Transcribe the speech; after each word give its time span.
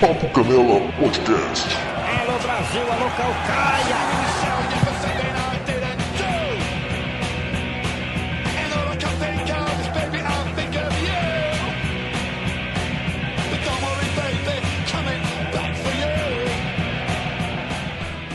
Papo 0.00 0.28
Canela 0.28 0.80
Podcast. 0.98 1.76
Alô 2.20 2.38
Brasil, 2.38 2.82
alô 2.92 3.10
Calcaia. 3.16 4.33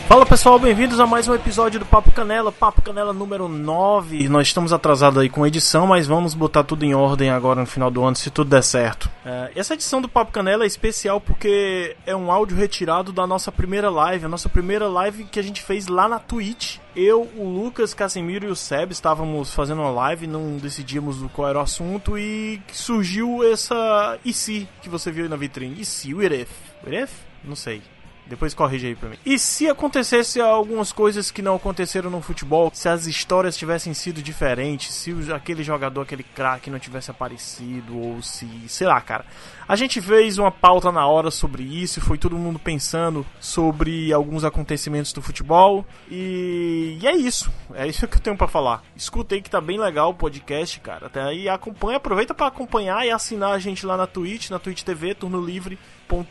Fala 0.10 0.26
pessoal, 0.26 0.57
bem-vindos 0.57 1.00
a 1.00 1.05
mais 1.05 1.28
um 1.28 1.36
episódio 1.36 1.80
do 1.80 1.86
Papo 1.86 2.12
Canela, 2.12 2.52
Papo 2.52 2.82
Canela 2.82 3.14
número 3.14 3.48
9. 3.48 4.28
Nós 4.28 4.48
estamos 4.48 4.74
atrasados 4.74 5.20
aí 5.20 5.30
com 5.30 5.43
a 5.43 5.48
edição, 5.48 5.86
mas 5.86 6.07
vamos 6.07 6.34
botar 6.34 6.64
tudo 6.64 6.84
em 6.84 6.96
ordem 6.96 7.30
agora 7.30 7.62
no 7.62 7.68
final 7.68 7.92
do 7.92 8.04
ano, 8.04 8.16
se 8.16 8.32
tudo 8.32 8.50
der 8.50 8.64
certo. 8.64 9.07
É, 9.24 9.52
essa 9.56 9.75
edição 9.75 10.02
do 10.02 10.10
Papo 10.10 10.32
Canela 10.32 10.64
é 10.64 10.68
especial 10.68 11.21
porque 11.21 11.96
é 12.07 12.16
um 12.16 12.32
áudio 12.32 12.57
retirado 12.57 13.14
da 13.14 13.28
nossa 13.28 13.51
primeira 13.51 13.92
live, 13.92 14.25
a 14.25 14.29
nossa 14.29 14.50
primeira 14.50 14.87
live 14.87 15.25
que 15.25 15.39
a 15.39 15.43
gente 15.43 15.61
fez 15.61 15.86
lá 15.86 16.10
na 16.10 16.18
Twitch. 16.18 16.78
Eu, 16.96 17.29
o 17.37 17.48
Lucas, 17.48 17.93
Casemiro 17.93 18.48
e 18.48 18.50
o 18.50 18.56
Seb 18.56 18.92
estávamos 18.92 19.54
fazendo 19.54 19.84
uma 19.84 19.92
live, 19.92 20.26
não 20.26 20.57
decidíamos 20.57 21.18
qual 21.34 21.50
era 21.50 21.60
o 21.60 21.62
assunto 21.62 22.18
e 22.18 22.60
surgiu 22.73 23.43
essa 23.43 24.18
e 24.26 24.34
se 24.34 24.68
que 24.82 24.89
você 24.89 25.12
viu 25.12 25.26
aí 25.26 25.29
na 25.29 25.37
vitrine. 25.37 25.79
E 25.79 25.86
se, 25.86 26.15
o? 26.15 26.20
What 26.20 26.96
if? 26.96 27.12
Não 27.43 27.56
sei. 27.56 27.84
Depois 28.29 28.54
corrige 28.54 28.88
aí 28.88 28.96
pra 28.96 29.10
mim. 29.10 29.18
E 29.25 29.39
se 29.39 29.68
acontecesse 29.68 30.39
algumas 30.39 30.92
coisas 30.92 31.32
que 31.32 31.42
não 31.42 31.56
aconteceram 31.56 32.11
no 32.11 32.22
futebol, 32.22 32.70
se 32.73 32.88
as 32.88 33.08
histórias 33.08 33.58
tivessem 33.58 33.94
sido 33.94 34.22
diferentes, 34.22 34.94
se 34.94 35.16
aquele 35.33 35.64
jogador, 35.64 36.02
aquele 36.02 36.22
craque 36.22 36.70
não 36.70 36.78
tivesse 36.78 37.09
aparecido, 37.09 37.97
ou 37.97 38.22
se. 38.22 38.47
sei 38.67 38.86
lá, 38.86 39.02
cara. 39.02 39.25
A 39.67 39.75
gente 39.75 40.00
fez 40.02 40.38
uma 40.38 40.52
pauta 40.52 40.92
na 40.92 41.06
hora 41.08 41.31
sobre 41.31 41.64
isso, 41.64 42.02
foi 42.02 42.17
todo 42.17 42.38
mundo 42.38 42.59
pensando 42.59 43.25
sobre 43.39 44.14
alguns 44.14 44.44
acontecimentos 44.44 45.11
do 45.11 45.22
futebol. 45.22 45.84
E, 46.09 46.98
e 47.02 47.08
é 47.08 47.16
isso. 47.16 47.52
É 47.73 47.88
isso 47.88 48.08
que 48.08 48.17
eu 48.17 48.22
tenho 48.22 48.38
para 48.38 48.48
falar. 48.48 48.84
Escuta 48.95 49.34
aí 49.34 49.42
que 49.42 49.50
tá 49.50 49.59
bem 49.59 49.80
legal 49.80 50.11
o 50.11 50.14
podcast, 50.14 50.80
cara. 50.80 51.08
Até 51.08 51.22
aí 51.22 51.50
acompanha, 51.50 51.98
aproveita 51.98 52.34
para 52.34 52.48
acompanhar 52.48 53.06
e 53.06 53.11
assinar 53.11 53.54
a 53.54 53.59
gente 53.59 53.86
lá 53.86 53.98
na 53.98 54.06
Twitch, 54.06 54.50
na 54.50 54.59
Twitch 54.59 54.84
TV, 54.84 55.16
turno 55.16 55.44
livre 55.44 55.80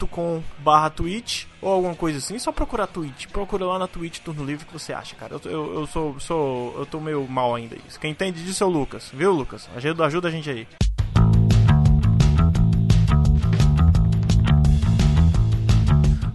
com 0.09 0.43
barra 0.59 0.91
Twitch 0.91 1.45
ou 1.63 1.73
alguma 1.73 1.95
coisa 1.95 2.19
assim, 2.19 2.39
só 2.39 2.51
procurar 2.51 2.89
Twitch. 2.89 3.27
Procura 3.27 3.65
lá 3.65 3.79
na 3.79 3.87
Twitch 3.87 4.19
Turno 4.19 4.45
Livre 4.45 4.67
que 4.67 4.73
você 4.73 4.93
acha, 4.93 5.15
cara. 5.15 5.37
Eu, 5.45 5.51
eu, 5.51 5.75
eu 5.81 5.87
sou, 5.87 6.19
sou. 6.19 6.75
Eu 6.79 6.87
tô 6.87 7.01
meio 7.01 7.27
mal 7.29 7.55
ainda 7.55 7.77
isso. 7.87 7.99
Quem 8.01 8.11
entende 8.11 8.45
disso 8.45 8.65
é 8.65 8.67
o 8.67 8.71
Lucas, 8.71 9.11
viu, 9.15 9.33
Lucas? 9.33 9.69
Ajuda, 9.77 10.05
ajuda 10.07 10.29
a 10.29 10.31
gente 10.31 10.51
aí. 10.51 10.67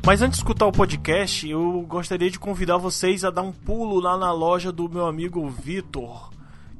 Mas 0.05 0.21
antes 0.21 0.37
de 0.37 0.43
escutar 0.43 0.65
o 0.65 0.71
podcast, 0.71 1.47
eu 1.47 1.85
gostaria 1.87 2.29
de 2.29 2.37
convidar 2.37 2.77
vocês 2.77 3.23
a 3.23 3.29
dar 3.29 3.41
um 3.41 3.53
pulo 3.53 4.01
lá 4.01 4.17
na 4.17 4.33
loja 4.33 4.69
do 4.69 4.89
meu 4.89 5.05
amigo 5.05 5.49
Vitor, 5.49 6.29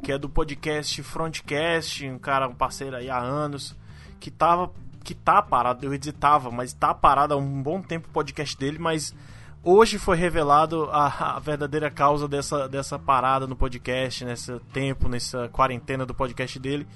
que 0.01 0.11
é 0.11 0.17
do 0.17 0.27
podcast 0.27 1.01
Frontcast, 1.01 2.05
um 2.09 2.19
cara, 2.19 2.49
um 2.49 2.53
parceiro 2.53 2.97
aí 2.97 3.09
há 3.09 3.17
anos, 3.17 3.77
que 4.19 4.29
tava 4.29 4.69
que 5.03 5.13
tá 5.13 5.41
parado, 5.41 5.85
eu 5.85 5.93
editava, 5.93 6.49
mas 6.49 6.73
tá 6.73 6.93
parado 6.93 7.33
há 7.33 7.37
um 7.37 7.61
bom 7.61 7.81
tempo 7.81 8.07
o 8.07 8.11
podcast 8.11 8.57
dele, 8.57 8.79
mas 8.79 9.13
hoje 9.61 9.97
foi 9.97 10.15
revelado 10.15 10.89
a, 10.91 11.35
a, 11.35 11.39
verdadeira 11.39 11.91
causa 11.91 12.27
dessa, 12.27 12.67
dessa 12.67 12.97
parada 12.97 13.45
no 13.45 13.55
podcast, 13.55 14.23
nesse 14.23 14.57
tempo, 14.71 15.09
nessa 15.09 15.49
quarentena 15.49 16.05
do 16.05 16.13
podcast 16.13 16.57
dele, 16.59 16.87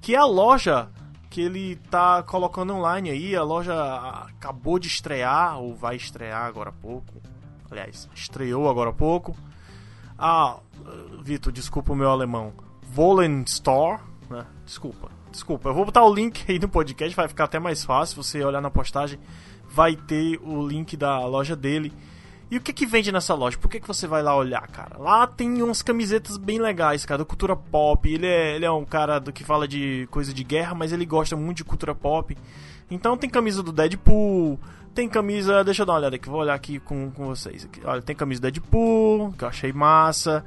que 0.00 0.14
é 0.14 0.18
a 0.18 0.24
loja 0.24 0.90
que 1.30 1.40
ele 1.40 1.76
tá 1.90 2.22
colocando 2.22 2.74
online 2.74 3.10
aí, 3.10 3.34
a 3.34 3.42
loja 3.42 3.74
acabou 4.28 4.78
de 4.78 4.86
estrear, 4.86 5.58
ou 5.58 5.74
vai 5.74 5.96
estrear 5.96 6.44
agora 6.44 6.70
há 6.70 6.72
pouco, 6.72 7.14
aliás, 7.70 8.08
estreou 8.14 8.68
agora 8.68 8.90
há 8.90 8.92
pouco. 8.92 9.34
Ah, 10.16 10.58
Vitor, 11.22 11.52
desculpa 11.52 11.92
o 11.92 11.96
meu 11.96 12.08
alemão. 12.08 12.52
Volen 12.82 13.42
Store, 13.42 14.00
né? 14.30 14.46
Desculpa, 14.64 15.10
Desculpa, 15.34 15.68
eu 15.68 15.74
vou 15.74 15.84
botar 15.84 16.04
o 16.04 16.14
link 16.14 16.44
aí 16.48 16.60
no 16.60 16.68
podcast, 16.68 17.16
vai 17.16 17.26
ficar 17.26 17.44
até 17.44 17.58
mais 17.58 17.84
fácil. 17.84 18.22
Você 18.22 18.44
olhar 18.44 18.60
na 18.60 18.70
postagem, 18.70 19.18
vai 19.68 19.96
ter 19.96 20.38
o 20.44 20.64
link 20.64 20.96
da 20.96 21.26
loja 21.26 21.56
dele. 21.56 21.92
E 22.48 22.56
o 22.56 22.60
que 22.60 22.72
que 22.72 22.86
vende 22.86 23.10
nessa 23.10 23.34
loja? 23.34 23.58
Por 23.58 23.68
que, 23.68 23.80
que 23.80 23.88
você 23.88 24.06
vai 24.06 24.22
lá 24.22 24.36
olhar, 24.36 24.64
cara? 24.68 24.96
Lá 24.96 25.26
tem 25.26 25.60
umas 25.60 25.82
camisetas 25.82 26.36
bem 26.36 26.60
legais, 26.60 27.04
cara, 27.04 27.18
da 27.18 27.24
cultura 27.24 27.56
pop. 27.56 28.08
Ele 28.08 28.28
é, 28.28 28.54
ele 28.54 28.64
é 28.64 28.70
um 28.70 28.84
cara 28.84 29.18
do 29.18 29.32
que 29.32 29.42
fala 29.42 29.66
de 29.66 30.06
coisa 30.08 30.32
de 30.32 30.44
guerra, 30.44 30.72
mas 30.72 30.92
ele 30.92 31.04
gosta 31.04 31.34
muito 31.34 31.56
de 31.56 31.64
cultura 31.64 31.96
pop. 31.96 32.36
Então 32.88 33.16
tem 33.16 33.28
camisa 33.28 33.60
do 33.60 33.72
Deadpool, 33.72 34.56
tem 34.94 35.08
camisa. 35.08 35.64
Deixa 35.64 35.82
eu 35.82 35.86
dar 35.86 35.94
uma 35.94 35.98
olhada 35.98 36.14
aqui, 36.14 36.28
vou 36.28 36.42
olhar 36.42 36.54
aqui 36.54 36.78
com, 36.78 37.10
com 37.10 37.26
vocês. 37.26 37.68
Olha, 37.84 38.00
tem 38.00 38.14
camisa 38.14 38.40
do 38.40 38.44
Deadpool, 38.44 39.32
que 39.36 39.42
eu 39.42 39.48
achei 39.48 39.72
massa. 39.72 40.44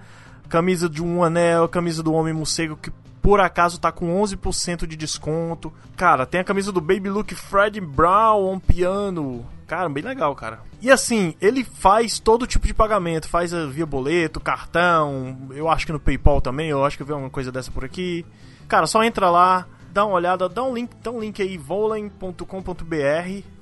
Camisa 0.48 0.88
de 0.88 1.04
um 1.04 1.25
anel, 1.25 1.68
camisa 1.68 2.02
do 2.02 2.14
Homem 2.14 2.34
Morcego, 2.34 2.78
que 2.78 2.90
por 3.27 3.41
acaso 3.41 3.77
tá 3.77 3.91
com 3.91 4.23
11% 4.23 4.88
de 4.88 4.95
desconto. 4.95 5.73
Cara, 5.97 6.25
tem 6.25 6.39
a 6.39 6.45
camisa 6.45 6.71
do 6.71 6.79
Baby 6.79 7.09
Look 7.09 7.35
Fred 7.35 7.81
Brown 7.81 8.53
on 8.53 8.57
piano. 8.57 9.45
Cara, 9.67 9.89
bem 9.89 10.01
legal, 10.01 10.33
cara. 10.33 10.61
E 10.81 10.89
assim, 10.89 11.35
ele 11.41 11.65
faz 11.65 12.19
todo 12.19 12.47
tipo 12.47 12.65
de 12.65 12.73
pagamento, 12.73 13.27
faz 13.27 13.51
via 13.51 13.85
boleto, 13.85 14.39
cartão, 14.39 15.49
eu 15.51 15.67
acho 15.67 15.85
que 15.85 15.91
no 15.91 15.99
PayPal 15.99 16.39
também, 16.39 16.69
eu 16.69 16.85
acho 16.85 16.95
que 16.95 17.03
eu 17.03 17.07
vi 17.07 17.11
uma 17.11 17.29
coisa 17.29 17.51
dessa 17.51 17.69
por 17.69 17.83
aqui. 17.83 18.25
Cara, 18.65 18.88
só 18.88 19.03
entra 19.03 19.29
lá, 19.29 19.67
dá 19.97 20.06
uma 20.06 20.13
olhada, 20.13 20.47
dá 20.47 20.62
um 20.62 20.75
link, 20.75 20.91
dá 21.02 21.09
um 21.09 21.19
link 21.19 21.41
aí, 21.41 21.58
volen.com.br. 21.58 22.44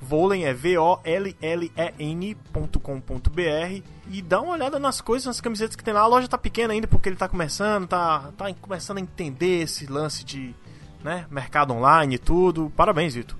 Volen 0.02 0.44
é 0.44 0.54
V-O-L-L-E-N.com.br. 0.54 1.02
E 4.12 4.22
dá 4.22 4.42
uma 4.42 4.52
olhada 4.52 4.78
nas 4.78 5.00
coisas, 5.00 5.28
nas 5.28 5.40
camisetas 5.40 5.78
que 5.78 5.84
tem 5.84 5.94
lá. 5.94 6.02
A 6.02 6.08
loja 6.08 6.28
tá 6.28 6.38
pequena 6.38 6.74
ainda 6.74 6.88
porque 6.88 7.08
ele 7.08 7.16
tá 7.16 7.30
começando, 7.30 7.88
tá, 7.88 8.34
tá 8.38 8.54
começando 8.56 8.98
a 8.98 9.02
entender 9.02 9.62
esse 9.62 9.86
lance 9.86 10.26
de 10.26 10.54
né, 11.02 11.26
mercado 11.32 11.74
online 11.74 12.16
e 12.16 12.20
tudo. 12.20 12.70
Parabéns, 12.76 13.16
Vitor. 13.16 13.38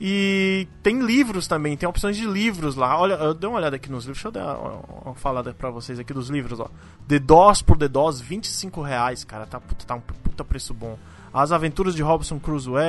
E 0.00 0.66
tem 0.82 1.02
livros 1.02 1.46
também, 1.46 1.76
tem 1.76 1.86
opções 1.86 2.16
de 2.16 2.24
livros 2.24 2.74
lá. 2.74 2.98
Olha, 2.98 3.12
eu 3.16 3.34
dei 3.34 3.50
uma 3.50 3.58
olhada 3.58 3.76
aqui 3.76 3.92
nos 3.92 4.06
livros, 4.06 4.22
deixa 4.22 4.28
eu 4.28 4.32
dar 4.32 4.56
uma, 4.56 4.80
uma 5.04 5.14
falada 5.14 5.52
pra 5.52 5.68
vocês 5.68 5.98
aqui 5.98 6.14
dos 6.14 6.30
livros, 6.30 6.58
ó. 6.58 6.70
The 7.06 7.18
DOS 7.18 7.60
por 7.60 7.76
The 7.76 7.88
DOS, 7.88 8.18
25 8.18 8.80
reais, 8.80 9.24
cara, 9.24 9.44
tá, 9.44 9.60
tá 9.86 9.94
um 9.94 10.00
puta 10.00 10.42
preço 10.42 10.72
bom. 10.72 10.96
As 11.32 11.52
Aventuras 11.52 11.94
de 11.94 12.02
Robson 12.02 12.40
Crusoe. 12.40 12.82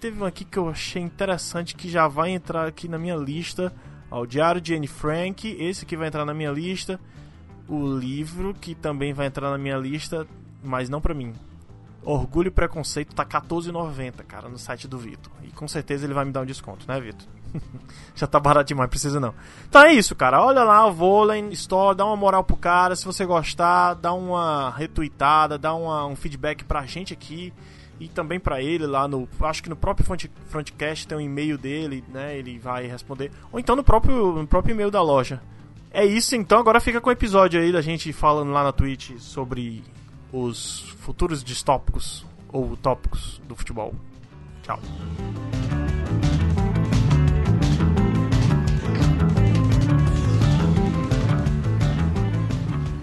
Teve 0.00 0.20
um 0.20 0.26
aqui 0.26 0.44
que 0.44 0.58
eu 0.58 0.68
achei 0.68 1.00
interessante 1.00 1.76
que 1.76 1.88
já 1.88 2.08
vai 2.08 2.30
entrar 2.30 2.66
aqui 2.66 2.88
na 2.88 2.98
minha 2.98 3.14
lista. 3.14 3.72
Ó, 4.10 4.22
o 4.22 4.26
Diário 4.26 4.60
de 4.60 4.74
Anne 4.74 4.88
Frank, 4.88 5.56
esse 5.60 5.84
aqui 5.84 5.96
vai 5.96 6.08
entrar 6.08 6.24
na 6.24 6.34
minha 6.34 6.50
lista. 6.50 6.98
O 7.68 7.86
livro 7.86 8.52
que 8.54 8.74
também 8.74 9.12
vai 9.12 9.26
entrar 9.26 9.50
na 9.50 9.58
minha 9.58 9.76
lista, 9.76 10.26
mas 10.64 10.88
não 10.88 11.00
pra 11.00 11.14
mim. 11.14 11.32
Orgulho 12.02 12.48
e 12.48 12.50
Preconceito 12.50 13.14
tá 13.14 13.24
14,90, 13.24 14.24
cara, 14.24 14.48
no 14.48 14.58
site 14.58 14.88
do 14.88 14.98
Vitor. 14.98 15.32
E 15.44 15.48
com 15.52 15.68
certeza 15.68 16.06
ele 16.06 16.14
vai 16.14 16.24
me 16.24 16.32
dar 16.32 16.40
um 16.40 16.46
desconto, 16.46 16.86
né, 16.88 17.00
Vitor? 17.00 17.26
Já 18.14 18.26
tá 18.26 18.40
barato 18.40 18.68
demais, 18.68 18.88
precisa 18.88 19.20
não. 19.20 19.34
Então 19.68 19.82
é 19.82 19.92
isso, 19.92 20.14
cara. 20.14 20.42
Olha 20.42 20.64
lá 20.64 20.86
o 20.86 20.92
Volen 20.92 21.50
Store, 21.50 21.96
dá 21.96 22.04
uma 22.04 22.16
moral 22.16 22.42
pro 22.42 22.56
cara. 22.56 22.96
Se 22.96 23.04
você 23.04 23.24
gostar, 23.24 23.94
dá 23.94 24.12
uma 24.12 24.70
retweetada, 24.70 25.58
dá 25.58 25.74
uma, 25.74 26.06
um 26.06 26.16
feedback 26.16 26.64
pra 26.64 26.86
gente 26.86 27.12
aqui 27.12 27.52
e 27.98 28.08
também 28.08 28.38
para 28.38 28.62
ele 28.62 28.86
lá 28.86 29.08
no, 29.08 29.28
acho 29.40 29.62
que 29.62 29.68
no 29.68 29.76
próprio 29.76 30.04
front, 30.04 30.26
frontcast 30.48 31.06
tem 31.06 31.16
um 31.16 31.20
e-mail 31.20 31.56
dele, 31.56 32.04
né? 32.12 32.36
Ele 32.36 32.58
vai 32.58 32.86
responder 32.86 33.30
ou 33.50 33.58
então 33.58 33.74
no 33.74 33.82
próprio 33.82 34.32
no 34.32 34.46
próprio 34.46 34.74
e-mail 34.74 34.90
da 34.90 35.02
loja. 35.02 35.40
É 35.90 36.04
isso 36.04 36.36
então, 36.36 36.58
agora 36.58 36.80
fica 36.80 37.00
com 37.00 37.08
o 37.08 37.12
episódio 37.12 37.60
aí 37.60 37.72
da 37.72 37.80
gente 37.80 38.12
falando 38.12 38.52
lá 38.52 38.62
na 38.62 38.72
Twitch 38.72 39.12
sobre 39.18 39.82
os 40.32 40.94
futuros 41.00 41.42
distópicos 41.42 42.26
ou 42.52 42.76
tópicos 42.76 43.40
do 43.46 43.56
futebol. 43.56 43.94
Tchau. 44.62 44.78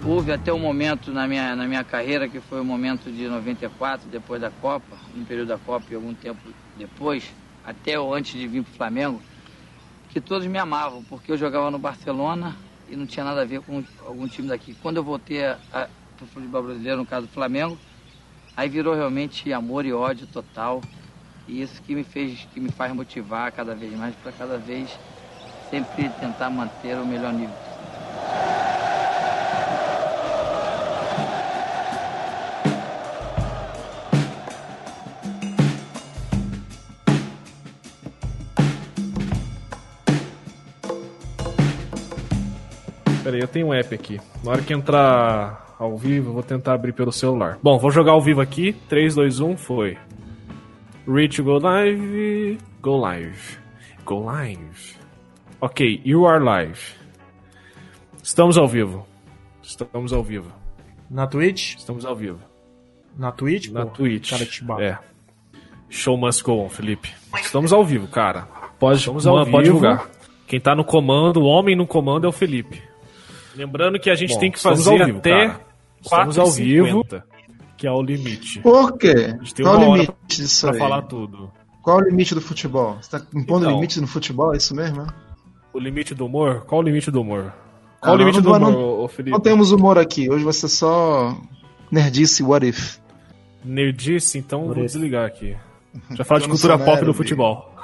Houve 0.06 0.32
até 0.32 0.52
um 0.52 0.58
momento 0.58 1.10
na 1.12 1.26
minha, 1.26 1.56
na 1.56 1.66
minha 1.66 1.82
carreira, 1.82 2.28
que 2.28 2.38
foi 2.40 2.60
o 2.60 2.64
momento 2.64 3.10
de 3.10 3.26
94, 3.26 4.08
depois 4.08 4.40
da 4.40 4.50
Copa, 4.50 4.96
no 5.14 5.24
período 5.24 5.48
da 5.48 5.58
Copa 5.58 5.86
e 5.90 5.94
algum 5.94 6.14
tempo 6.14 6.40
depois, 6.76 7.24
até 7.64 7.96
antes 7.96 8.38
de 8.38 8.46
vir 8.46 8.62
para 8.62 8.72
o 8.72 8.76
Flamengo, 8.76 9.22
que 10.10 10.20
todos 10.20 10.46
me 10.46 10.58
amavam, 10.58 11.02
porque 11.04 11.32
eu 11.32 11.38
jogava 11.38 11.70
no 11.70 11.78
Barcelona 11.78 12.54
e 12.88 12.96
não 12.96 13.06
tinha 13.06 13.24
nada 13.24 13.42
a 13.42 13.44
ver 13.44 13.60
com 13.60 13.82
algum 14.06 14.28
time 14.28 14.48
daqui. 14.48 14.76
Quando 14.82 14.98
eu 14.98 15.04
voltei 15.04 15.40
para 15.70 15.88
o 16.22 16.26
futebol 16.26 16.62
brasileiro, 16.62 16.98
no 16.98 17.06
caso 17.06 17.26
do 17.26 17.32
Flamengo, 17.32 17.78
aí 18.56 18.68
virou 18.68 18.94
realmente 18.94 19.52
amor 19.52 19.86
e 19.86 19.92
ódio 19.92 20.26
total. 20.26 20.82
E 21.48 21.62
isso 21.62 21.82
que 21.82 21.94
me 21.94 22.04
fez, 22.04 22.46
que 22.52 22.60
me 22.60 22.70
faz 22.70 22.92
motivar 22.92 23.50
cada 23.52 23.74
vez 23.74 23.92
mais 23.98 24.14
para 24.16 24.32
cada 24.32 24.58
vez 24.58 24.98
sempre 25.70 26.08
tentar 26.20 26.50
manter 26.50 26.96
o 26.96 27.06
melhor 27.06 27.32
nível. 27.32 27.54
Pera 28.30 29.03
aí, 43.32 43.40
eu 43.40 43.48
tenho 43.48 43.68
um 43.68 43.74
app 43.74 43.94
aqui. 43.94 44.20
Na 44.42 44.52
hora 44.52 44.62
que 44.62 44.72
entrar 44.72 45.74
ao 45.78 45.96
vivo, 45.96 46.30
eu 46.30 46.34
vou 46.34 46.42
tentar 46.42 46.74
abrir 46.74 46.92
pelo 46.92 47.12
celular. 47.12 47.58
Bom, 47.62 47.78
vou 47.78 47.90
jogar 47.90 48.12
ao 48.12 48.20
vivo 48.20 48.40
aqui. 48.40 48.72
3, 48.88 49.14
2, 49.14 49.40
1, 49.40 49.56
foi. 49.56 49.96
Reach 51.06 51.40
go 51.42 51.58
live. 51.58 52.58
Go 52.80 52.96
live. 52.96 53.58
Go 54.04 54.24
live. 54.24 54.96
Ok, 55.60 56.00
you 56.04 56.26
are 56.26 56.42
live. 56.42 56.80
Estamos 58.22 58.56
ao 58.56 58.66
vivo. 58.66 59.06
Estamos 59.62 60.12
ao 60.12 60.22
vivo. 60.22 60.50
Na 61.10 61.26
Twitch? 61.26 61.76
Estamos 61.76 62.04
ao 62.04 62.14
vivo. 62.16 62.40
Na 63.16 63.30
Twitch? 63.30 63.70
Na 63.70 63.86
pô? 63.86 63.92
Twitch. 63.92 64.30
Cara, 64.30 64.44
te 64.46 64.64
bato. 64.64 64.82
É. 64.82 64.98
Show 65.88 66.16
must 66.16 66.42
go 66.42 66.64
on, 66.64 66.68
Felipe. 66.68 67.10
Estamos 67.40 67.72
ao 67.72 67.84
vivo, 67.84 68.08
cara. 68.08 68.48
Pode, 68.78 68.98
Estamos 68.98 69.26
ao 69.26 69.38
vivo. 69.44 69.50
pode 69.50 69.64
divulgar. 69.64 70.08
Quem 70.46 70.60
tá 70.60 70.74
no 70.74 70.84
comando, 70.84 71.40
o 71.42 71.44
homem 71.44 71.76
no 71.76 71.86
comando 71.86 72.26
é 72.26 72.28
o 72.28 72.32
Felipe. 72.32 72.82
Lembrando 73.54 73.98
que 73.98 74.10
a 74.10 74.14
gente 74.14 74.34
Bom, 74.34 74.40
tem 74.40 74.50
que 74.50 74.60
fazer 74.60 74.90
ao 74.90 75.06
vivo, 75.06 75.18
até 75.18 75.30
cara. 75.48 75.60
Estamos 76.02 76.38
ao 76.38 76.46
4h50, 76.46 77.22
que 77.76 77.86
é 77.86 77.90
o 77.90 78.02
limite. 78.02 78.60
Por 78.60 78.96
quê? 78.98 79.08
A 79.34 79.42
gente 79.42 79.54
tem 79.54 79.64
Qual 79.64 79.78
o 79.78 79.94
limite 79.96 80.12
disso 80.28 80.66
Pra 80.66 80.74
aí? 80.74 80.78
falar 80.78 81.02
tudo. 81.02 81.50
Qual 81.82 81.98
o 81.98 82.00
limite 82.00 82.34
do 82.34 82.40
futebol? 82.40 82.96
Você 83.00 83.10
tá 83.10 83.24
impondo 83.34 83.64
Então. 83.66 83.74
limites 83.76 83.96
no 84.00 84.06
futebol? 84.06 84.54
É 84.54 84.56
isso 84.56 84.74
mesmo? 84.74 85.02
é? 85.02 85.06
O 85.72 85.78
limite 85.78 86.14
do 86.14 86.26
humor? 86.26 86.64
Qual 86.66 86.80
o 86.80 86.84
limite 86.84 87.10
do 87.10 87.20
humor? 87.20 87.52
Qual 88.00 88.12
Ah, 88.12 88.16
o 88.16 88.18
limite 88.18 88.36
não, 88.36 88.42
do 88.42 88.48
humor, 88.56 88.60
não- 88.72 89.00
ô, 89.00 89.08
Felipe? 89.08 89.30
Não 89.30 89.40
temos 89.40 89.70
humor 89.72 89.98
aqui. 89.98 90.30
Hoje 90.30 90.44
vai 90.44 90.52
ser 90.52 90.68
só 90.68 91.36
nerdice 91.90 92.42
what 92.42 92.66
if. 92.66 92.98
Nerdice, 93.64 94.38
então 94.38 94.64
vou 94.66 94.74
Por 94.74 94.82
desligar 94.84 95.26
aqui. 95.26 95.56
Já 96.16 96.24
fala 96.24 96.40
de 96.40 96.48
cultura 96.48 96.76
pop 96.78 96.90
nerd. 96.92 97.04
do 97.06 97.14
futebol. 97.14 97.74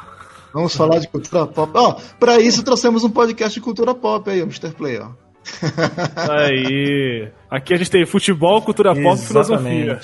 Vamos 0.53 0.75
falar 0.75 0.99
de 0.99 1.09
cultura 1.09 1.47
pop. 1.47 1.71
Ó, 1.75 1.97
pra 2.19 2.39
isso 2.41 2.63
trouxemos 2.63 3.03
um 3.05 3.11
podcast 3.11 3.55
de 3.55 3.61
cultura 3.65 3.95
pop 3.95 4.29
aí, 4.29 4.41
o 4.41 4.45
Mr. 4.45 4.71
Play, 4.73 4.99
ó. 4.99 5.11
Aí. 6.31 7.29
Aqui 7.51 7.75
a 7.75 7.77
gente 7.77 7.91
tem 7.91 8.07
futebol, 8.07 8.61
cultura 8.63 8.95
pop 8.95 9.19
e 9.21 9.27
filosofia. 9.27 10.01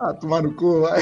Ah, 0.00 0.12
tomar 0.14 0.42
no 0.42 0.52
cu, 0.52 0.82
vai. 0.82 1.00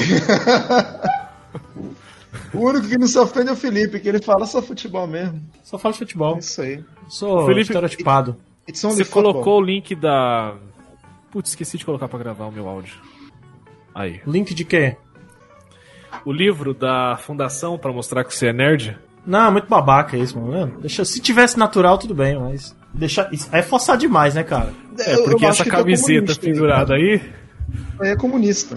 o 2.53 2.59
único 2.59 2.87
que 2.87 2.97
não 2.97 3.07
se 3.07 3.17
ofende 3.19 3.49
é 3.49 3.53
o 3.53 3.55
Felipe, 3.55 3.99
que 3.99 4.07
ele 4.07 4.21
fala 4.21 4.45
só 4.45 4.61
futebol 4.61 5.05
mesmo. 5.07 5.41
Só 5.63 5.77
falo 5.77 5.93
de 5.93 5.99
futebol. 5.99 6.35
É 6.35 6.39
isso 6.39 6.61
aí. 6.61 6.83
Sou 7.07 7.45
Felipe- 7.45 7.61
estereotipado. 7.63 8.35
Você 8.67 8.87
football. 9.03 9.33
colocou 9.33 9.59
o 9.59 9.61
link 9.63 9.93
da. 9.95 10.55
Putz, 11.31 11.49
esqueci 11.49 11.77
de 11.77 11.85
colocar 11.85 12.07
pra 12.07 12.17
gravar 12.17 12.45
o 12.45 12.51
meu 12.51 12.67
áudio. 12.67 12.95
Aí. 13.93 14.21
Link 14.25 14.53
de 14.53 14.65
quê? 14.65 14.97
O 16.25 16.31
livro 16.31 16.73
da 16.73 17.17
fundação 17.17 17.77
pra 17.77 17.91
mostrar 17.91 18.23
que 18.23 18.33
você 18.33 18.47
é 18.47 18.53
nerd. 18.53 18.97
Não, 19.25 19.51
muito 19.51 19.67
babaca 19.67 20.17
isso, 20.17 20.39
mano. 20.39 20.79
Deixa, 20.79 21.03
se 21.05 21.19
tivesse 21.19 21.57
natural, 21.59 21.97
tudo 21.97 22.15
bem, 22.15 22.39
mas. 22.39 22.75
Deixa, 22.97 23.29
isso 23.31 23.49
é 23.51 23.61
forçar 23.61 23.97
demais, 23.97 24.35
né, 24.35 24.43
cara? 24.43 24.73
É, 24.99 25.17
porque 25.17 25.45
essa 25.45 25.63
é 25.63 25.65
camiseta 25.65 26.19
comunista 26.19 26.45
aí, 26.45 26.53
pendurada 26.53 26.93
aí. 26.95 27.19
cara. 27.19 27.33
Aí 27.99 28.09
é 28.09 28.15
comunista. 28.15 28.75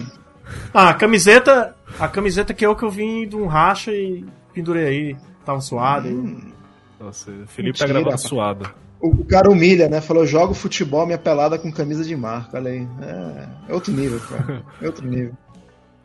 Ah, 0.73 0.89
a 0.89 0.93
camiseta. 0.93 1.75
A 1.99 2.07
camiseta 2.07 2.53
que 2.53 2.65
eu 2.65 2.75
que 2.75 2.83
eu 2.83 2.89
vim 2.89 3.27
de 3.27 3.35
um 3.35 3.47
racha 3.47 3.91
e 3.91 4.25
pendurei 4.53 4.85
aí. 4.85 5.17
Tava 5.45 5.61
suado. 5.61 6.09
Hum. 6.09 6.51
Nossa, 6.99 7.31
o 7.31 7.47
Felipe 7.47 7.77
tá 7.77 7.85
Mentira, 7.85 7.87
gravando 7.87 8.05
rapaz. 8.09 8.21
suado. 8.21 8.69
O, 9.01 9.09
o 9.09 9.25
cara 9.25 9.49
humilha, 9.49 9.87
né? 9.87 10.01
Falou, 10.01 10.25
jogo 10.25 10.53
futebol 10.53 11.05
minha 11.05 11.17
pelada 11.17 11.57
com 11.57 11.71
camisa 11.71 12.03
de 12.03 12.15
marca. 12.15 12.57
Olha 12.57 12.71
aí. 12.71 12.87
É, 13.01 13.47
é 13.69 13.73
outro 13.73 13.93
nível, 13.93 14.19
cara. 14.19 14.63
É 14.81 14.85
outro 14.85 15.07
nível. 15.07 15.33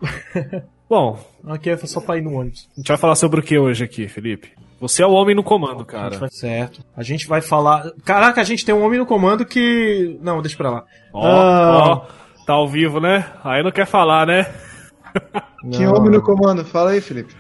Bom, 0.89 1.19
Aqui 1.47 1.71
é 1.71 1.77
só 1.77 2.01
pra 2.01 2.17
ir 2.17 2.23
no 2.23 2.35
ônibus. 2.35 2.69
a 2.73 2.81
gente 2.81 2.89
vai 2.89 2.97
falar 2.97 3.17
sobre 3.17 3.41
o 3.41 3.43
que 3.43 3.59
hoje 3.59 3.85
aqui, 3.85 4.09
Felipe? 4.09 4.53
Você 4.81 5.03
é 5.03 5.07
o 5.07 5.13
homem 5.13 5.35
no 5.35 5.43
comando, 5.43 5.75
A 5.77 5.79
gente 5.79 5.87
cara. 5.87 6.19
vai- 6.19 6.29
Certo. 6.31 6.81
A 6.97 7.03
gente 7.03 7.27
vai 7.27 7.41
falar. 7.41 7.91
Caraca, 8.05 8.41
a 8.41 8.45
gente 8.45 8.65
tem 8.65 8.75
um 8.75 8.85
homem 8.85 8.99
no 8.99 9.07
comando 9.07 9.45
que. 9.47 10.19
Não, 10.23 10.43
deixa 10.43 10.57
pra 10.57 10.71
lá. 10.71 10.85
Ó, 11.13 11.27
Ah. 11.27 11.87
ó, 11.89 12.07
tá 12.45 12.53
ao 12.55 12.69
vivo, 12.69 13.01
né? 13.01 13.27
Aí 13.43 13.63
não 13.63 13.71
quer 13.71 13.87
falar, 13.87 14.27
né? 14.27 14.47
Que 15.73 15.85
Não. 15.87 15.95
homem 15.95 16.11
no 16.11 16.21
comando? 16.23 16.65
Fala 16.65 16.91
aí, 16.91 17.01
Felipe. 17.01 17.35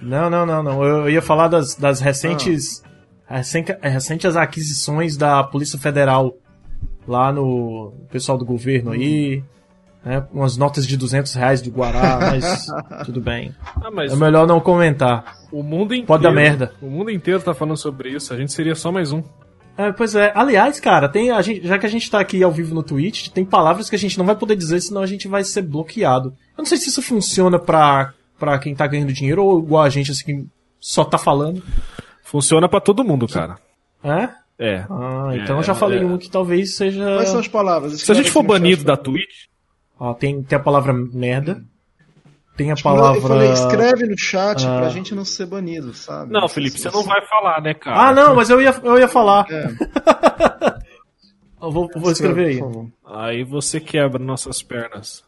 Não, 0.00 0.28
não, 0.28 0.44
não, 0.44 0.62
não. 0.62 0.82
Eu, 0.84 1.08
ia 1.10 1.22
falar 1.22 1.46
das, 1.48 1.76
das 1.76 2.00
recentes. 2.00 2.82
recen- 3.28 3.64
recentes 3.80 4.34
aquisições 4.36 5.16
da 5.16 5.44
Polícia 5.44 5.78
Federal 5.78 6.34
lá 7.06 7.32
no 7.32 7.92
pessoal 8.10 8.36
do 8.36 8.44
governo 8.44 8.90
aí. 8.92 9.44
Né, 10.04 10.24
umas 10.32 10.56
notas 10.56 10.84
de 10.86 10.96
200 10.96 11.32
reais 11.34 11.62
do 11.62 11.70
Guará, 11.70 12.18
mas 12.32 12.66
tudo 13.04 13.20
bem. 13.20 13.54
Ah, 13.76 13.90
mas 13.90 14.12
É 14.12 14.16
melhor 14.16 14.46
não 14.46 14.58
comentar. 14.60 15.36
o 15.52 15.62
mundo 15.62 15.92
inteiro. 15.94 16.06
Pode 16.08 16.22
dar 16.24 16.32
merda. 16.32 16.72
O 16.82 16.86
mundo 16.86 17.10
inteiro 17.10 17.40
tá 17.40 17.54
falando 17.54 17.76
sobre 17.76 18.10
isso. 18.10 18.34
A 18.34 18.36
gente 18.36 18.52
seria 18.52 18.74
só 18.74 18.90
mais 18.90 19.12
um. 19.12 19.22
É, 19.78 19.90
pois 19.92 20.14
é. 20.14 20.32
Aliás, 20.34 20.78
cara, 20.80 21.08
tem 21.08 21.30
a 21.30 21.40
gente, 21.40 21.66
já 21.66 21.78
que 21.78 21.86
a 21.86 21.88
gente 21.88 22.10
tá 22.10 22.18
aqui 22.20 22.42
ao 22.42 22.50
vivo 22.52 22.74
no 22.74 22.82
Twitch, 22.82 23.28
tem 23.28 23.44
palavras 23.44 23.88
que 23.88 23.96
a 23.96 23.98
gente 23.98 24.18
não 24.18 24.26
vai 24.26 24.34
poder 24.36 24.56
dizer, 24.56 24.80
senão 24.80 25.00
a 25.02 25.06
gente 25.06 25.28
vai 25.28 25.44
ser 25.44 25.62
bloqueado. 25.62 26.30
Eu 26.56 26.58
não 26.58 26.66
sei 26.66 26.76
se 26.78 26.88
isso 26.90 27.00
funciona 27.00 27.58
pra, 27.58 28.12
pra 28.38 28.58
quem 28.58 28.74
tá 28.74 28.86
ganhando 28.86 29.12
dinheiro 29.12 29.42
ou 29.44 29.60
igual 29.60 29.82
a 29.84 29.88
gente, 29.88 30.10
assim, 30.10 30.24
que 30.24 30.46
só 30.80 31.04
tá 31.04 31.16
falando. 31.16 31.62
Funciona 32.22 32.68
pra 32.68 32.80
todo 32.80 33.04
mundo, 33.04 33.26
cara. 33.28 33.56
É? 34.02 34.28
É. 34.58 34.84
Ah, 34.90 35.30
É, 35.32 35.36
então 35.38 35.56
eu 35.58 35.62
já 35.62 35.74
falei 35.74 36.00
é. 36.00 36.04
um 36.04 36.18
que 36.18 36.30
talvez 36.30 36.76
seja. 36.76 37.04
Quais 37.16 37.28
são 37.28 37.40
as 37.40 37.48
palavras? 37.48 38.00
Se 38.00 38.10
a 38.12 38.14
gente 38.14 38.30
for 38.30 38.42
banido 38.42 38.84
da 38.84 38.96
Twitch, 38.96 39.46
Ó, 40.04 40.14
tem, 40.14 40.42
tem 40.42 40.56
a 40.58 40.60
palavra 40.62 40.92
merda. 40.92 41.62
Tem 42.56 42.72
a 42.72 42.74
Tipo, 42.74 42.88
Eu 42.88 42.94
palavra. 42.96 43.20
falei, 43.20 43.52
escreve 43.52 44.04
no 44.06 44.18
chat 44.18 44.66
Ah. 44.66 44.78
pra 44.80 44.88
gente 44.88 45.14
não 45.14 45.24
ser 45.24 45.46
banido, 45.46 45.94
sabe? 45.94 46.32
Não, 46.32 46.48
Felipe, 46.48 46.76
você 46.78 46.90
não 46.90 47.04
vai 47.04 47.24
falar, 47.26 47.62
né, 47.62 47.72
cara? 47.72 48.08
Ah, 48.08 48.12
não, 48.12 48.34
mas 48.34 48.50
eu 48.50 48.60
ia, 48.60 48.74
eu 48.82 48.98
ia 48.98 49.06
falar. 49.06 49.46
É, 49.48 49.68
Eu 51.62 51.70
vou, 51.70 51.88
vou 51.94 52.10
escrever 52.10 52.46
aí. 52.46 52.60
Aí 53.06 53.44
você 53.44 53.78
quebra 53.78 54.18
nossas 54.22 54.60
pernas. 54.62 55.22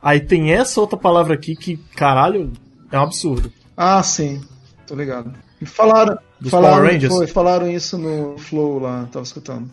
Aí 0.00 0.20
tem 0.20 0.52
essa 0.52 0.80
outra 0.80 0.96
palavra 0.96 1.34
aqui 1.34 1.56
que, 1.56 1.76
caralho, 1.96 2.52
é 2.92 2.98
um 2.98 3.02
absurdo. 3.02 3.52
Ah, 3.76 4.00
sim. 4.04 4.40
Tô 4.86 4.94
ligado. 4.94 5.34
Falaram, 5.64 6.16
Dos 6.40 6.50
falaram, 6.52 6.76
Power 6.76 6.92
Rangers? 6.92 7.12
foi, 7.12 7.26
falaram 7.26 7.68
isso 7.68 7.98
no 7.98 8.38
Flow 8.38 8.78
lá, 8.78 9.08
tava 9.10 9.24
escutando. 9.24 9.68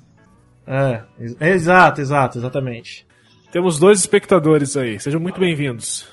É, 0.66 1.04
ex- 1.20 1.36
exato, 1.40 2.02
exato, 2.02 2.38
exatamente. 2.40 3.06
Temos 3.54 3.78
dois 3.78 4.00
espectadores 4.00 4.76
aí. 4.76 5.00
Sejam 5.00 5.22
muito 5.22 5.40
bem-vindos. 5.40 6.08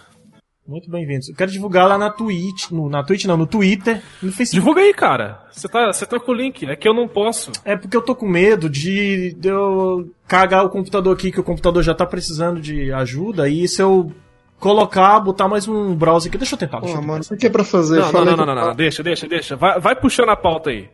Muito 0.68 0.90
bem-vindos. 0.90 1.30
Eu 1.30 1.34
quero 1.34 1.50
divulgar 1.50 1.88
lá 1.88 1.96
na 1.96 2.10
Twitch, 2.10 2.70
no, 2.70 2.90
na 2.90 3.02
Twitch 3.02 3.24
não, 3.24 3.38
no 3.38 3.46
Twitter, 3.46 4.02
no 4.22 4.30
Facebook. 4.30 4.60
Divulga 4.60 4.82
aí, 4.82 4.92
cara. 4.92 5.40
Você 5.50 5.66
tá, 5.66 5.86
você 5.86 6.04
tá 6.04 6.20
com 6.20 6.32
o 6.32 6.34
link. 6.34 6.66
É 6.66 6.76
que 6.76 6.86
eu 6.86 6.92
não 6.92 7.08
posso. 7.08 7.50
É 7.64 7.78
porque 7.78 7.96
eu 7.96 8.02
tô 8.02 8.14
com 8.14 8.28
medo 8.28 8.68
de, 8.68 9.34
de 9.38 9.48
eu 9.48 10.10
cagar 10.28 10.66
o 10.66 10.68
computador 10.68 11.16
aqui, 11.16 11.32
que 11.32 11.40
o 11.40 11.42
computador 11.42 11.82
já 11.82 11.94
tá 11.94 12.04
precisando 12.04 12.60
de 12.60 12.92
ajuda, 12.92 13.48
e 13.48 13.66
se 13.66 13.80
eu 13.80 14.12
colocar, 14.58 15.18
botar 15.20 15.48
mais 15.48 15.66
um 15.66 15.94
browser 15.94 16.28
aqui, 16.28 16.36
deixa 16.36 16.56
eu 16.56 16.58
tentar. 16.58 16.80
Deixa 16.80 16.98
eu 16.98 17.02
mano, 17.02 17.24
o 17.30 17.36
que 17.38 17.46
é 17.46 17.50
pra 17.50 17.64
fazer? 17.64 18.00
Não, 18.00 18.04
não, 18.04 18.12
Fala 18.12 18.24
não, 18.26 18.36
não, 18.36 18.46
não, 18.46 18.54
não. 18.66 18.74
Deixa, 18.74 19.02
deixa, 19.02 19.26
deixa. 19.26 19.56
Vai, 19.56 19.80
vai 19.80 19.96
puxando 19.96 20.28
a 20.28 20.36
pauta 20.36 20.68
aí. 20.68 20.90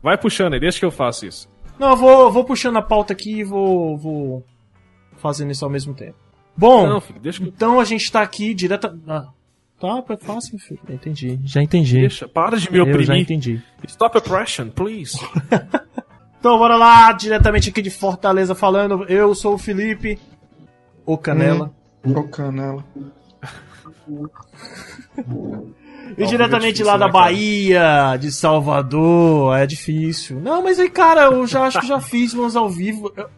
Vai 0.00 0.16
puxando 0.16 0.54
aí, 0.54 0.60
deixa 0.60 0.78
que 0.78 0.84
eu 0.84 0.92
faço 0.92 1.26
isso. 1.26 1.50
Não, 1.76 1.90
eu 1.90 1.96
vou, 1.96 2.30
vou 2.30 2.44
puxando 2.44 2.76
a 2.76 2.82
pauta 2.82 3.12
aqui 3.12 3.40
e 3.40 3.44
vou, 3.44 3.98
vou 3.98 4.44
fazendo 5.22 5.50
isso 5.52 5.64
ao 5.64 5.70
mesmo 5.70 5.94
tempo. 5.94 6.16
Bom, 6.56 6.86
Não, 6.86 7.00
filho, 7.00 7.18
deixa 7.20 7.42
que 7.42 7.48
então 7.48 7.80
a 7.80 7.84
gente 7.84 8.10
tá 8.12 8.20
aqui 8.20 8.52
direta. 8.52 8.94
Ah, 9.08 9.28
tá, 9.80 10.04
é 10.10 10.16
fácil, 10.18 10.58
filho. 10.58 10.80
Entendi. 10.88 11.38
Já 11.44 11.62
entendi. 11.62 12.00
Deixa, 12.00 12.28
para 12.28 12.58
de 12.58 12.70
me 12.70 12.78
eu 12.78 12.84
já 12.84 12.90
oprimir. 12.92 13.20
entendi. 13.22 13.62
Stop 13.86 14.18
oppression, 14.18 14.68
please. 14.68 15.16
Então 16.38 16.58
bora 16.58 16.76
lá, 16.76 17.12
diretamente 17.12 17.70
aqui 17.70 17.80
de 17.80 17.88
Fortaleza 17.88 18.52
falando. 18.52 19.04
Eu 19.04 19.32
sou 19.32 19.54
o 19.54 19.58
Felipe, 19.58 20.18
o 21.06 21.16
Canela. 21.16 21.72
Ô, 22.04 22.24
canela. 22.24 22.84
E 26.18 26.26
diretamente 26.26 26.82
é 26.82 26.84
lá 26.84 26.92
difícil, 26.94 26.98
da 26.98 27.06
né, 27.06 27.12
cara? 27.12 27.24
Bahia, 27.24 28.16
de 28.18 28.32
Salvador, 28.32 29.56
é 29.56 29.66
difícil. 29.66 30.40
Não, 30.40 30.62
mas 30.62 30.78
aí, 30.78 30.90
cara, 30.90 31.26
eu 31.26 31.46
já 31.46 31.62
acho 31.64 31.80
que 31.80 31.86
já 31.86 32.00
fiz 32.00 32.34
uns 32.34 32.54
ao 32.56 32.68
vivo. 32.68 33.10
Eu- 33.16 33.30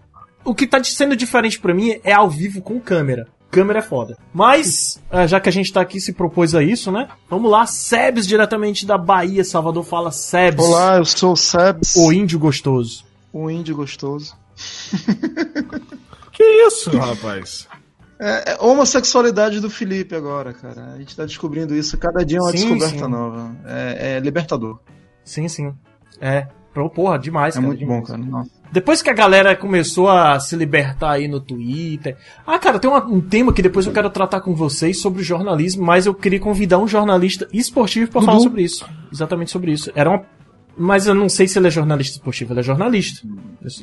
O 0.45 0.55
que 0.55 0.67
tá 0.67 0.83
sendo 0.85 1.17
diferente 1.17 1.59
pra 1.59 1.73
mim 1.75 1.99
é 2.05 2.13
ao 2.13 2.29
vivo 2.29 2.61
com 2.61 2.79
câmera. 2.81 3.27
Câmera 3.51 3.79
é 3.79 3.83
foda. 3.83 4.19
Mas, 4.33 5.01
é, 5.11 5.29
já 5.29 5.39
que 5.41 5.49
a 5.49 5.53
gente 5.53 5.73
tá 5.73 5.81
aqui 5.81 6.01
se 6.01 6.13
propôs 6.13 6.55
a 6.55 6.63
isso, 6.63 6.91
né? 6.91 7.09
Vamos 7.31 7.51
lá, 7.51 7.65
Sebs, 7.67 8.27
diretamente 8.27 8.85
da 8.85 8.99
Bahia, 8.99 9.45
Salvador, 9.45 9.85
fala 9.85 10.11
Sebs. 10.11 10.65
Olá, 10.65 10.97
eu 10.97 11.05
sou 11.05 11.33
o 11.33 11.37
Sebs, 11.37 11.95
O 11.97 12.13
índio 12.13 12.39
gostoso. 12.39 13.05
o 13.33 13.49
índio 13.49 13.77
gostoso. 13.77 14.37
que 16.33 16.43
isso, 16.67 16.91
rapaz? 16.99 17.69
É, 18.19 18.53
é 18.53 18.57
homossexualidade 18.61 19.61
do 19.61 19.71
Felipe 19.71 20.15
agora, 20.15 20.53
cara. 20.53 20.93
A 20.95 20.99
gente 20.99 21.15
tá 21.17 21.25
descobrindo 21.25 21.75
isso. 21.75 21.97
Cada 21.99 22.25
dia 22.25 22.39
é 22.39 22.41
uma 22.41 22.51
Sim, 22.51 22.57
descoberta 22.57 23.05
sim. 23.05 23.11
nova. 23.11 23.57
É, 23.67 24.17
é 24.17 24.21
libertador. 24.21 24.81
Sim, 25.25 25.49
sim. 25.49 25.73
É. 26.21 26.47
Porra, 26.95 27.19
demais, 27.19 27.55
É 27.55 27.59
cara. 27.59 27.67
muito 27.67 27.79
demais. 27.79 28.01
bom, 28.01 28.07
cara. 28.07 28.19
Nossa. 28.19 28.51
Depois 28.75 29.01
que 29.01 29.09
a 29.09 29.13
galera 29.13 29.55
começou 29.55 30.09
a 30.11 30.41
se 30.41 30.57
libertar 30.57 31.13
aí 31.13 31.29
no 31.29 31.39
Twitter. 31.39 32.17
Ah, 32.45 32.59
cara, 32.59 32.81
tem 32.81 32.91
uma- 32.91 33.05
um 33.07 33.21
tema 33.21 33.53
que 33.53 33.63
depois 33.63 33.87
eu 33.87 33.93
quero 33.93 34.11
tratar 34.11 34.41
com 34.41 34.53
vocês 34.53 35.01
sobre 35.01 35.23
jornalismo, 35.23 35.85
mas 35.85 36.07
eu 36.07 36.13
queria 36.13 36.41
convidar 36.41 36.79
um 36.81 36.89
jornalista 36.89 37.47
esportivo 37.53 38.11
Dudu. 38.11 38.27
falar 38.27 38.41
sobre 38.41 38.63
isso. 38.63 38.85
Exatamente 39.13 39.53
sobre 39.53 39.71
isso. 39.71 39.93
Era 39.95 40.11
uma. 40.11 40.25
Mas 40.77 41.07
eu 41.07 41.15
não 41.15 41.29
sei 41.29 41.47
se 41.47 41.57
ele 41.57 41.69
é 41.69 41.71
jornalista 41.71 42.15
esportivo, 42.17 42.53
ele 42.53 42.59
é 42.61 42.63
jornalista. 42.65 43.25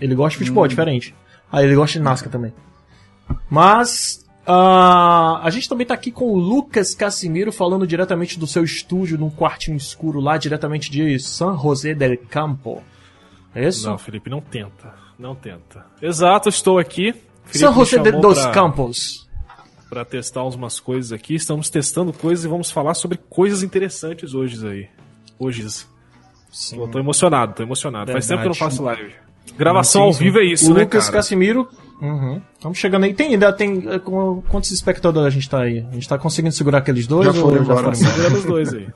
Ele 0.02 0.14
gosta 0.14 0.32
de 0.32 0.38
futebol, 0.40 0.66
é 0.66 0.68
diferente. 0.68 1.16
Aí 1.50 1.64
ele 1.64 1.76
gosta 1.76 1.98
de 1.98 2.04
NASCAR 2.04 2.30
também. 2.30 2.52
Mas 3.50 4.26
ah, 4.46 5.40
a 5.42 5.50
gente 5.52 5.70
também 5.70 5.88
tá 5.88 5.94
aqui 5.94 6.12
com 6.12 6.26
o 6.26 6.36
Lucas 6.38 6.94
Casimiro 6.94 7.52
falando 7.54 7.88
diretamente 7.88 8.38
do 8.38 8.46
seu 8.46 8.64
estúdio 8.66 9.18
num 9.18 9.30
quartinho 9.30 9.78
escuro 9.78 10.20
lá, 10.20 10.38
diretamente 10.38 10.92
de 10.92 11.18
San 11.20 11.58
José 11.58 11.94
del 11.94 12.18
Campo. 12.30 12.82
É 13.53 13.67
isso? 13.67 13.88
Não, 13.89 13.98
Felipe, 13.98 14.29
não 14.29 14.41
tenta. 14.41 14.93
Não 15.20 15.36
tenta. 15.36 15.86
Exato, 16.01 16.50
estou 16.50 16.77
aqui. 16.79 17.13
Felipe 17.46 17.58
San 17.60 17.74
José 17.74 17.98
de 18.00 18.12
dos 18.12 18.39
pra- 18.41 18.51
Campos. 18.51 19.27
Pra 19.89 20.05
testar 20.05 20.43
umas 20.43 20.79
coisas 20.79 21.12
aqui. 21.12 21.36
Estamos 21.36 21.70
testando 21.70 22.13
coisas 22.13 22.46
e 22.46 22.48
vamos 22.48 22.72
falar 22.72 22.93
sobre 22.93 23.17
coisas 23.29 23.62
interessantes 23.62 24.34
hoje 24.34 24.65
aí. 24.65 24.88
Hoje. 25.38 25.67
Tô, 26.75 26.88
tô 26.88 27.00
emocionado, 27.00 27.53
tô 27.53 27.63
emocionado. 27.63 28.12
Faz 28.12 28.25
tempo 28.27 28.41
que 28.41 28.48
eu 28.48 28.50
não 28.50 28.53
Verdade. 28.53 28.72
faço 28.77 28.84
live. 28.84 29.13
Gravação 29.58 30.01
Sim, 30.03 30.08
ao 30.08 30.13
sim. 30.13 30.24
vivo 30.24 30.39
é 30.39 30.46
isso, 30.46 30.72
o 30.72 30.74
né, 30.74 30.84
Lucas 30.84 31.05
cara? 31.05 31.17
Casimiro. 31.17 31.67
Uhum. 32.01 32.41
Estamos 32.53 32.77
chegando 32.77 33.03
aí. 33.03 33.13
Tem 33.13 33.34
ainda 33.34 33.51
tem. 33.51 33.84
eh, 33.88 34.00
Quantos 34.50 34.72
espectadores 34.72 35.27
a 35.27 35.29
gente 35.29 35.50
tá 35.50 35.62
aí? 35.62 35.86
A 35.89 35.93
gente 35.93 36.08
tá 36.08 36.17
conseguindo 36.17 36.53
segurar 36.55 36.77
aqueles 36.79 37.05
dois 37.05 37.25
Já 37.25 37.31
ou 37.34 37.50
foram 37.50 37.58
já 37.58 37.65
foram 37.65 37.79
embora? 37.81 37.96
Segura 37.96 38.34
os 38.34 38.43
dois 38.46 38.74
aí. 38.74 38.88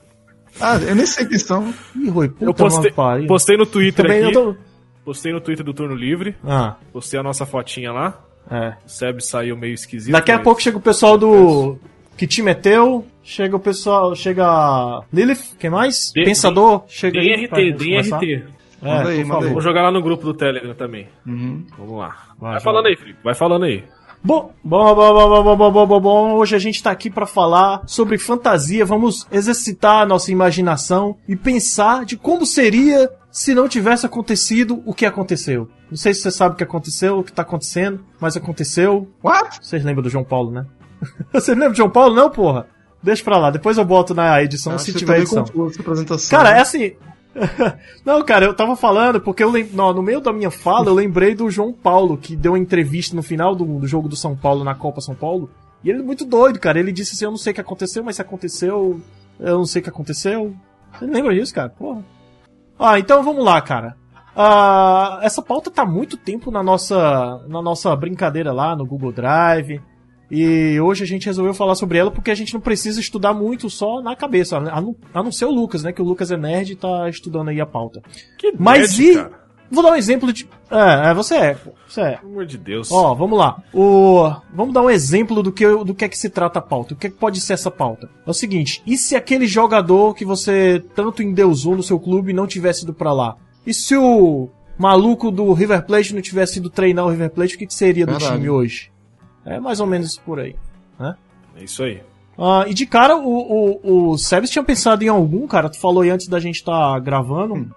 Ah, 0.60 0.76
eu 0.76 0.94
nem 0.94 1.06
sei 1.06 1.26
quem 1.26 1.38
são. 1.38 1.72
Ih, 1.94 2.08
Rui, 2.08 2.28
puta 2.28 2.44
Eu 2.44 2.54
postei, 2.54 2.90
pariu. 2.92 3.26
postei 3.26 3.56
no 3.56 3.66
Twitter 3.66 4.04
Também 4.04 4.24
aqui. 4.24 4.36
eu 4.36 4.54
tô... 4.54 4.56
Postei 5.04 5.32
no 5.32 5.40
Twitter 5.40 5.64
do 5.64 5.72
Turno 5.72 5.94
Livre. 5.94 6.34
Ah, 6.44 6.76
Postei 6.92 7.20
a 7.20 7.22
nossa 7.22 7.46
fotinha 7.46 7.92
lá. 7.92 8.18
é. 8.50 8.74
O 8.84 8.88
Seb 8.88 9.20
saiu 9.20 9.56
meio 9.56 9.74
esquisito. 9.74 10.12
Daqui 10.12 10.32
a 10.32 10.36
mas- 10.36 10.44
pouco 10.44 10.60
chega 10.60 10.76
o 10.76 10.80
pessoal 10.80 11.16
do. 11.16 11.78
Que 12.16 12.26
time 12.26 12.50
é 12.50 12.54
teu? 12.54 13.06
Chega 13.22 13.54
o 13.54 13.60
pessoal. 13.60 14.14
Chega. 14.16 15.02
Lilith, 15.12 15.54
quem 15.60 15.70
mais? 15.70 16.10
D- 16.14 16.24
Pensador? 16.24 16.84
Chega 16.88 17.20
aí 17.20 17.46
DRT, 17.46 17.72
conversar. 17.72 18.18
DRT. 18.18 18.44
É, 18.82 18.86
Manda 18.88 19.08
aí, 19.10 19.24
manda 19.24 19.46
aí. 19.46 19.52
Vou 19.52 19.60
jogar 19.62 19.82
lá 19.82 19.90
no 19.92 20.02
grupo 20.02 20.24
do 20.24 20.34
Telegram 20.34 20.74
também. 20.74 21.08
Uhum. 21.26 21.64
Vamos 21.78 21.98
lá. 21.98 22.16
Vai, 22.38 22.52
Vai, 22.52 22.60
falando 22.60 22.86
aí, 22.86 22.96
Felipe. 22.96 23.18
Vai 23.22 23.34
falando 23.34 23.64
aí. 23.64 23.84
Bom, 24.22 24.52
bom, 24.64 24.94
bom, 24.94 25.14
bom, 25.14 25.28
bom, 25.28 25.42
bom, 25.44 25.56
bom, 25.56 25.72
bom, 25.72 25.86
bom, 25.86 26.00
bom. 26.00 26.32
Hoje 26.34 26.56
a 26.56 26.58
gente 26.58 26.82
tá 26.82 26.90
aqui 26.90 27.08
pra 27.08 27.26
falar 27.26 27.82
sobre 27.86 28.18
fantasia. 28.18 28.84
Vamos 28.84 29.26
exercitar 29.30 30.02
a 30.02 30.06
nossa 30.06 30.32
imaginação 30.32 31.16
e 31.28 31.36
pensar 31.36 32.04
de 32.04 32.16
como 32.16 32.44
seria 32.44 33.08
se 33.30 33.54
não 33.54 33.68
tivesse 33.68 34.04
acontecido 34.04 34.82
o 34.84 34.92
que 34.92 35.06
aconteceu. 35.06 35.68
Não 35.88 35.96
sei 35.96 36.12
se 36.12 36.22
você 36.22 36.30
sabe 36.30 36.54
o 36.54 36.56
que 36.56 36.64
aconteceu, 36.64 37.18
o 37.18 37.22
que 37.22 37.32
tá 37.32 37.42
acontecendo, 37.42 38.04
mas 38.20 38.36
aconteceu. 38.36 39.08
What? 39.22 39.58
Vocês 39.62 39.84
lembram 39.84 40.02
do 40.02 40.10
João 40.10 40.24
Paulo, 40.24 40.50
né? 40.50 40.66
Você 41.32 41.52
lembra 41.52 41.70
do 41.70 41.76
João 41.76 41.90
Paulo, 41.90 42.14
não, 42.14 42.30
porra? 42.30 42.66
Deixa 43.02 43.22
pra 43.22 43.36
lá, 43.38 43.50
depois 43.50 43.76
eu 43.76 43.84
boto 43.84 44.14
na 44.14 44.42
edição 44.42 44.72
Acho 44.74 44.86
se 44.86 44.94
tiver 44.94 45.18
edição. 45.18 45.44
confuso 45.44 45.72
essa 45.74 45.80
apresentação. 45.82 46.38
Cara, 46.38 46.56
é 46.56 46.60
assim. 46.60 46.94
não, 48.04 48.24
cara, 48.24 48.46
eu 48.46 48.54
tava 48.54 48.76
falando 48.76 49.20
porque 49.20 49.42
eu 49.42 49.50
lem... 49.50 49.68
no 49.72 50.02
meio 50.02 50.20
da 50.20 50.32
minha 50.32 50.50
fala 50.50 50.88
eu 50.88 50.94
lembrei 50.94 51.34
do 51.34 51.50
João 51.50 51.72
Paulo, 51.72 52.16
que 52.16 52.34
deu 52.34 52.52
uma 52.52 52.58
entrevista 52.58 53.14
no 53.14 53.22
final 53.22 53.54
do, 53.54 53.64
do 53.80 53.86
jogo 53.86 54.08
do 54.08 54.16
São 54.16 54.36
Paulo 54.36 54.64
na 54.64 54.74
Copa 54.74 55.00
São 55.00 55.14
Paulo. 55.14 55.50
E 55.84 55.90
ele 55.90 56.00
é 56.00 56.02
muito 56.02 56.24
doido, 56.24 56.58
cara. 56.58 56.78
Ele 56.78 56.92
disse 56.92 57.14
assim: 57.14 57.24
Eu 57.24 57.30
não 57.30 57.38
sei 57.38 57.52
o 57.52 57.54
que 57.54 57.60
aconteceu, 57.60 58.02
mas 58.02 58.16
se 58.16 58.22
aconteceu, 58.22 59.00
eu 59.38 59.58
não 59.58 59.66
sei 59.66 59.80
o 59.80 59.82
que 59.82 59.90
aconteceu. 59.90 60.54
Você 60.92 61.06
lembra 61.06 61.34
disso, 61.34 61.54
cara? 61.54 61.68
Porra. 61.68 62.04
Ah, 62.78 62.98
então 62.98 63.22
vamos 63.22 63.44
lá, 63.44 63.60
cara. 63.60 63.96
Ah, 64.34 65.20
essa 65.22 65.40
pauta 65.40 65.70
tá 65.70 65.84
muito 65.84 66.16
tempo 66.16 66.50
na 66.50 66.62
nossa, 66.62 67.42
na 67.48 67.62
nossa 67.62 67.94
brincadeira 67.96 68.52
lá 68.52 68.74
no 68.74 68.84
Google 68.84 69.12
Drive. 69.12 69.80
E 70.30 70.80
hoje 70.80 71.04
a 71.04 71.06
gente 71.06 71.26
resolveu 71.26 71.54
falar 71.54 71.74
sobre 71.74 71.98
ela 71.98 72.10
porque 72.10 72.30
a 72.30 72.34
gente 72.34 72.52
não 72.52 72.60
precisa 72.60 73.00
estudar 73.00 73.32
muito 73.32 73.70
só 73.70 74.02
na 74.02 74.16
cabeça. 74.16 74.56
A 74.56 74.80
não, 74.80 74.96
a 75.14 75.22
não 75.22 75.30
ser 75.30 75.44
o 75.44 75.50
Lucas, 75.50 75.82
né? 75.82 75.92
Que 75.92 76.02
o 76.02 76.04
Lucas 76.04 76.30
é 76.30 76.36
nerd 76.36 76.72
e 76.72 76.76
tá 76.76 77.08
estudando 77.08 77.48
aí 77.48 77.60
a 77.60 77.66
pauta. 77.66 78.02
Que 78.38 78.52
Mas 78.58 78.98
nerd, 78.98 79.10
e. 79.10 79.14
cara. 79.14 79.46
Vou 79.70 79.82
dar 79.82 79.92
um 79.92 79.96
exemplo 79.96 80.32
de. 80.32 80.48
É, 80.70 81.10
é, 81.10 81.14
você 81.14 81.34
é. 81.34 81.56
Você 81.88 82.00
é. 82.00 82.16
Pelo 82.16 82.32
amor 82.32 82.46
de 82.46 82.56
Deus. 82.56 82.90
Ó, 82.90 83.14
vamos 83.14 83.38
lá. 83.38 83.62
O... 83.72 84.30
Vamos 84.54 84.72
dar 84.72 84.82
um 84.82 84.90
exemplo 84.90 85.42
do 85.42 85.50
que, 85.50 85.66
do 85.66 85.94
que 85.94 86.04
é 86.04 86.08
que 86.08 86.18
se 86.18 86.30
trata 86.30 86.58
a 86.58 86.62
pauta. 86.62 86.94
O 86.94 86.96
que, 86.96 87.08
é 87.08 87.10
que 87.10 87.16
pode 87.16 87.40
ser 87.40 87.54
essa 87.54 87.70
pauta? 87.70 88.08
É 88.26 88.30
o 88.30 88.34
seguinte: 88.34 88.82
e 88.86 88.96
se 88.96 89.16
aquele 89.16 89.46
jogador 89.46 90.14
que 90.14 90.24
você 90.24 90.82
tanto 90.94 91.22
endeusou 91.22 91.76
no 91.76 91.82
seu 91.82 91.98
clube 91.98 92.32
não 92.32 92.46
tivesse 92.46 92.84
ido 92.84 92.94
pra 92.94 93.12
lá? 93.12 93.36
E 93.66 93.74
se 93.74 93.96
o 93.96 94.48
maluco 94.78 95.30
do 95.30 95.52
River 95.52 95.84
Plate 95.84 96.14
não 96.14 96.22
tivesse 96.22 96.58
ido 96.58 96.70
treinar 96.70 97.04
o 97.04 97.10
River 97.10 97.30
Plate, 97.30 97.56
o 97.56 97.58
que, 97.58 97.66
que 97.66 97.74
seria 97.74 98.06
do 98.06 98.12
Verdade. 98.12 98.34
time 98.34 98.48
hoje? 98.48 98.90
É 99.46 99.60
mais 99.60 99.80
ou 99.80 99.86
menos 99.86 100.18
por 100.18 100.40
aí. 100.40 100.56
É 101.56 101.64
isso 101.64 101.82
aí. 101.82 102.02
Ah, 102.38 102.66
e 102.68 102.74
de 102.74 102.84
cara, 102.84 103.16
o, 103.16 103.80
o, 103.82 104.10
o 104.10 104.18
Sebes 104.18 104.50
tinha 104.50 104.62
pensado 104.62 105.02
em 105.02 105.08
algum, 105.08 105.46
cara. 105.46 105.70
Tu 105.70 105.80
falou 105.80 106.02
aí 106.02 106.10
antes 106.10 106.28
da 106.28 106.38
gente 106.38 106.56
estar 106.56 106.98
gravando. 107.00 107.70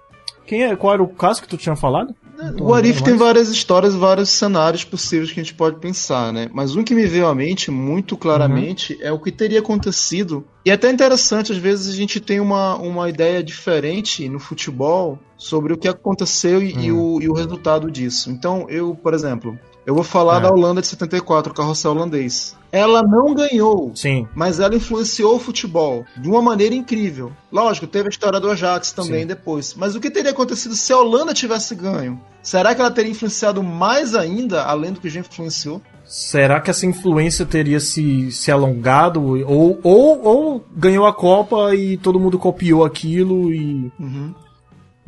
Quem 0.45 0.63
é, 0.63 0.75
qual 0.75 0.93
era 0.93 1.03
o 1.03 1.07
caso 1.07 1.41
que 1.41 1.47
tu 1.47 1.57
tinha 1.57 1.75
falado? 1.75 2.13
O 2.59 2.73
Arif 2.73 3.03
tem 3.03 3.15
várias 3.17 3.49
histórias, 3.49 3.93
vários 3.93 4.29
cenários 4.29 4.83
possíveis 4.83 5.31
que 5.31 5.39
a 5.39 5.43
gente 5.43 5.53
pode 5.53 5.77
pensar, 5.77 6.31
né? 6.31 6.49
Mas 6.53 6.75
um 6.75 6.83
que 6.83 6.95
me 6.95 7.05
veio 7.05 7.27
à 7.27 7.35
mente 7.35 7.69
muito 7.69 8.15
claramente 8.15 8.97
é 9.01 9.11
o 9.11 9.19
que 9.19 9.31
teria 9.31 9.59
acontecido. 9.59 10.45
E 10.65 10.71
é 10.71 10.73
até 10.73 10.89
interessante, 10.89 11.51
às 11.51 11.57
vezes 11.57 11.93
a 11.93 11.95
gente 11.95 12.19
tem 12.19 12.39
uma, 12.39 12.75
uma 12.77 13.09
ideia 13.09 13.43
diferente 13.43 14.27
no 14.29 14.39
futebol 14.39 15.19
sobre 15.37 15.73
o 15.73 15.77
que 15.77 15.87
aconteceu 15.87 16.63
e, 16.63 16.73
e 16.85 16.91
o, 16.91 17.21
e 17.21 17.29
o 17.29 17.33
resultado 17.33 17.91
disso. 17.91 18.31
Então, 18.31 18.65
eu, 18.69 18.95
por 18.95 19.13
exemplo, 19.13 19.59
eu 19.89 19.95
vou 19.95 20.03
falar 20.03 20.37
É. 20.37 20.41
da 20.41 20.51
Holanda 20.51 20.81
de 20.81 20.87
74, 20.87 21.51
o 21.51 21.55
carrossel 21.55 21.91
holandês. 21.91 22.55
Ela 22.71 23.01
não 23.01 23.33
ganhou 23.33 23.91
Sim. 23.95 24.27
mas 24.35 24.59
ela 24.59 24.75
influenciou 24.75 25.35
o 25.35 25.39
futebol 25.39 26.05
de 26.15 26.29
uma 26.29 26.41
maneira 26.41 26.75
incrível. 26.75 27.31
Lógico, 27.51 27.87
teve 27.87 28.07
a 28.07 28.09
história 28.09 28.39
do 28.39 28.51
Ajax 28.51 28.91
também 28.91 29.21
Sim. 29.21 29.27
depois. 29.27 29.73
Mas 29.75 29.95
o 29.95 29.99
que 29.99 30.11
teria 30.11 30.29
acontecido 30.31 30.75
se 30.75 30.93
a 30.93 30.97
Holanda 30.99 31.33
tivesse 31.33 31.73
ganho? 31.73 32.21
Será 32.43 32.75
que 32.75 32.81
ela 32.81 32.91
teria 32.91 33.11
influenciado 33.11 33.63
mais 33.63 34.13
ainda, 34.13 34.63
além 34.63 34.93
do 34.93 34.99
que 35.01 35.09
já 35.09 35.19
influenciou? 35.21 35.81
Será 36.05 36.59
que 36.61 36.69
essa 36.69 36.85
influência 36.85 37.45
teria 37.45 37.79
se, 37.79 38.31
se 38.31 38.51
alongado? 38.51 39.21
Ou, 39.47 39.79
ou, 39.83 40.23
ou 40.23 40.65
ganhou 40.75 41.05
a 41.07 41.13
Copa 41.13 41.73
e 41.75 41.97
todo 41.97 42.19
mundo 42.19 42.37
copiou 42.37 42.85
aquilo 42.85 43.51
e 43.53 43.91
Uhum. 43.99 44.33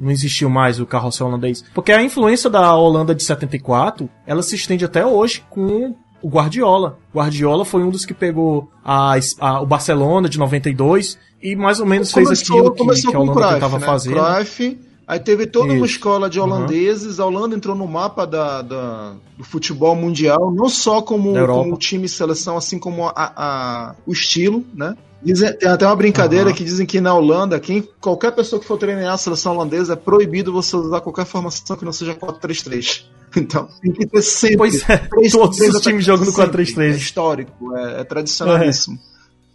Não 0.01 0.11
existiu 0.11 0.49
mais 0.49 0.79
o 0.79 0.85
carrossel 0.85 1.27
holandês? 1.27 1.63
Porque 1.73 1.91
a 1.91 2.01
influência 2.03 2.49
da 2.49 2.75
Holanda 2.75 3.13
de 3.15 3.23
74, 3.23 4.09
ela 4.25 4.41
se 4.41 4.55
estende 4.55 4.83
até 4.83 5.05
hoje 5.05 5.43
com 5.49 5.95
o 6.21 6.27
Guardiola. 6.29 6.97
Guardiola 7.15 7.63
foi 7.65 7.83
um 7.83 7.89
dos 7.89 8.05
que 8.05 8.13
pegou 8.13 8.69
a, 8.83 9.15
a- 9.39 9.61
o 9.61 9.65
Barcelona 9.65 10.27
de 10.27 10.37
92 10.39 11.17
e 11.41 11.55
mais 11.55 11.79
ou 11.79 11.85
menos 11.85 12.11
fez 12.11 12.29
aquilo 12.29 12.71
que, 12.71 12.77
começou 12.79 13.11
que 13.11 13.17
a 13.17 13.19
Holanda 13.19 13.33
Cruyff, 13.39 13.53
tentava 13.55 13.79
né? 13.79 13.85
fazer. 13.85 14.13
Cruyff, 14.13 14.79
aí 15.07 15.19
teve 15.19 15.47
toda 15.47 15.65
uma 15.73 15.75
Isso. 15.85 15.95
escola 15.97 16.29
de 16.29 16.39
holandeses, 16.39 17.19
a 17.19 17.25
Holanda 17.25 17.55
entrou 17.55 17.75
no 17.75 17.87
mapa 17.87 18.25
da, 18.27 18.61
da- 18.61 19.13
do 19.37 19.43
futebol 19.43 19.95
mundial, 19.95 20.51
não 20.53 20.69
só 20.69 21.01
como, 21.01 21.33
como 21.47 21.75
time 21.77 22.05
e 22.05 22.09
seleção, 22.09 22.55
assim 22.55 22.77
como 22.77 23.07
a- 23.07 23.95
o 24.05 24.11
estilo, 24.11 24.63
né? 24.73 24.95
Dizem- 25.23 25.53
tem 25.53 25.69
até 25.69 25.85
uma 25.85 25.95
brincadeira 25.95 26.49
Aham. 26.49 26.55
que 26.55 26.63
dizem 26.63 26.85
que 26.85 26.99
na 26.99 27.13
Holanda, 27.13 27.59
quem, 27.59 27.87
qualquer 27.99 28.31
pessoa 28.31 28.59
que 28.59 28.65
for 28.65 28.77
treinar 28.77 29.13
a 29.13 29.17
seleção 29.17 29.53
holandesa 29.53 29.93
é 29.93 29.95
proibido 29.95 30.51
você 30.51 30.75
usar 30.75 30.99
qualquer 31.01 31.25
formação 31.25 31.77
que 31.77 31.85
não 31.85 31.93
seja 31.93 32.15
4-3-3. 32.15 33.05
Então, 33.33 33.69
tem 33.81 33.93
que 33.93 34.05
ter 34.07 34.21
sempre. 34.23 34.57
Pois 34.57 34.89
é, 34.89 34.97
três- 34.97 35.31
todos 35.31 35.55
três 35.55 35.73
os 35.73 35.81
times 35.81 36.03
atacantes 36.03 36.05
jogam 36.05 36.25
no 36.25 36.31
sempre. 36.33 36.65
4-3-3. 36.65 36.79
É 36.93 36.97
histórico, 36.97 37.77
é, 37.77 38.01
é 38.01 38.03
tradicionalíssimo. 38.03 38.99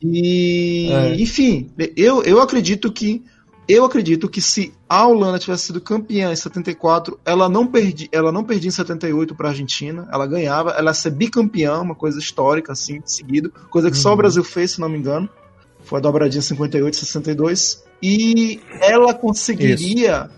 E, 0.03 0.89
É. 0.93 1.15
enfim, 1.21 1.71
eu, 1.97 2.23
eu 2.23 2.41
acredito 2.41 2.91
que 2.93 3.23
eu 3.69 3.85
acredito 3.85 4.29
que 4.29 4.41
se 4.41 4.73
a 4.89 5.07
Holanda 5.07 5.39
tivesse 5.41 5.65
sido 5.65 5.81
campeã 5.81 6.33
em 6.33 6.37
74, 6.37 7.19
ela 7.25 7.49
não 7.49 7.67
perdi, 7.67 8.09
ela 8.13 8.31
não 8.31 8.45
perdia 8.45 8.69
em 8.69 8.73
78 8.73 9.35
para 9.35 9.49
a 9.49 9.51
Argentina, 9.51 10.09
ela 10.13 10.25
ganhava, 10.27 10.71
ela 10.71 10.91
ia 10.91 10.95
ser 10.95 11.11
bicampeã, 11.11 11.81
uma 11.81 11.95
coisa 11.97 12.19
histórica 12.21 12.73
assim, 12.73 13.03
seguido, 13.05 13.53
coisa 13.69 13.91
que 13.91 13.97
só 13.99 14.09
o 14.09 14.13
Uhum. 14.13 14.19
Brasil 14.19 14.45
fez, 14.45 14.71
se 14.73 14.81
não 14.81 14.89
me 14.89 14.97
engano. 14.97 15.29
Foi 15.87 15.99
a 15.99 16.03
dobradinha 16.03 16.43
58 16.43 16.97
62 16.97 17.85
e 18.03 18.61
ela 18.83 19.15
conseguiria 19.15 20.29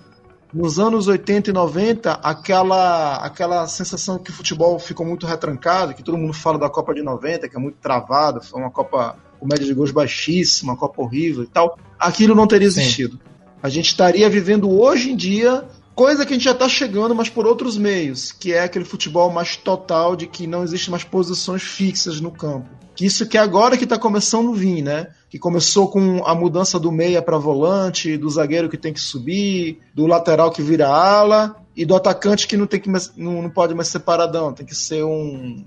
nos 0.52 0.78
anos 0.78 1.08
80 1.08 1.50
e 1.50 1.52
90, 1.52 2.12
aquela, 2.12 3.16
aquela 3.16 3.66
sensação 3.66 4.18
que 4.18 4.30
o 4.30 4.32
futebol 4.32 4.78
ficou 4.78 5.04
muito 5.04 5.26
retrancado, 5.26 5.94
que 5.94 6.02
todo 6.02 6.16
mundo 6.16 6.32
fala 6.32 6.58
da 6.58 6.70
Copa 6.70 6.94
de 6.94 7.02
90, 7.02 7.48
que 7.48 7.56
é 7.56 7.58
muito 7.58 7.76
travada, 7.78 8.40
foi 8.40 8.60
uma 8.60 8.70
Copa 8.70 9.16
com 9.40 9.46
média 9.46 9.64
de 9.64 9.74
gols 9.74 9.90
baixíssima, 9.90 10.72
uma 10.72 10.78
Copa 10.78 11.02
horrível 11.02 11.42
e 11.42 11.46
tal, 11.46 11.78
aquilo 11.98 12.34
não 12.34 12.46
teria 12.46 12.70
Sim. 12.70 12.80
existido. 12.80 13.18
A 13.62 13.68
gente 13.68 13.86
estaria 13.86 14.28
vivendo 14.28 14.70
hoje 14.70 15.10
em 15.10 15.16
dia 15.16 15.64
coisa 15.94 16.24
que 16.24 16.32
a 16.32 16.36
gente 16.36 16.44
já 16.44 16.52
está 16.52 16.68
chegando, 16.68 17.14
mas 17.14 17.28
por 17.28 17.46
outros 17.46 17.76
meios, 17.76 18.32
que 18.32 18.52
é 18.52 18.62
aquele 18.62 18.84
futebol 18.84 19.32
mais 19.32 19.56
total 19.56 20.14
de 20.14 20.26
que 20.26 20.46
não 20.46 20.62
existe 20.62 20.90
mais 20.90 21.04
posições 21.04 21.62
fixas 21.62 22.20
no 22.20 22.30
campo. 22.30 22.68
Que 22.94 23.04
isso 23.04 23.26
que 23.26 23.36
é 23.36 23.40
agora 23.40 23.76
que 23.76 23.84
está 23.84 23.98
começando 23.98 24.52
a 24.52 24.54
vir, 24.54 24.82
né? 24.82 25.08
Que 25.30 25.38
começou 25.38 25.88
com 25.88 26.24
a 26.24 26.34
mudança 26.34 26.78
do 26.78 26.90
meia 26.90 27.20
para 27.20 27.36
volante, 27.36 28.16
do 28.16 28.30
zagueiro 28.30 28.68
que 28.68 28.78
tem 28.78 28.92
que 28.92 29.00
subir, 29.00 29.78
do 29.94 30.06
lateral 30.06 30.50
que 30.50 30.62
vira 30.62 30.88
ala 30.88 31.56
e 31.76 31.84
do 31.84 31.94
atacante 31.94 32.48
que 32.48 32.56
não 32.56 32.66
tem 32.66 32.80
que 32.80 32.88
não, 33.16 33.42
não 33.42 33.50
pode 33.50 33.74
mais 33.74 33.88
ser 33.88 34.00
paradão, 34.00 34.52
tem 34.52 34.64
que 34.64 34.74
ser 34.74 35.04
um, 35.04 35.64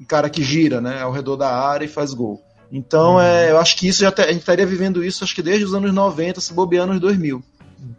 um 0.00 0.04
cara 0.04 0.28
que 0.28 0.42
gira, 0.42 0.80
né, 0.80 1.02
ao 1.02 1.12
redor 1.12 1.36
da 1.36 1.48
área 1.48 1.84
e 1.84 1.88
faz 1.88 2.12
gol. 2.12 2.42
Então, 2.70 3.20
é, 3.20 3.50
eu 3.52 3.58
acho 3.58 3.76
que 3.76 3.86
isso 3.86 4.00
já 4.00 4.10
tá- 4.10 4.24
a 4.24 4.32
gente 4.32 4.40
estaria 4.40 4.66
vivendo 4.66 5.04
isso 5.04 5.22
acho 5.22 5.34
que 5.34 5.42
desde 5.42 5.64
os 5.64 5.72
anos 5.72 5.94
90, 5.94 6.40
se 6.40 6.52
bobear 6.52 6.86
nos 6.86 6.98
2000. 7.00 7.42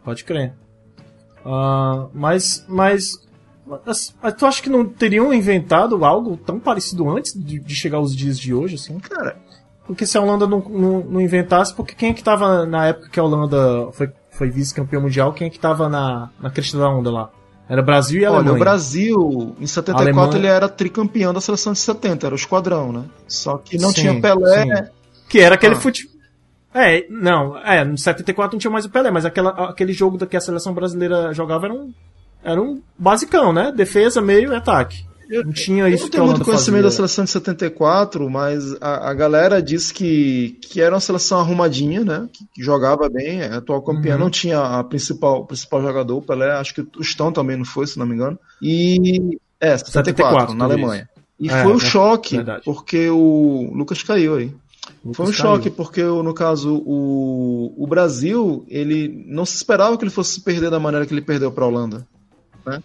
Pode 0.04 0.24
crer. 0.24 0.52
Mas, 2.12 2.64
mas, 2.68 3.18
mas, 3.66 4.14
mas 4.22 4.34
tu 4.36 4.46
acha 4.46 4.62
que 4.62 4.68
não 4.68 4.84
teriam 4.84 5.32
inventado 5.32 6.04
algo 6.04 6.36
tão 6.36 6.60
parecido 6.60 7.08
antes 7.08 7.32
de, 7.34 7.58
de 7.58 7.74
chegar 7.74 7.98
aos 7.98 8.14
dias 8.14 8.38
de 8.38 8.52
hoje, 8.52 8.74
assim? 8.74 8.98
Cara, 8.98 9.36
Porque 9.88 10.06
se 10.06 10.16
a 10.16 10.20
Holanda 10.20 10.46
não, 10.46 10.60
não, 10.60 11.00
não 11.00 11.20
inventasse, 11.20 11.74
porque 11.74 11.94
quem 11.96 12.10
é 12.10 12.12
que 12.14 12.22
tava 12.22 12.64
na 12.64 12.86
época 12.86 13.08
que 13.08 13.18
a 13.18 13.24
Holanda 13.24 13.90
foi, 13.92 14.08
foi 14.30 14.50
vice-campeão 14.50 15.02
mundial, 15.02 15.32
quem 15.32 15.46
é 15.48 15.50
que 15.50 15.58
tava 15.58 15.88
na, 15.88 16.30
na 16.40 16.50
crista 16.50 16.78
da 16.78 16.88
onda 16.88 17.10
lá? 17.10 17.30
Era 17.68 17.82
Brasil 17.82 18.20
e 18.20 18.24
olha, 18.24 18.36
Alemanha. 18.36 18.54
o 18.56 18.58
Brasil, 18.58 19.56
em 19.60 19.66
74, 19.66 20.02
Alemanha- 20.20 20.36
ele 20.38 20.46
era 20.46 20.68
tricampeão 20.68 21.32
da 21.34 21.40
seleção 21.40 21.72
de 21.72 21.78
70, 21.80 22.26
era 22.26 22.34
o 22.34 22.38
esquadrão, 22.38 22.92
né? 22.92 23.04
Só 23.26 23.58
que 23.58 23.76
não 23.78 23.88
Sim, 23.90 24.00
tinha 24.02 24.20
Pelé. 24.20 24.62
sim. 24.76 24.90
Que 25.28 25.40
era 25.40 25.54
aquele 25.56 25.74
Ah. 25.74 25.78
futebol. 25.80 26.16
É, 26.74 27.06
não, 27.10 27.56
é, 27.58 27.82
no 27.82 27.96
74 27.96 28.54
não 28.54 28.58
tinha 28.60 28.70
mais 28.70 28.84
o 28.84 28.90
Pelé, 28.90 29.10
mas 29.10 29.24
aquela, 29.24 29.50
aquele 29.70 29.92
jogo 29.94 30.24
que 30.26 30.36
a 30.36 30.40
seleção 30.40 30.72
brasileira 30.74 31.32
jogava 31.32 31.64
era 31.66 31.74
um, 31.74 31.92
era 32.44 32.60
um 32.62 32.80
basicão, 32.98 33.52
né? 33.54 33.72
Defesa, 33.74 34.20
meio 34.20 34.52
e 34.52 34.56
ataque. 34.56 35.04
Não 35.28 35.52
tinha 35.52 35.84
Eu 35.84 35.88
isso 35.94 36.04
não 36.04 36.10
que 36.10 36.16
a 36.16 36.20
tenho 36.20 36.26
muito 36.32 36.44
conhecimento 36.44 36.82
da 36.84 36.88
fazia. 36.88 36.96
seleção 36.96 37.24
de 37.24 37.30
74, 37.30 38.30
mas 38.30 38.74
a, 38.80 39.10
a 39.10 39.14
galera 39.14 39.60
disse 39.62 39.92
que, 39.92 40.56
que 40.62 40.80
era 40.80 40.94
uma 40.94 41.00
seleção 41.00 41.38
arrumadinha, 41.40 42.04
né? 42.04 42.28
Que, 42.32 42.44
que 42.54 42.62
jogava 42.62 43.08
bem, 43.08 43.40
é 43.42 43.54
atual 43.54 43.82
campeã, 43.82 44.14
Uhum. 44.14 44.20
não 44.20 44.30
tinha 44.30 44.60
a 44.60 44.82
principal, 44.84 45.40
o 45.42 45.46
principal 45.46 45.82
jogador, 45.82 46.16
o 46.16 46.22
Pelé, 46.22 46.50
acho 46.52 46.74
que 46.74 46.80
o 46.98 47.02
Stão 47.04 47.30
também 47.32 47.56
não 47.56 47.64
foi, 47.64 47.86
se 47.86 47.98
não 47.98 48.06
me 48.06 48.14
engano. 48.14 48.38
E. 48.62 49.38
É, 49.60 49.76
74, 49.76 50.52
74, 50.52 50.54
na 50.54 50.64
Alemanha. 50.64 51.08
E 51.38 51.48
É, 51.48 51.62
foi 51.62 51.72
um 51.72 51.76
né? 51.76 51.80
choque, 51.80 52.36
Verdade. 52.36 52.62
porque 52.64 53.08
o. 53.10 53.70
Lucas 53.74 54.02
caiu 54.02 54.36
aí. 54.36 54.52
Lucas 55.04 55.16
Foi 55.16 55.26
um 55.26 55.30
caiu. 55.30 55.40
choque, 55.40 55.70
porque 55.70 56.02
no 56.02 56.32
caso 56.32 56.82
o, 56.84 57.74
o 57.76 57.86
Brasil, 57.86 58.64
ele 58.68 59.24
não 59.28 59.44
se 59.44 59.54
esperava 59.56 59.96
que 59.98 60.04
ele 60.04 60.10
fosse 60.10 60.40
perder 60.40 60.70
da 60.70 60.80
maneira 60.80 61.04
que 61.06 61.12
ele 61.12 61.20
perdeu 61.20 61.52
para 61.52 61.64
a 61.64 61.68
Holanda. 61.68 62.06
Né? 62.66 62.82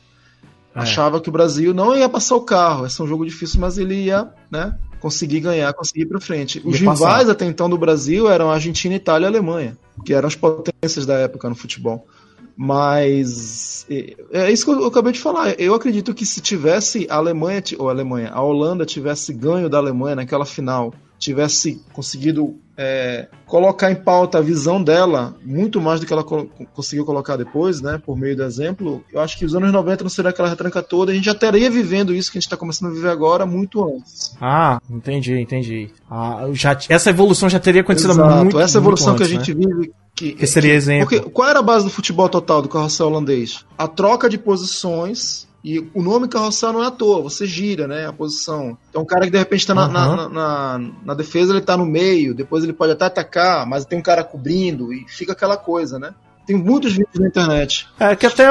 É. 0.75 0.79
Achava 0.79 1.21
que 1.21 1.29
o 1.29 1.31
Brasil 1.31 1.73
não 1.73 1.95
ia 1.95 2.09
passar 2.09 2.35
o 2.35 2.41
carro, 2.41 2.85
esse 2.85 2.99
é 2.99 3.03
um 3.03 3.07
jogo 3.07 3.25
difícil, 3.25 3.59
mas 3.59 3.77
ele 3.77 3.95
ia 3.95 4.29
né, 4.49 4.75
conseguir 4.99 5.39
ganhar, 5.39 5.71
conseguir 5.73 6.01
ir 6.01 6.07
para 6.07 6.19
frente. 6.19 6.61
Os 6.65 6.79
Ia 6.79 6.85
passar. 6.85 7.05
rivais 7.05 7.29
até 7.29 7.45
então 7.45 7.69
do 7.69 7.77
Brasil 7.77 8.29
eram 8.29 8.49
Argentina, 8.49 8.95
Itália 8.95 9.25
e 9.25 9.27
Alemanha, 9.27 9.77
que 10.05 10.13
eram 10.13 10.27
as 10.27 10.35
potências 10.35 11.05
da 11.05 11.15
época 11.15 11.47
no 11.47 11.55
futebol. 11.55 12.07
Mas 12.55 13.85
é 14.31 14.51
isso 14.51 14.65
que 14.65 14.71
eu 14.71 14.85
acabei 14.85 15.11
de 15.11 15.19
falar. 15.19 15.59
Eu 15.59 15.73
acredito 15.73 16.13
que 16.13 16.25
se 16.25 16.39
tivesse 16.39 17.07
a 17.09 17.15
Alemanha, 17.15 17.63
ou 17.79 17.89
a 17.89 17.91
Alemanha, 17.91 18.29
a 18.31 18.41
Holanda 18.41 18.85
tivesse 18.85 19.33
ganho 19.33 19.69
da 19.69 19.79
Alemanha 19.79 20.17
naquela 20.17 20.45
final, 20.45 20.93
tivesse 21.23 21.81
conseguido 21.93 22.55
é, 22.77 23.27
colocar 23.45 23.91
em 23.91 23.95
pauta 23.95 24.39
a 24.39 24.41
visão 24.41 24.83
dela 24.83 25.35
muito 25.45 25.79
mais 25.79 25.99
do 25.99 26.05
que 26.05 26.13
ela 26.13 26.23
colo- 26.23 26.49
conseguiu 26.73 27.05
colocar 27.05 27.37
depois, 27.37 27.81
né, 27.81 28.01
por 28.03 28.17
meio 28.17 28.35
do 28.35 28.43
exemplo, 28.43 29.03
eu 29.13 29.21
acho 29.21 29.37
que 29.37 29.45
os 29.45 29.55
anos 29.55 29.71
90 29.71 30.03
não 30.03 30.09
seria 30.09 30.31
aquela 30.31 30.49
retranca 30.49 30.81
toda, 30.81 31.11
a 31.11 31.15
gente 31.15 31.25
já 31.25 31.31
estaria 31.33 31.69
vivendo 31.69 32.13
isso 32.13 32.31
que 32.31 32.37
a 32.37 32.41
gente 32.41 32.47
está 32.47 32.57
começando 32.57 32.89
a 32.89 32.93
viver 32.93 33.09
agora 33.09 33.45
muito 33.45 33.83
antes. 33.83 34.35
Ah, 34.41 34.79
entendi, 34.89 35.33
entendi. 35.39 35.89
Ah, 36.09 36.47
já, 36.53 36.77
essa 36.89 37.09
evolução 37.11 37.47
já 37.49 37.59
teria 37.59 37.81
acontecido 37.81 38.11
Exato. 38.13 38.35
muito 38.37 38.59
Essa 38.59 38.77
evolução 38.79 39.09
muito 39.13 39.23
que 39.27 39.33
a 39.33 39.37
antes, 39.37 39.47
gente 39.47 39.55
né? 39.67 39.73
vive 39.75 39.93
que, 40.15 40.31
Que 40.33 40.47
seria 40.47 40.73
exemplo. 40.73 41.07
Porque 41.07 41.29
qual 41.29 41.49
era 41.49 41.59
a 41.59 41.63
base 41.63 41.85
do 41.85 41.91
futebol 41.91 42.27
total 42.29 42.61
do 42.61 42.69
carrossel 42.69 43.07
holandês? 43.07 43.65
A 43.77 43.87
troca 43.87 44.27
de 44.29 44.37
posições. 44.37 45.47
E 45.63 45.79
o 45.93 46.01
nome 46.03 46.27
carrossel 46.27 46.73
não 46.73 46.83
é 46.83 46.87
à 46.87 46.91
toa, 46.91 47.21
você 47.21 47.45
gira, 47.45 47.87
né? 47.87 48.05
A 48.05 48.11
posição. 48.11 48.77
Então, 48.89 49.01
um 49.03 49.05
cara 49.05 49.23
que 49.25 49.31
de 49.31 49.37
repente 49.37 49.61
está 49.61 49.73
na, 49.73 49.87
na, 49.87 49.99
Aham. 50.05 50.15
na, 50.15 50.29
na- 50.29 50.89
na 51.05 51.13
defesa, 51.13 51.53
ele 51.53 51.61
tá 51.61 51.77
no 51.77 51.85
meio, 51.85 52.33
depois 52.33 52.63
ele 52.65 52.73
pode 52.73 52.91
até 52.91 53.05
atacar, 53.05 53.65
mas 53.65 53.85
tem 53.85 53.97
um 53.97 54.01
cara 54.01 54.23
cobrindo 54.25 54.91
e 54.93 55.05
fica 55.07 55.31
aquela 55.31 55.55
coisa, 55.55 55.97
né? 55.97 56.13
Tem 56.45 56.57
muitos 56.57 56.91
vídeos 56.91 57.17
na 57.17 57.27
internet. 57.27 57.87
É 57.97 58.13
que 58.13 58.25
até, 58.25 58.49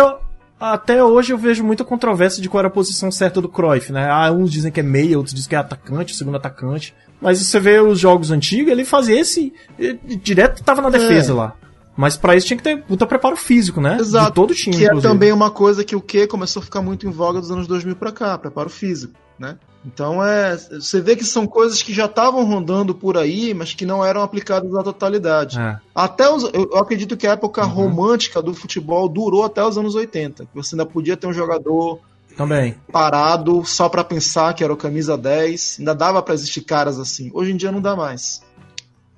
até 0.59 1.05
hoje 1.05 1.35
eu 1.35 1.39
vejo 1.39 1.63
muita 1.63 1.85
controvérsia 1.85 2.41
de 2.41 2.49
qual 2.49 2.61
era 2.61 2.69
a 2.69 2.71
posição 2.71 3.11
certa 3.13 3.43
do 3.43 3.49
Cruyff, 3.49 3.93
né? 3.93 4.09
Ah, 4.11 4.33
uns 4.33 4.51
dizem 4.51 4.73
que 4.73 4.81
é 4.81 4.83
meia, 4.83 5.19
outros 5.19 5.35
dizem 5.35 5.51
que 5.51 5.55
é 5.55 5.59
atacante, 5.59 6.17
segundo 6.17 6.37
atacante. 6.39 6.95
Mas 7.21 7.39
você 7.41 7.61
vê 7.61 7.79
os 7.79 8.01
jogos 8.01 8.31
antigos, 8.31 8.73
ele 8.73 8.85
fazia 8.87 9.21
esse. 9.21 9.53
ele 9.79 10.01
direto 10.17 10.65
tava 10.65 10.81
na 10.81 10.89
defesa 10.89 11.33
É. 11.33 11.35
lá. 11.37 11.55
Mas 11.97 12.17
pra 12.17 12.35
isso 12.35 12.47
tinha 12.47 12.57
que 12.57 12.63
ter 12.63 12.83
puta 12.83 13.07
preparo 13.07 13.37
físico, 13.37 13.81
né? 13.81 13.99
Exato. 14.01 14.29
De 14.31 14.35
todo 14.35 14.55
time, 14.55 14.77
Que 14.77 14.85
é 14.85 14.87
inclusive. 14.89 15.13
também 15.13 15.33
uma 15.33 15.51
coisa 15.51 15.85
que 15.85 15.95
o 15.95 16.01
que 16.01 16.27
começou 16.27 16.61
a 16.61 16.65
ficar 16.65 16.81
muito 16.81 17.07
em 17.07 17.11
voga 17.11 17.41
dos 17.41 17.51
anos 17.51 17.67
2000 17.67 17.97
pra 17.97 18.11
cá, 18.11 18.39
preparo 18.39 18.71
físico, 18.71 19.13
né? 19.39 19.57
Então 19.85 20.25
é, 20.25 20.57
você 20.57 21.01
vê 21.01 21.17
que 21.17 21.25
são 21.25 21.45
coisas 21.47 21.83
que 21.83 21.93
já 21.93 22.07
estavam 22.07 22.45
rondando 22.45 22.95
por 22.95 23.19
aí, 23.19 23.53
mas 23.53 23.75
que 23.75 23.85
não 23.85 24.03
eram 24.05 24.23
aplicadas 24.23 24.71
na 24.71 24.83
totalidade. 24.83 25.59
É. 25.61 25.77
Até 25.95 26.31
os, 26.31 26.45
eu 26.53 26.77
acredito 26.79 27.17
que 27.17 27.27
a 27.27 27.33
época 27.33 27.63
Uhum. 27.63 27.69
romântica 27.73 28.41
do 28.41 28.55
futebol 28.55 29.09
durou 29.09 29.45
até 29.45 29.63
os 29.65 29.77
anos 29.77 29.95
80. 29.97 30.45
que 30.45 30.55
Você 30.55 30.75
ainda 30.77 30.87
podia 30.87 31.17
ter 31.17 31.27
um 31.27 31.33
jogador 31.33 31.99
Também. 32.37 32.77
parado 32.93 33.65
só 33.67 33.89
pra 33.89 34.05
pensar 34.05 34.55
que 34.55 34.63
era 34.63 34.73
o 34.73 34.77
camisa 34.77 35.19
10, 35.19 35.77
ainda 35.81 35.95
dava 35.97 36.23
pra 36.23 36.33
existir 36.35 36.61
caras 36.63 36.99
assim. 37.01 37.31
Hoje 37.35 37.51
em 37.51 37.57
dia 37.57 37.73
não 37.73 37.81
dá 37.81 37.97
mais. 37.97 38.41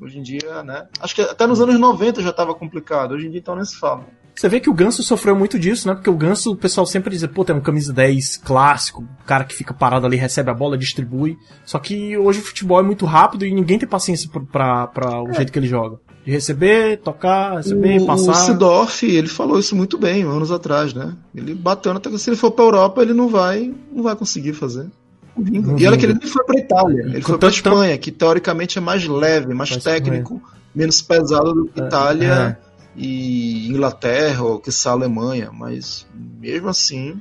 Hoje 0.05 0.19
em 0.19 0.23
dia, 0.23 0.63
né? 0.63 0.87
Acho 1.01 1.15
que 1.15 1.23
até 1.23 1.47
nos 1.47 1.63
anos 1.63 1.81
90 1.81 2.21
já 2.21 2.31
tava 2.31 2.55
complicado. 2.55 3.13
Hoje 3.13 3.27
em 3.27 3.31
dia 3.31 3.41
então 3.41 3.57
nem 3.57 3.65
se 3.65 3.77
fala. 3.77 4.05
Você 4.35 4.49
vê 4.49 4.59
que 4.61 4.69
o 4.69 4.75
Ganso 4.75 5.03
sofreu 5.03 5.35
muito 5.35 5.59
disso, 5.59 5.87
né? 5.89 5.95
Porque 5.95 6.11
o 6.11 6.17
Ganso, 6.17 6.53
o 6.53 6.57
pessoal 6.57 6.85
sempre 6.85 7.11
diz, 7.11 7.25
pô, 7.29 7.45
tem 7.45 7.55
um 7.55 7.61
camisa 7.61 7.93
10 7.93 8.39
clássico, 8.39 9.03
o 9.03 9.25
cara 9.25 9.45
que 9.45 9.55
fica 9.55 9.73
parado 9.73 10.05
ali, 10.05 10.17
recebe 10.17 10.51
a 10.51 10.55
bola, 10.55 10.77
distribui. 10.77 11.39
Só 11.65 11.79
que 11.79 12.19
hoje 12.19 12.41
o 12.41 12.43
futebol 12.43 12.81
é 12.81 12.83
muito 12.83 13.07
rápido 13.07 13.47
e 13.47 13.55
ninguém 13.55 13.79
tem 13.79 13.89
paciência 13.89 14.29
pra 14.53 15.23
o 15.23 15.33
jeito 15.33 15.53
que 15.53 15.59
ele 15.59 15.69
joga. 15.69 15.99
De 16.25 16.33
receber, 16.33 16.99
tocar, 16.99 17.57
receber, 17.57 18.03
o, 18.03 18.07
passar. 18.07 18.33
O 18.33 18.35
Sidorf, 18.35 19.07
ele 19.07 19.29
falou 19.29 19.59
isso 19.59 19.77
muito 19.77 19.97
bem 19.97 20.25
anos 20.25 20.51
atrás, 20.51 20.93
né? 20.93 21.15
Ele 21.35 21.55
bateu 21.55 21.93
até 21.93 22.11
que 22.11 22.19
se 22.19 22.29
ele 22.29 22.37
for 22.37 22.51
pra 22.51 22.65
Europa, 22.65 23.03
ele 23.03 23.15
não 23.15 23.29
vai, 23.29 23.73
não 23.93 24.03
vai 24.03 24.17
conseguir 24.17 24.53
fazer. 24.53 24.91
E 25.37 25.87
olha 25.87 25.97
que 25.97 26.07
ele 26.07 26.15
nem 26.15 26.29
foi 26.29 26.45
pra 26.45 26.59
Itália, 26.59 27.03
ele 27.03 27.21
com 27.21 27.31
foi 27.33 27.39
pra 27.39 27.49
tanto- 27.49 27.57
Espanha, 27.57 27.99
que 27.99 28.13
teoricamente 28.13 28.79
é 28.79 28.81
mais 28.81 29.05
leve, 29.07 29.53
mais 29.53 29.77
técnico, 29.77 30.41
menos 30.75 31.03
pesado 31.03 31.53
do 31.53 31.67
que 31.67 31.81
É, 31.81 31.85
Itália 31.87 32.59
e 32.97 33.69
Inglaterra, 33.69 34.43
ou 34.45 34.61
que 34.61 34.71
a 34.71 34.91
Alemanha, 34.91 35.51
mas 35.53 36.07
mesmo 36.15 36.69
assim, 36.69 37.21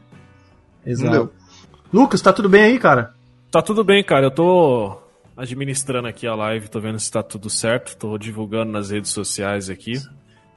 não 0.86 0.91
Exato. 0.91 1.12
deu. 1.12 1.34
Lucas, 1.91 2.21
tá 2.21 2.32
tudo 2.32 2.49
bem 2.49 2.63
aí, 2.63 2.80
cara? 2.80 3.13
Tá 3.52 3.62
tudo 3.62 3.84
bem, 3.84 4.04
cara. 4.04 4.26
Eu 4.28 4.32
tô 4.32 4.97
administrando 5.38 6.08
aqui 6.08 6.26
a 6.28 6.36
live, 6.36 6.67
tô 6.69 6.80
vendo 6.80 6.99
se 6.99 7.12
tá 7.12 7.21
tudo 7.21 7.49
certo. 7.49 7.95
Tô 7.97 8.17
divulgando 8.17 8.71
nas 8.71 8.89
redes 8.89 9.12
sociais 9.12 9.69
aqui. 9.69 9.93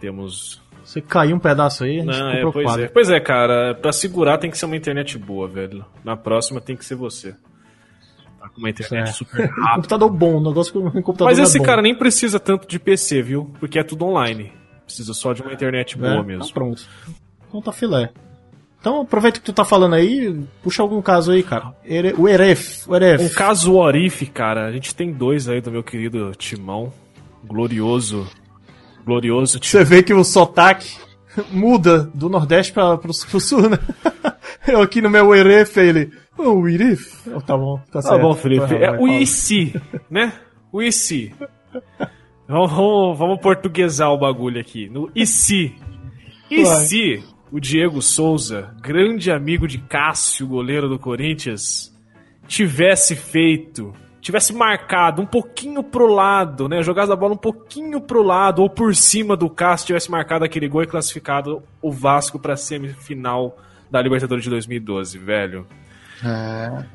Temos. 0.00 0.62
Você 0.84 1.00
caiu 1.00 1.36
um 1.36 1.38
pedaço 1.38 1.84
aí, 1.84 2.02
Não, 2.02 2.30
é, 2.30 2.42
pois 2.50 2.76
é. 2.78 2.88
Pois 2.88 3.10
é, 3.10 3.20
cara. 3.20 3.74
Pra 3.74 3.92
segurar 3.92 4.38
tem 4.38 4.50
que 4.50 4.56
ser 4.56 4.66
uma 4.66 4.76
internet 4.76 5.18
boa, 5.18 5.46
velho. 5.48 5.84
Na 6.04 6.16
próxima 6.16 6.60
tem 6.60 6.76
que 6.76 6.84
ser 6.84 6.94
você. 6.94 7.34
Tá 8.56 8.60
com 8.60 8.60
uma 8.60 8.70
internet 8.70 9.08
É. 9.08 9.12
super 9.12 9.40
Um 9.44 9.46
rápida. 9.48 9.74
computador 9.76 10.10
bom, 10.10 10.36
um 10.38 10.48
negócio 10.48 10.72
que 10.72 10.78
o 10.78 10.82
computador 10.90 11.26
Mas 11.26 11.38
é 11.38 11.42
esse 11.42 11.58
bom. 11.58 11.64
cara 11.64 11.82
nem 11.82 11.94
precisa 11.94 12.40
tanto 12.40 12.66
de 12.66 12.78
PC, 12.78 13.22
viu? 13.22 13.50
Porque 13.60 13.78
é 13.78 13.82
tudo 13.82 14.04
online. 14.06 14.52
Precisa 14.84 15.12
só 15.14 15.32
de 15.32 15.42
uma 15.42 15.52
internet 15.52 15.96
boa 15.98 16.14
É, 16.14 16.22
mesmo. 16.22 16.42
Então 16.42 16.54
pronto. 16.54 16.82
Então 17.48 17.60
tá 17.62 17.72
filé. 17.72 18.10
Então 18.80 19.00
aproveita 19.00 19.40
que 19.40 19.44
tu 19.46 19.52
tá 19.52 19.64
falando 19.64 19.94
aí, 19.94 20.38
puxa 20.62 20.80
algum 20.82 21.02
caso 21.02 21.32
aí, 21.32 21.42
cara. 21.42 21.74
Ere- 21.84 22.14
O 22.16 22.28
Eref, 22.28 22.88
o 22.88 22.94
Eref. 22.94 23.24
Um 23.24 23.28
caso 23.34 23.74
Orif, 23.74 24.26
cara. 24.26 24.66
A 24.66 24.72
gente 24.72 24.94
tem 24.94 25.12
dois 25.12 25.48
aí 25.48 25.60
do 25.60 25.72
meu 25.72 25.82
querido 25.82 26.32
Timão. 26.36 26.92
Glorioso. 27.44 28.26
Glorioso 29.04 29.58
Timão. 29.58 29.84
Você 29.84 29.88
vê 29.88 30.02
que 30.02 30.14
o 30.14 30.22
sotaque 30.24 30.96
muda 31.50 32.10
do 32.14 32.28
Nordeste 32.28 32.72
pra, 32.72 32.96
pro, 32.96 33.10
pro 33.30 33.40
Sul, 33.40 33.68
né? 33.70 33.78
Eu 34.66 34.80
aqui 34.82 35.00
no 35.00 35.08
meu 35.10 35.34
Eref, 35.34 35.76
ele. 35.78 36.10
Oh, 36.36 36.50
o 36.60 36.68
Eref? 36.68 37.28
Oh, 37.32 37.40
tá 37.40 37.56
bom, 37.56 37.78
tá 37.90 38.00
Tá 38.00 38.02
certo. 38.02 38.20
bom, 38.22 38.34
Felipe. 38.34 38.74
É 38.74 38.90
o 38.92 38.96
fala. 38.96 39.12
IC, 39.20 39.80
né? 40.10 40.32
O 40.72 40.82
IC. 40.82 41.32
Vamos, 42.48 43.18
vamos, 43.18 43.40
portuguesar 43.40 44.10
o 44.10 44.18
bagulho 44.18 44.60
aqui. 44.60 44.88
No 44.88 45.10
IC. 45.14 45.74
E 46.50 46.64
se 46.64 47.22
o 47.50 47.60
Diego 47.60 48.02
Souza, 48.02 48.74
grande 48.80 49.30
amigo 49.30 49.66
de 49.66 49.78
Cássio, 49.78 50.46
goleiro 50.46 50.88
do 50.88 50.98
Corinthians, 50.98 51.92
tivesse 52.46 53.16
feito, 53.16 53.92
tivesse 54.26 54.52
marcado 54.52 55.22
um 55.22 55.26
pouquinho 55.26 55.84
pro 55.84 56.12
lado, 56.12 56.68
né? 56.68 56.82
Jogasse 56.82 57.12
a 57.12 57.16
bola 57.16 57.34
um 57.34 57.38
pouquinho 57.38 58.00
pro 58.00 58.24
lado 58.24 58.60
ou 58.60 58.68
por 58.68 58.92
cima 58.92 59.36
do 59.36 59.48
Cássio, 59.48 59.86
tivesse 59.86 60.10
marcado 60.10 60.44
aquele 60.44 60.68
gol 60.68 60.82
e 60.82 60.86
classificado 60.86 61.62
o 61.80 61.92
Vasco 61.92 62.36
pra 62.36 62.56
semifinal 62.56 63.56
da 63.88 64.02
Libertadores 64.02 64.42
de 64.42 64.50
2012, 64.50 65.16
velho. 65.18 65.64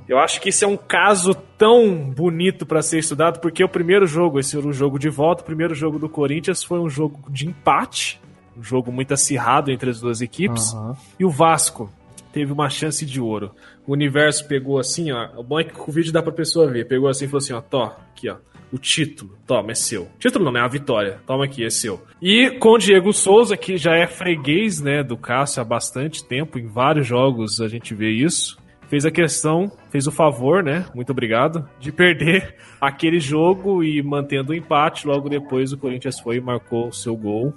Eu 0.09 0.19
acho 0.19 0.41
que 0.41 0.49
isso 0.49 0.65
é 0.65 0.67
um 0.67 0.75
caso 0.75 1.33
tão 1.57 1.95
bonito 1.95 2.65
pra 2.65 2.81
ser 2.81 2.99
estudado, 2.99 3.39
porque 3.39 3.63
o 3.63 3.69
primeiro 3.69 4.05
jogo, 4.05 4.37
esse 4.37 4.57
era 4.57 4.67
o 4.67 4.73
jogo 4.73 4.99
de 4.99 5.09
volta, 5.09 5.41
o 5.41 5.45
primeiro 5.45 5.73
jogo 5.73 5.97
do 5.97 6.09
Corinthians 6.09 6.65
foi 6.65 6.79
um 6.79 6.89
jogo 6.89 7.17
de 7.29 7.47
empate, 7.47 8.19
um 8.57 8.63
jogo 8.63 8.91
muito 8.91 9.13
acirrado 9.13 9.71
entre 9.71 9.89
as 9.89 10.01
duas 10.01 10.19
equipes, 10.19 10.73
Aham. 10.73 10.97
e 11.17 11.23
o 11.23 11.29
Vasco 11.29 11.89
teve 12.31 12.51
uma 12.51 12.69
chance 12.69 13.05
de 13.05 13.19
ouro. 13.19 13.51
O 13.85 13.93
universo 13.93 14.47
pegou 14.47 14.79
assim, 14.79 15.11
ó. 15.11 15.29
O 15.37 15.43
bom 15.43 15.59
é 15.59 15.63
que 15.63 15.73
o 15.79 15.91
vídeo 15.91 16.13
dá 16.13 16.21
pra 16.21 16.31
pessoa 16.31 16.67
ver. 16.67 16.87
Pegou 16.87 17.09
assim 17.09 17.25
e 17.25 17.27
falou 17.27 17.39
assim, 17.39 17.53
ó, 17.53 17.61
Tó, 17.61 17.97
aqui, 18.11 18.29
ó. 18.29 18.37
O 18.71 18.77
título, 18.77 19.37
toma, 19.45 19.71
é 19.71 19.75
seu. 19.75 20.07
Título 20.17 20.45
não, 20.45 20.57
é 20.57 20.63
a 20.63 20.67
vitória. 20.67 21.19
Toma 21.27 21.43
aqui, 21.43 21.65
é 21.65 21.69
seu. 21.69 22.01
E 22.21 22.51
com 22.51 22.69
o 22.69 22.77
Diego 22.77 23.11
Souza, 23.11 23.57
que 23.57 23.75
já 23.75 23.97
é 23.97 24.07
freguês, 24.07 24.79
né, 24.79 25.03
do 25.03 25.17
Cássio 25.17 25.61
há 25.61 25.65
bastante 25.65 26.25
tempo, 26.25 26.57
em 26.57 26.67
vários 26.67 27.05
jogos 27.05 27.59
a 27.59 27.67
gente 27.67 27.93
vê 27.93 28.11
isso. 28.11 28.57
Fez 28.87 29.05
a 29.05 29.11
questão, 29.11 29.71
fez 29.89 30.07
o 30.07 30.11
favor, 30.11 30.63
né? 30.63 30.85
Muito 30.93 31.11
obrigado, 31.11 31.67
de 31.79 31.91
perder 31.91 32.55
aquele 32.79 33.19
jogo 33.19 33.83
e 33.83 34.01
mantendo 34.01 34.51
o 34.51 34.55
empate. 34.55 35.05
Logo 35.05 35.27
depois 35.29 35.73
o 35.73 35.77
Corinthians 35.77 36.19
foi 36.19 36.37
e 36.37 36.41
marcou 36.41 36.87
o 36.87 36.93
seu 36.93 37.15
gol, 37.15 37.53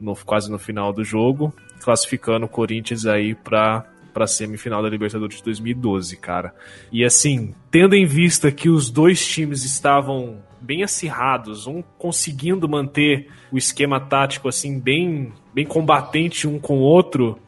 no, 0.00 0.14
quase 0.16 0.50
no 0.50 0.58
final 0.58 0.92
do 0.92 1.04
jogo, 1.04 1.52
classificando 1.82 2.46
o 2.46 2.48
Corinthians 2.48 3.04
aí 3.06 3.34
para 3.34 3.86
para 4.16 4.26
semifinal 4.26 4.82
da 4.82 4.88
Libertadores 4.88 5.36
de 5.36 5.42
2012, 5.42 6.16
cara. 6.16 6.54
E 6.90 7.04
assim, 7.04 7.54
tendo 7.70 7.94
em 7.94 8.06
vista 8.06 8.50
que 8.50 8.70
os 8.70 8.88
dois 8.88 9.26
times 9.26 9.62
estavam 9.62 10.42
bem 10.58 10.82
acirrados, 10.82 11.66
um 11.66 11.82
conseguindo 11.98 12.66
manter 12.66 13.28
o 13.52 13.58
esquema 13.58 14.00
tático 14.00 14.48
assim 14.48 14.80
bem 14.80 15.34
bem 15.52 15.66
combatente 15.66 16.48
um 16.48 16.58
com 16.58 16.78
o 16.78 16.80
outro, 16.80 17.38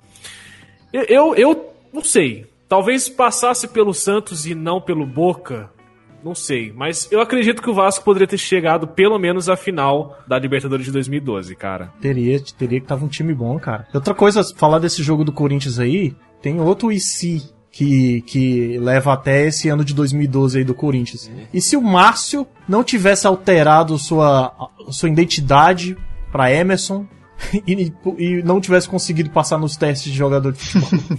eu, 0.92 1.34
eu 1.34 1.72
não 1.90 2.04
sei. 2.04 2.44
Talvez 2.68 3.08
passasse 3.08 3.68
pelo 3.68 3.94
Santos 3.94 4.44
e 4.44 4.54
não 4.54 4.78
pelo 4.78 5.06
Boca, 5.06 5.70
não 6.22 6.34
sei, 6.34 6.72
mas 6.74 7.08
eu 7.10 7.20
acredito 7.20 7.62
que 7.62 7.70
o 7.70 7.74
Vasco 7.74 8.04
poderia 8.04 8.26
ter 8.26 8.38
chegado 8.38 8.88
pelo 8.88 9.18
menos 9.18 9.48
à 9.48 9.56
final 9.56 10.18
da 10.26 10.38
Libertadores 10.38 10.86
de 10.86 10.92
2012, 10.92 11.54
cara. 11.54 11.92
Teria, 12.00 12.40
teria 12.58 12.80
que 12.80 12.86
tava 12.86 13.04
um 13.04 13.08
time 13.08 13.34
bom, 13.34 13.58
cara. 13.58 13.86
Outra 13.94 14.14
coisa, 14.14 14.42
falar 14.56 14.78
desse 14.78 15.02
jogo 15.02 15.24
do 15.24 15.32
Corinthians 15.32 15.78
aí, 15.78 16.14
tem 16.42 16.60
outro 16.60 16.92
IC 16.92 17.42
que, 17.70 18.22
que 18.22 18.78
leva 18.78 19.12
até 19.12 19.46
esse 19.46 19.68
ano 19.68 19.84
de 19.84 19.94
2012 19.94 20.58
aí 20.58 20.64
do 20.64 20.74
Corinthians. 20.74 21.30
E 21.52 21.60
se 21.60 21.76
o 21.76 21.82
Márcio 21.82 22.46
não 22.68 22.82
tivesse 22.82 23.26
alterado 23.26 23.98
sua, 23.98 24.52
sua 24.90 25.08
identidade 25.08 25.96
para 26.32 26.52
Emerson 26.52 27.06
e, 27.66 27.92
e 28.18 28.42
não 28.42 28.60
tivesse 28.60 28.88
conseguido 28.88 29.30
passar 29.30 29.58
nos 29.58 29.76
testes 29.76 30.10
de 30.10 30.18
jogador 30.18 30.52
de 30.52 30.58
futebol? 30.58 31.18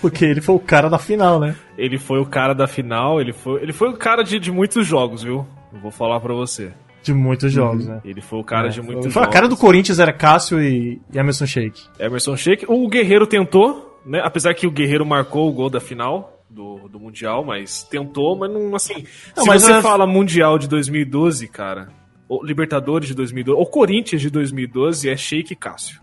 Porque 0.00 0.24
ele 0.24 0.40
foi 0.40 0.54
o 0.54 0.60
cara 0.60 0.88
da 0.88 0.98
final, 0.98 1.40
né? 1.40 1.56
Ele 1.76 1.98
foi 1.98 2.20
o 2.20 2.26
cara 2.26 2.54
da 2.54 2.66
final, 2.66 3.20
ele 3.20 3.32
foi, 3.32 3.62
ele 3.62 3.72
foi 3.72 3.88
o 3.88 3.94
cara 3.96 4.22
de, 4.22 4.38
de 4.38 4.52
muitos 4.52 4.86
jogos, 4.86 5.22
viu? 5.22 5.46
Eu 5.72 5.80
vou 5.80 5.90
falar 5.90 6.20
pra 6.20 6.34
você. 6.34 6.72
De 7.02 7.14
muitos 7.14 7.52
jogos, 7.52 7.86
né? 7.86 8.00
Ele 8.04 8.20
foi 8.20 8.38
o 8.40 8.44
cara 8.44 8.66
É, 8.66 8.70
de 8.70 8.82
muitos 8.82 9.04
foi- 9.04 9.12
jogos. 9.12 9.28
A 9.28 9.32
cara 9.32 9.48
do 9.48 9.56
Corinthians 9.56 9.98
era 9.98 10.12
Cássio 10.12 10.60
e, 10.60 11.00
e 11.12 11.18
Emerson 11.18 11.46
Sheik. 11.46 11.82
Emerson 11.98 12.36
Sheik. 12.36 12.66
O 12.68 12.86
Guerreiro 12.88 13.26
tentou, 13.26 13.98
né? 14.04 14.20
Apesar 14.24 14.54
que 14.54 14.66
o 14.66 14.70
Guerreiro 14.70 15.06
marcou 15.06 15.48
o 15.48 15.52
gol 15.52 15.70
da 15.70 15.80
final 15.80 16.42
do, 16.50 16.88
do 16.88 16.98
Mundial, 17.00 17.44
mas 17.44 17.82
tentou, 17.84 18.36
mas 18.36 18.50
não, 18.50 18.74
assim... 18.74 19.04
Não, 19.36 19.44
se 19.44 19.48
mas 19.48 19.62
você 19.62 19.72
é- 19.72 19.82
fala 19.82 20.06
Mundial 20.06 20.58
de 20.58 20.68
2012, 20.68 21.46
cara, 21.48 21.88
ou 22.28 22.44
Libertadores 22.44 23.08
de 23.08 23.14
2012, 23.14 23.58
ou 23.60 23.66
Corinthians 23.66 24.20
de 24.20 24.28
2012, 24.30 25.08
é 25.08 25.16
Sheik 25.16 25.52
e 25.52 25.56
Cássio. 25.56 26.00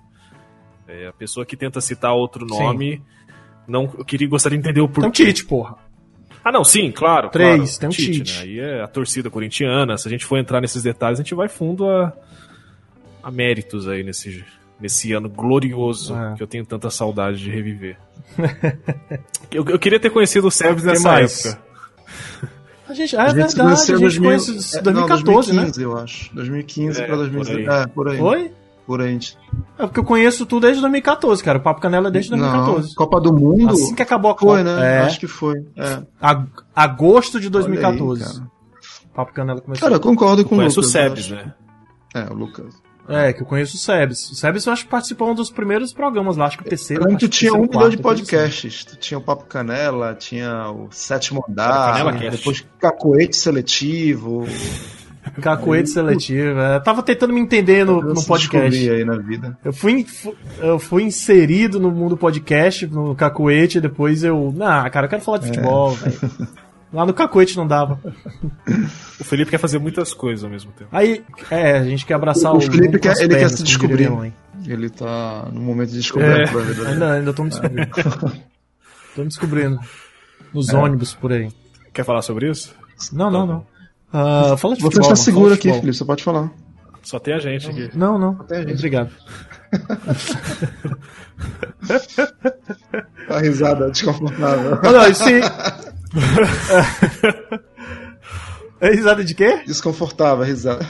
É 0.87 1.07
a 1.07 1.13
pessoa 1.13 1.45
que 1.45 1.55
tenta 1.57 1.79
citar 1.81 2.13
outro 2.13 2.45
nome... 2.45 3.01
Não, 3.67 3.93
eu 3.97 4.03
queria 4.05 4.27
gostaria 4.27 4.57
de 4.57 4.63
entender 4.67 4.81
o 4.81 4.87
Tem 4.87 4.99
um 5.03 5.07
porquê. 5.07 5.25
Tite, 5.25 5.45
porra. 5.45 5.75
Ah, 6.43 6.51
não, 6.51 6.63
sim, 6.63 6.91
claro. 6.91 7.29
Três, 7.29 7.77
claro, 7.77 7.79
tem 7.79 7.89
um 7.89 7.91
Tite. 7.91 8.33
Né? 8.37 8.41
Aí 8.43 8.59
é 8.59 8.81
a 8.83 8.87
torcida 8.87 9.29
corintiana. 9.29 9.97
Se 9.97 10.07
a 10.07 10.11
gente 10.11 10.25
for 10.25 10.37
entrar 10.37 10.59
nesses 10.59 10.83
detalhes, 10.83 11.19
a 11.19 11.23
gente 11.23 11.33
vai 11.33 11.47
fundo 11.47 11.87
a, 11.89 12.11
a 13.23 13.31
méritos 13.31 13.87
aí 13.87 14.03
nesse, 14.03 14.43
nesse 14.79 15.13
ano 15.13 15.29
glorioso 15.29 16.13
É. 16.15 16.35
que 16.35 16.43
eu 16.43 16.47
tenho 16.47 16.65
tanta 16.65 16.89
saudade 16.89 17.37
de 17.37 17.49
reviver. 17.49 17.97
eu, 19.51 19.65
eu 19.67 19.79
queria 19.79 19.99
ter 19.99 20.09
conhecido 20.09 20.47
o 20.47 20.51
Sebes 20.51 20.83
nessa 20.83 21.07
mais? 21.09 21.45
época. 21.45 21.63
A 22.89 22.93
gente, 22.93 23.15
é 23.15 23.19
A 23.19 23.27
gente 23.29 23.35
verdade, 23.55 23.61
a 23.61 23.75
gente 23.75 23.99
2000 24.01 24.23
conhece 24.23 24.77
é, 24.77 24.81
2014, 24.81 25.53
não, 25.53 25.55
né? 25.55 25.61
2015, 25.71 25.81
eu 25.83 25.97
acho. 25.97 26.35
2015 26.35 27.01
É, 27.01 27.05
pra 27.05 27.15
2016. 27.15 27.65
por 27.65 27.71
aí. 27.73 27.81
É, 27.83 27.87
por 27.87 28.09
aí. 28.09 28.17
Foi? 28.17 28.51
Por 28.85 29.01
aí. 29.01 29.17
É 29.79 29.85
porque 29.85 29.99
eu 29.99 30.03
conheço 30.03 30.45
tudo 30.45 30.63
desde 30.63 30.81
2014, 30.81 31.41
cara. 31.43 31.57
O 31.57 31.61
Papo 31.61 31.79
Canela 31.79 32.09
é 32.09 32.11
desde 32.11 32.31
2014. 32.31 32.87
Não, 32.89 32.95
Copa 32.95 33.21
do 33.21 33.33
Mundo. 33.33 33.71
Assim 33.71 33.95
que 33.95 34.01
acabou 34.01 34.31
a 34.31 34.35
Copa. 34.35 34.53
Foi, 34.53 34.63
né? 34.63 34.97
É, 34.97 34.99
Acho 35.03 35.19
que 35.19 35.27
foi. 35.27 35.55
É. 35.77 36.01
ag- 36.21 36.49
agosto 36.75 37.39
de 37.39 37.47
Olha 37.47 37.51
2014. 37.51 38.23
aí. 38.23 38.47
Papo 39.15 39.31
Canela 39.33 39.61
começou. 39.61 39.85
Cara, 39.87 39.95
eu 39.95 40.01
concordo 40.01 40.43
com 40.43 40.57
Conhece 40.57 40.77
o 40.77 40.81
Lucas. 40.81 40.91
Sebes, 40.91 41.29
eu 41.29 41.35
né? 41.37 41.53
É, 42.13 42.23
o 42.29 42.33
Lucas. 42.33 42.75
É, 43.07 43.33
que 43.33 43.41
eu 43.41 43.45
conheço 43.45 43.75
o 43.75 43.79
Sebes. 43.79 44.29
O 44.31 44.35
Sebes 44.35 44.65
eu 44.65 44.73
acho 44.73 44.83
que 44.85 44.89
participou 44.89 45.29
um 45.29 45.35
dos 45.35 45.49
primeiros 45.51 45.93
programas 45.93 46.35
lá, 46.37 46.45
acho 46.45 46.57
que 46.57 46.63
o 46.65 46.69
terceiro. 46.69 47.03
Eu 47.03 47.09
que 47.09 47.17
tu 47.17 47.29
tinha 47.29 47.53
um 47.53 47.61
milhão 47.61 47.89
de 47.89 47.97
podcasts. 47.97 48.85
Tu 48.85 48.95
tinha 48.97 49.17
o 49.17 49.21
Papo 49.21 49.45
Canela, 49.45 50.13
tinha 50.13 50.69
o 50.71 50.87
Sétimo 50.89 51.43
Andar, 51.49 51.91
Canela 51.93 52.13
Cast. 52.13 52.37
depois 52.37 52.65
Cacoete 52.79 53.35
Seletivo. 53.35 54.45
Cacoete 55.41 55.89
seletivo. 55.89 56.59
é. 56.59 56.75
Eu 56.75 56.81
tava 56.83 57.01
tentando 57.01 57.33
me 57.33 57.39
entender 57.39 57.85
no, 57.85 57.99
Eu 58.01 58.13
no 58.13 58.17
se 58.19 58.27
podcast. 58.27 58.89
aí 58.89 59.03
na 59.05 59.17
vida. 59.17 59.57
Eu 59.63 59.71
fui, 59.73 60.03
fu- 60.03 60.35
eu 60.59 60.77
fui 60.79 61.03
inserido 61.03 61.79
no 61.79 61.89
mundo 61.91 62.17
podcast, 62.17 62.85
no 62.87 63.15
Cacoete, 63.15 63.77
e 63.77 63.81
depois 63.81 64.23
eu. 64.23 64.53
Ah, 64.61 64.89
cara, 64.89 65.05
eu 65.05 65.09
quero 65.09 65.21
falar 65.21 65.37
de 65.39 65.47
futebol, 65.47 65.91
velho. 65.91 66.19
Lá 66.93 67.07
no 67.07 67.13
Cacoete 67.13 67.57
não 67.57 67.65
dava. 67.65 67.99
O 69.19 69.23
Felipe 69.23 69.49
quer 69.49 69.57
fazer 69.57 69.79
muitas 69.79 70.13
coisas 70.13 70.43
ao 70.43 70.49
mesmo 70.51 70.71
tempo. 70.73 70.89
Aí, 70.91 71.23
é, 71.49 71.77
a 71.79 71.83
gente 71.83 72.05
quer 72.05 72.13
abraçar 72.13 72.53
O 72.53 72.57
o. 72.57 72.61
Felipe 72.61 72.99
quer- 72.99 73.15
ele 73.17 73.29
quer 73.29 73.35
pernas, 73.35 73.51
se 73.53 73.57
como 73.77 73.95
descobrir. 73.97 74.33
Ele 74.67 74.89
tá 74.91 75.47
no 75.51 75.59
momento 75.61 75.89
de 75.89 75.97
descobrir 75.97 76.27
É. 76.41 76.43
a 76.43 76.47
prova 76.47 76.71
dele. 76.73 76.87
Ainda, 76.87 77.13
ainda 77.13 77.33
tô 77.33 77.43
me 77.43 77.49
descobrindo. 77.49 77.89
tô 79.15 79.21
me 79.21 79.27
descobrindo. 79.27 79.79
Nos 80.53 80.69
ônibus 80.71 81.15
por 81.15 81.31
aí. 81.33 81.49
Quer 81.91 82.05
falar 82.05 82.21
sobre 82.21 82.51
isso? 82.51 82.75
Não, 83.11 83.31
não, 83.31 83.47
não. 83.47 83.65
Ah, 84.13 84.55
fala 84.57 84.75
de 84.75 84.81
Você 84.81 84.83
futebol. 84.83 85.01
está 85.01 85.01
mano, 85.07 85.17
seguro 85.17 85.45
fala 85.49 85.55
de 85.57 85.69
aqui. 85.69 85.79
Felipe, 85.79 85.97
você 85.97 86.05
pode 86.05 86.23
falar. 86.23 86.51
Só 87.01 87.19
tem 87.19 87.33
a 87.33 87.39
gente 87.39 87.67
aqui. 87.69 87.89
Não, 87.95 88.17
não. 88.19 88.37
Até 88.39 88.57
a 88.57 88.61
gente. 88.61 88.75
Obrigado. 88.75 89.09
A 93.29 93.39
risada 93.41 93.89
desconfortável. 93.91 94.79
Não, 94.81 94.91
não, 94.91 95.07
isso 95.09 95.23
sim. 95.23 95.41
É 98.79 98.89
risada 98.91 99.23
de 99.23 99.33
quê? 99.33 99.61
Desconfortável 99.65 100.43
a 100.43 100.47
risada. 100.47 100.85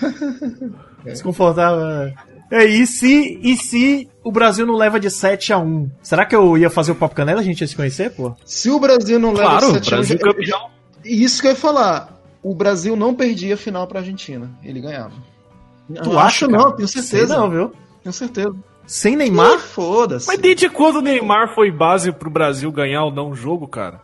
Desconfortável. 1.05 1.85
é. 1.85 2.13
É, 2.51 2.65
e 2.65 2.85
se, 2.85 3.39
e 3.41 3.57
se 3.57 4.07
o 4.23 4.31
Brasil 4.31 4.65
não 4.65 4.75
leva 4.75 4.99
de 4.99 5.09
7 5.09 5.51
a 5.53 5.57
1 5.57 5.89
Será 6.03 6.23
que 6.23 6.35
eu 6.35 6.55
ia 6.55 6.69
fazer 6.69 6.91
o 6.91 6.95
Papo 6.95 7.15
Canela? 7.15 7.41
A 7.41 7.43
gente 7.43 7.61
ia 7.61 7.67
se 7.67 7.75
conhecer, 7.75 8.11
pô? 8.11 8.35
Se 8.45 8.69
o 8.69 8.79
Brasil 8.79 9.17
não 9.19 9.31
leva 9.33 9.49
Claro, 9.57 9.71
7 9.73 9.93
a 9.93 9.97
1, 9.97 9.99
Brasil 9.99 10.17
já- 10.19 10.23
campeão. 10.23 10.69
Isso 11.03 11.41
que 11.41 11.47
eu 11.47 11.51
ia 11.51 11.57
falar. 11.57 12.12
O 12.43 12.53
Brasil 12.53 12.95
não 12.95 13.15
perdia 13.15 13.53
a 13.53 13.57
final 13.57 13.87
pra 13.87 13.99
Argentina. 13.99 14.51
Ele 14.63 14.81
ganhava. 14.81 15.13
Tu 15.87 16.09
Não 16.09 16.19
acha, 16.19 16.47
cara? 16.47 16.57
não, 16.63 16.71
tenho 16.75 16.87
certeza. 16.87 17.27
Sei 17.27 17.35
não, 17.37 17.49
viu? 17.49 17.71
Tenho 18.01 18.13
certeza. 18.13 18.55
Sem 18.85 19.15
Neymar? 19.15 19.59
foda-se. 19.59 20.27
Mas 20.27 20.39
desde 20.39 20.69
quando 20.69 20.97
o 20.97 21.01
Neymar 21.01 21.55
foi 21.55 21.71
base 21.71 22.11
pro 22.11 22.29
Brasil 22.29 22.69
ganhar 22.71 23.05
ou 23.05 23.11
não 23.13 23.29
um 23.29 23.35
jogo, 23.35 23.67
cara? 23.67 24.01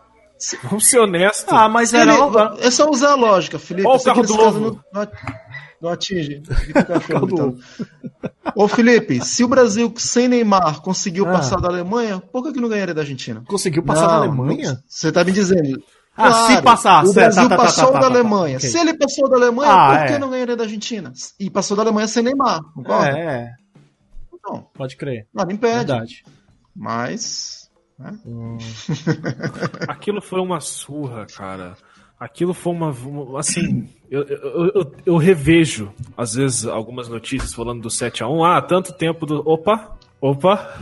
Vamos 0.63 0.87
ser 0.87 0.99
honestos. 0.99 1.51
Ah, 1.51 1.67
mas 1.67 1.93
Ele- 1.93 2.09
era. 2.11 2.55
é 2.61 2.71
só 2.71 2.89
usar 2.89 3.11
a 3.11 3.15
lógica, 3.15 3.59
Felipe. 3.59 3.85
Ó 3.87 3.97
o 3.97 4.01
carro 4.01 4.23
do 4.23 4.39
ovo. 4.39 4.81
Não, 4.93 5.07
não- 5.81 5.89
atinge. 5.89 6.41
O 6.75 6.85
cachorro 6.85 7.25
gritando. 7.27 7.57
Ô, 8.55 8.67
Felipe, 8.69 9.19
se 9.23 9.43
o 9.43 9.47
Brasil 9.49 9.93
sem 9.97 10.27
Neymar 10.29 10.81
conseguiu 10.81 11.27
Ah. 11.27 11.31
passar 11.33 11.57
da 11.59 11.67
Alemanha, 11.67 12.21
por 12.31 12.43
que, 12.43 12.53
que 12.53 12.59
não 12.61 12.69
ganharia 12.69 12.93
da 12.93 13.01
Argentina? 13.01 13.43
Conseguiu 13.47 13.83
passar 13.83 14.07
da 14.07 14.13
Não, 14.13 14.23
Alemanha? 14.23 14.73
não- 14.73 14.79
Você 14.87 15.11
tá 15.11 15.23
me 15.25 15.31
dizendo. 15.33 15.81
Ah, 16.27 16.33
se 16.33 16.61
passar, 16.61 17.05
O 17.05 17.13
Brasil 17.13 17.43
tá, 17.43 17.49
tá, 17.49 17.57
tá, 17.57 17.63
passou 17.63 17.85
tá, 17.87 17.91
tá, 17.93 17.99
da 17.99 18.01
tá, 18.07 18.13
tá, 18.13 18.19
Alemanha. 18.19 18.59
Se 18.59 18.77
ele 18.77 18.93
passou 18.97 19.29
da 19.29 19.37
Alemanha, 19.37 19.71
Ah, 19.71 19.97
por 19.99 20.07
que 20.07 20.13
é. 20.13 20.19
não 20.19 20.29
ganharia 20.29 20.55
da 20.57 20.63
Argentina? 20.63 21.13
E 21.39 21.49
passou 21.49 21.75
da 21.77 21.83
Alemanha 21.83 22.07
sem 22.07 22.23
Neymar, 22.23 22.61
concorda? 22.73 23.17
É, 23.17 23.21
é. 23.21 23.49
Não, 24.45 24.61
Pode 24.73 24.95
crer. 24.97 25.27
nada 25.33 25.51
impede. 25.53 25.75
Verdade. 25.75 26.23
Mas. 26.75 27.69
né? 27.97 28.17
Aquilo 29.87 30.21
foi 30.21 30.39
uma 30.39 30.59
surra, 30.59 31.25
cara. 31.25 31.75
Aquilo 32.19 32.53
foi 32.53 32.73
uma. 32.73 32.89
uma- 32.91 33.39
assim, 33.39 33.87
eu, 34.09 34.23
eu, 34.23 34.71
eu, 34.75 34.91
eu 35.05 35.17
revejo, 35.17 35.91
às 36.17 36.33
vezes, 36.33 36.65
algumas 36.65 37.07
notícias 37.07 37.53
falando 37.53 37.81
do 37.81 37.89
7x1. 37.89 38.45
Ah, 38.45 38.61
tanto 38.61 38.91
tempo 38.93 39.25
do. 39.25 39.41
Opa! 39.47 39.97
Opa! 40.21 40.73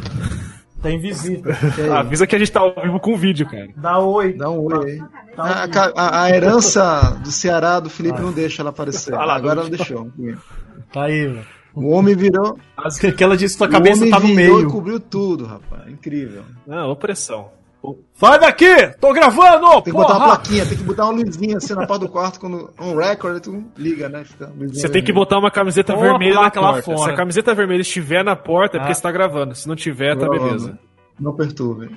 Tá 0.81 0.91
invisível. 0.91 1.51
Avisa 1.95 2.27
que 2.27 2.35
a 2.35 2.39
gente 2.39 2.51
tá 2.51 2.59
ao 2.59 2.73
vivo 2.81 2.99
com 2.99 3.17
vídeo, 3.17 3.47
cara. 3.49 3.67
Dá 3.75 3.99
oi. 3.99 4.33
Dá 4.33 4.49
um 4.49 4.59
oi 4.61 4.91
aí. 4.91 4.99
Tá 5.35 5.43
A, 5.43 6.01
a- 6.01 6.23
a 6.23 6.29
herança 6.29 7.19
do 7.23 7.31
Ceará 7.31 7.79
do 7.79 7.89
Felipe 7.89 8.21
não 8.21 8.31
deixa 8.31 8.61
ela 8.61 8.69
aparecer. 8.69 9.13
Ah 9.13 9.25
lá, 9.25 9.35
Agora 9.35 9.55
não 9.55 9.61
ela 9.63 9.69
deixou. 9.69 10.11
Tá 10.93 11.03
aí, 11.03 11.27
velho. 11.27 11.45
O 11.73 11.89
homem 11.89 12.15
virou. 12.15 12.57
Que 13.15 13.23
ela 13.23 13.37
disse 13.37 13.55
que 13.55 13.59
tua 13.59 13.67
o 13.67 13.71
cabeça 13.71 13.99
homem 14.01 14.11
tá 14.11 14.19
no 14.19 14.27
virou 14.27 14.57
meio. 14.57 14.67
e 14.69 14.71
cobriu 14.71 14.99
tudo, 14.99 15.45
rapaz. 15.45 15.87
Incrível. 15.91 16.43
Não, 16.65 16.89
opressão. 16.91 17.49
Sai 18.15 18.39
daqui! 18.39 18.87
Tô 18.99 19.13
gravando! 19.13 19.69
Tem 19.81 19.83
que 19.83 19.91
botar 19.91 20.13
uma 20.13 20.19
porra! 20.25 20.35
plaquinha, 20.39 20.65
tem 20.65 20.77
que 20.77 20.83
botar 20.83 21.05
uma 21.05 21.13
luzinha 21.23 21.57
assim 21.57 21.73
na 21.75 21.85
porta 21.85 22.05
do 22.05 22.11
quarto, 22.11 22.39
quando 22.39 22.69
um 22.79 22.95
record, 22.97 23.41
tu 23.41 23.63
liga, 23.77 24.09
né? 24.09 24.23
Fica 24.25 24.51
Você 24.73 24.89
tem 24.89 25.03
que 25.03 25.13
botar 25.13 25.37
uma 25.37 25.51
camiseta 25.51 25.93
Ou 25.93 26.01
vermelha 26.01 26.35
na 26.41 26.49
porta. 26.51 26.81
fora. 26.81 26.97
Se 26.97 27.09
a 27.11 27.15
camiseta 27.15 27.53
vermelha 27.53 27.81
estiver 27.81 28.23
na 28.23 28.35
porta, 28.35 28.77
é 28.77 28.79
porque 28.79 28.91
Ah. 28.91 28.95
você 28.95 29.01
tá 29.01 29.11
gravando. 29.11 29.53
Se 29.55 29.67
não 29.67 29.75
tiver, 29.75 30.15
tá 30.17 30.27
Gravando. 30.27 30.43
beleza. 30.45 30.79
Não 31.19 31.33
perturbe. 31.35 31.89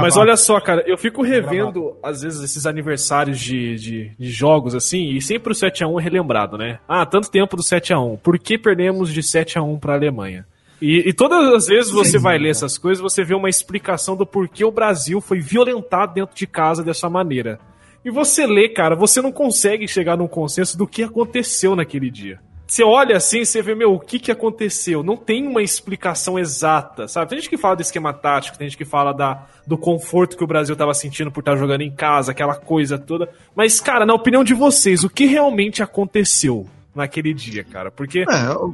Mas 0.00 0.18
olha 0.18 0.36
só, 0.36 0.60
cara, 0.60 0.82
eu 0.86 0.98
fico 0.98 1.22
revendo, 1.22 1.96
às 2.02 2.20
vezes, 2.20 2.42
esses 2.42 2.66
aniversários 2.66 3.38
de, 3.40 3.74
de, 3.76 4.12
de 4.18 4.30
jogos, 4.30 4.74
assim, 4.74 5.10
e 5.14 5.20
sempre 5.22 5.52
o 5.52 5.56
7x1 5.56 5.98
é 5.98 6.02
relembrado, 6.02 6.58
né? 6.58 6.78
Ah, 6.86 7.06
tanto 7.06 7.30
tempo 7.30 7.56
do 7.56 7.62
7x1. 7.62 8.18
Por 8.22 8.38
que 8.38 8.58
perdemos 8.58 9.10
de 9.10 9.22
7x1 9.22 9.78
pra 9.80 9.94
Alemanha? 9.94 10.44
E, 10.82 11.10
e 11.10 11.12
todas 11.12 11.54
as 11.54 11.66
vezes 11.68 11.92
você 11.92 12.18
vai 12.18 12.36
ler 12.36 12.50
essas 12.50 12.76
coisas, 12.76 13.00
você 13.00 13.22
vê 13.22 13.36
uma 13.36 13.48
explicação 13.48 14.16
do 14.16 14.26
porquê 14.26 14.64
o 14.64 14.72
Brasil 14.72 15.20
foi 15.20 15.38
violentado 15.38 16.12
dentro 16.12 16.34
de 16.34 16.44
casa 16.44 16.82
dessa 16.82 17.08
maneira. 17.08 17.60
E 18.04 18.10
você 18.10 18.48
lê, 18.48 18.68
cara, 18.68 18.96
você 18.96 19.22
não 19.22 19.30
consegue 19.30 19.86
chegar 19.86 20.16
num 20.16 20.26
consenso 20.26 20.76
do 20.76 20.84
que 20.84 21.04
aconteceu 21.04 21.76
naquele 21.76 22.10
dia. 22.10 22.40
Você 22.66 22.82
olha 22.82 23.16
assim, 23.16 23.44
você 23.44 23.62
vê, 23.62 23.76
meu, 23.76 23.92
o 23.92 24.00
que, 24.00 24.18
que 24.18 24.32
aconteceu? 24.32 25.04
Não 25.04 25.16
tem 25.16 25.46
uma 25.46 25.62
explicação 25.62 26.36
exata, 26.36 27.06
sabe? 27.06 27.28
Tem 27.28 27.38
gente 27.38 27.50
que 27.50 27.58
fala 27.58 27.76
do 27.76 27.82
esquema 27.82 28.12
tático, 28.12 28.58
tem 28.58 28.66
gente 28.68 28.78
que 28.78 28.84
fala 28.84 29.12
da, 29.12 29.46
do 29.64 29.78
conforto 29.78 30.36
que 30.36 30.42
o 30.42 30.48
Brasil 30.48 30.72
estava 30.72 30.94
sentindo 30.94 31.30
por 31.30 31.42
estar 31.42 31.54
jogando 31.54 31.82
em 31.82 31.94
casa, 31.94 32.32
aquela 32.32 32.56
coisa 32.56 32.98
toda. 32.98 33.28
Mas, 33.54 33.78
cara, 33.78 34.04
na 34.04 34.14
opinião 34.14 34.42
de 34.42 34.52
vocês, 34.54 35.04
o 35.04 35.10
que 35.10 35.26
realmente 35.26 35.80
aconteceu 35.80 36.66
naquele 36.94 37.32
dia, 37.32 37.64
cara? 37.64 37.90
Porque 37.90 38.20
É, 38.20 38.24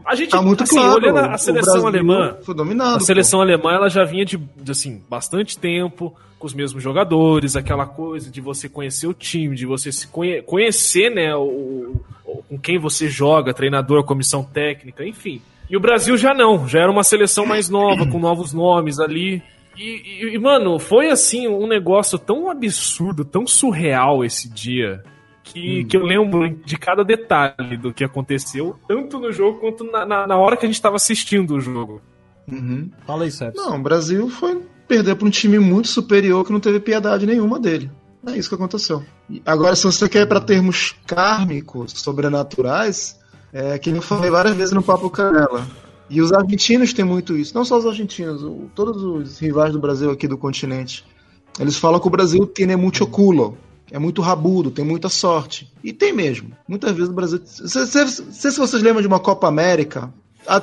a 0.05 0.15
gente, 0.15 0.31
tá 0.31 0.43
muito 0.43 0.65
assim, 0.65 0.77
claro. 0.77 0.97
olhando 0.97 1.19
a 1.19 1.39
seleção 1.39 1.87
alemã, 1.87 2.37
Foi 2.43 2.55
dominado. 2.55 2.97
a 2.97 3.01
seleção 3.01 3.41
alemã 3.41 3.73
ela 3.73 3.89
já 3.89 4.05
vinha 4.05 4.25
de, 4.25 4.37
de, 4.37 4.71
assim 4.73 5.03
bastante 5.09 5.59
tempo 5.59 6.15
com 6.39 6.47
os 6.47 6.55
mesmos 6.55 6.83
jogadores, 6.83 7.57
aquela 7.57 7.85
coisa 7.87 8.31
de 8.31 8.41
você 8.41 8.69
conhecer 8.69 9.07
o 9.07 9.15
time, 9.15 9.57
de 9.57 9.67
você 9.67 9.91
se 9.91 10.07
conhe- 10.07 10.41
conhecer, 10.43 11.11
né, 11.11 11.35
o, 11.35 12.01
o- 12.25 12.43
com 12.49 12.59
quem 12.59 12.79
você 12.79 13.09
joga, 13.09 13.53
treinador, 13.55 14.05
comissão 14.05 14.43
técnica, 14.45 15.05
enfim. 15.05 15.41
E 15.71 15.77
o 15.77 15.81
Brasil 15.81 16.17
já 16.17 16.33
não, 16.33 16.67
já 16.69 16.81
era 16.81 16.91
uma 16.91 17.03
seleção 17.05 17.45
mais 17.45 17.69
nova, 17.69 18.07
com 18.07 18.19
novos 18.19 18.53
nomes 18.53 18.99
ali. 19.01 19.43
E, 19.77 20.27
e- 20.31 20.35
e, 20.35 20.39
mano, 20.39 20.79
foi 20.79 21.09
assim 21.11 21.47
um 21.49 21.67
negócio 21.67 22.19
tão 22.19 22.49
absurdo, 22.51 23.25
tão 23.25 23.47
surreal 23.47 24.25
esse 24.25 24.49
dia. 24.49 25.03
Que, 25.53 25.85
que 25.85 25.97
eu 25.97 26.05
lembro 26.05 26.49
de 26.65 26.77
cada 26.77 27.03
detalhe 27.05 27.77
do 27.77 27.93
que 27.93 28.05
aconteceu, 28.05 28.77
tanto 28.87 29.19
no 29.19 29.33
jogo 29.33 29.59
quanto 29.61 29.83
na, 29.85 30.05
na, 30.05 30.27
na 30.27 30.37
hora 30.37 30.57
que 30.57 30.67
a 30.67 30.69
gente 30.69 30.81
tava 30.81 30.97
assistindo 30.97 31.55
o 31.55 31.61
jogo. 31.61 32.01
Uhum. 32.51 32.91
Fala 33.07 33.25
aí, 33.25 33.31
Sérgio. 33.31 33.57
Não, 33.61 33.77
o 33.77 33.83
Brasil 33.83 34.29
foi 34.29 34.61
perder 34.87 35.17
para 35.17 35.27
um 35.27 35.31
time 35.31 35.59
muito 35.59 35.89
superior 35.89 36.45
que 36.45 36.53
não 36.53 36.61
teve 36.61 36.81
piedade 36.81 37.27
nenhuma 37.27 37.59
dele. 37.59 37.91
É 38.27 38.37
isso 38.37 38.49
que 38.49 38.55
aconteceu. 38.55 39.03
Agora, 39.47 39.75
se 39.77 39.85
você 39.85 40.09
quer 40.09 40.23
ir 40.23 40.27
para 40.27 40.41
termos 40.41 40.95
kármicos, 41.07 41.93
sobrenaturais, 41.93 43.19
é 43.53 43.79
que 43.79 43.91
eu 43.91 44.03
falei 44.03 44.31
várias 44.31 44.55
vezes 44.55 44.73
no 44.75 44.83
Papo 44.83 45.09
Canela. 45.11 45.67
E 46.11 46.21
os 46.23 46.33
argentinos 46.33 46.93
têm 46.93 47.05
muito 47.05 47.37
isso. 47.37 47.55
Não 47.55 47.65
só 47.65 47.79
os 47.79 47.87
argentinos, 47.87 48.43
o- 48.43 48.69
todos 48.75 49.03
os 49.03 49.39
rivais 49.39 49.73
do 49.73 49.79
Brasil 49.79 50.11
aqui 50.11 50.27
do 50.27 50.39
continente. 50.39 51.05
Eles 51.61 51.77
falam 51.77 52.01
que 52.01 52.07
o 52.07 52.11
Brasil 52.11 52.47
tem 52.47 52.75
muito 52.77 53.07
culo. 53.07 53.57
É 53.91 53.99
muito 53.99 54.21
rabudo, 54.23 54.71
tem 54.71 54.85
muita 54.85 55.09
sorte. 55.09 55.73
E 55.83 55.93
tem 55.93 56.13
mesmo. 56.13 56.51
Muitas 56.69 56.93
vezes 56.93 57.09
o 57.11 57.15
Brasil. 57.15 57.41
Não 57.61 57.69
sei 57.69 58.51
se, 58.51 58.59
vocês 58.59 58.83
lembram 58.83 59.01
de 59.01 59.09
uma 59.09 59.19
Copa 59.21 59.49
América. 59.49 60.13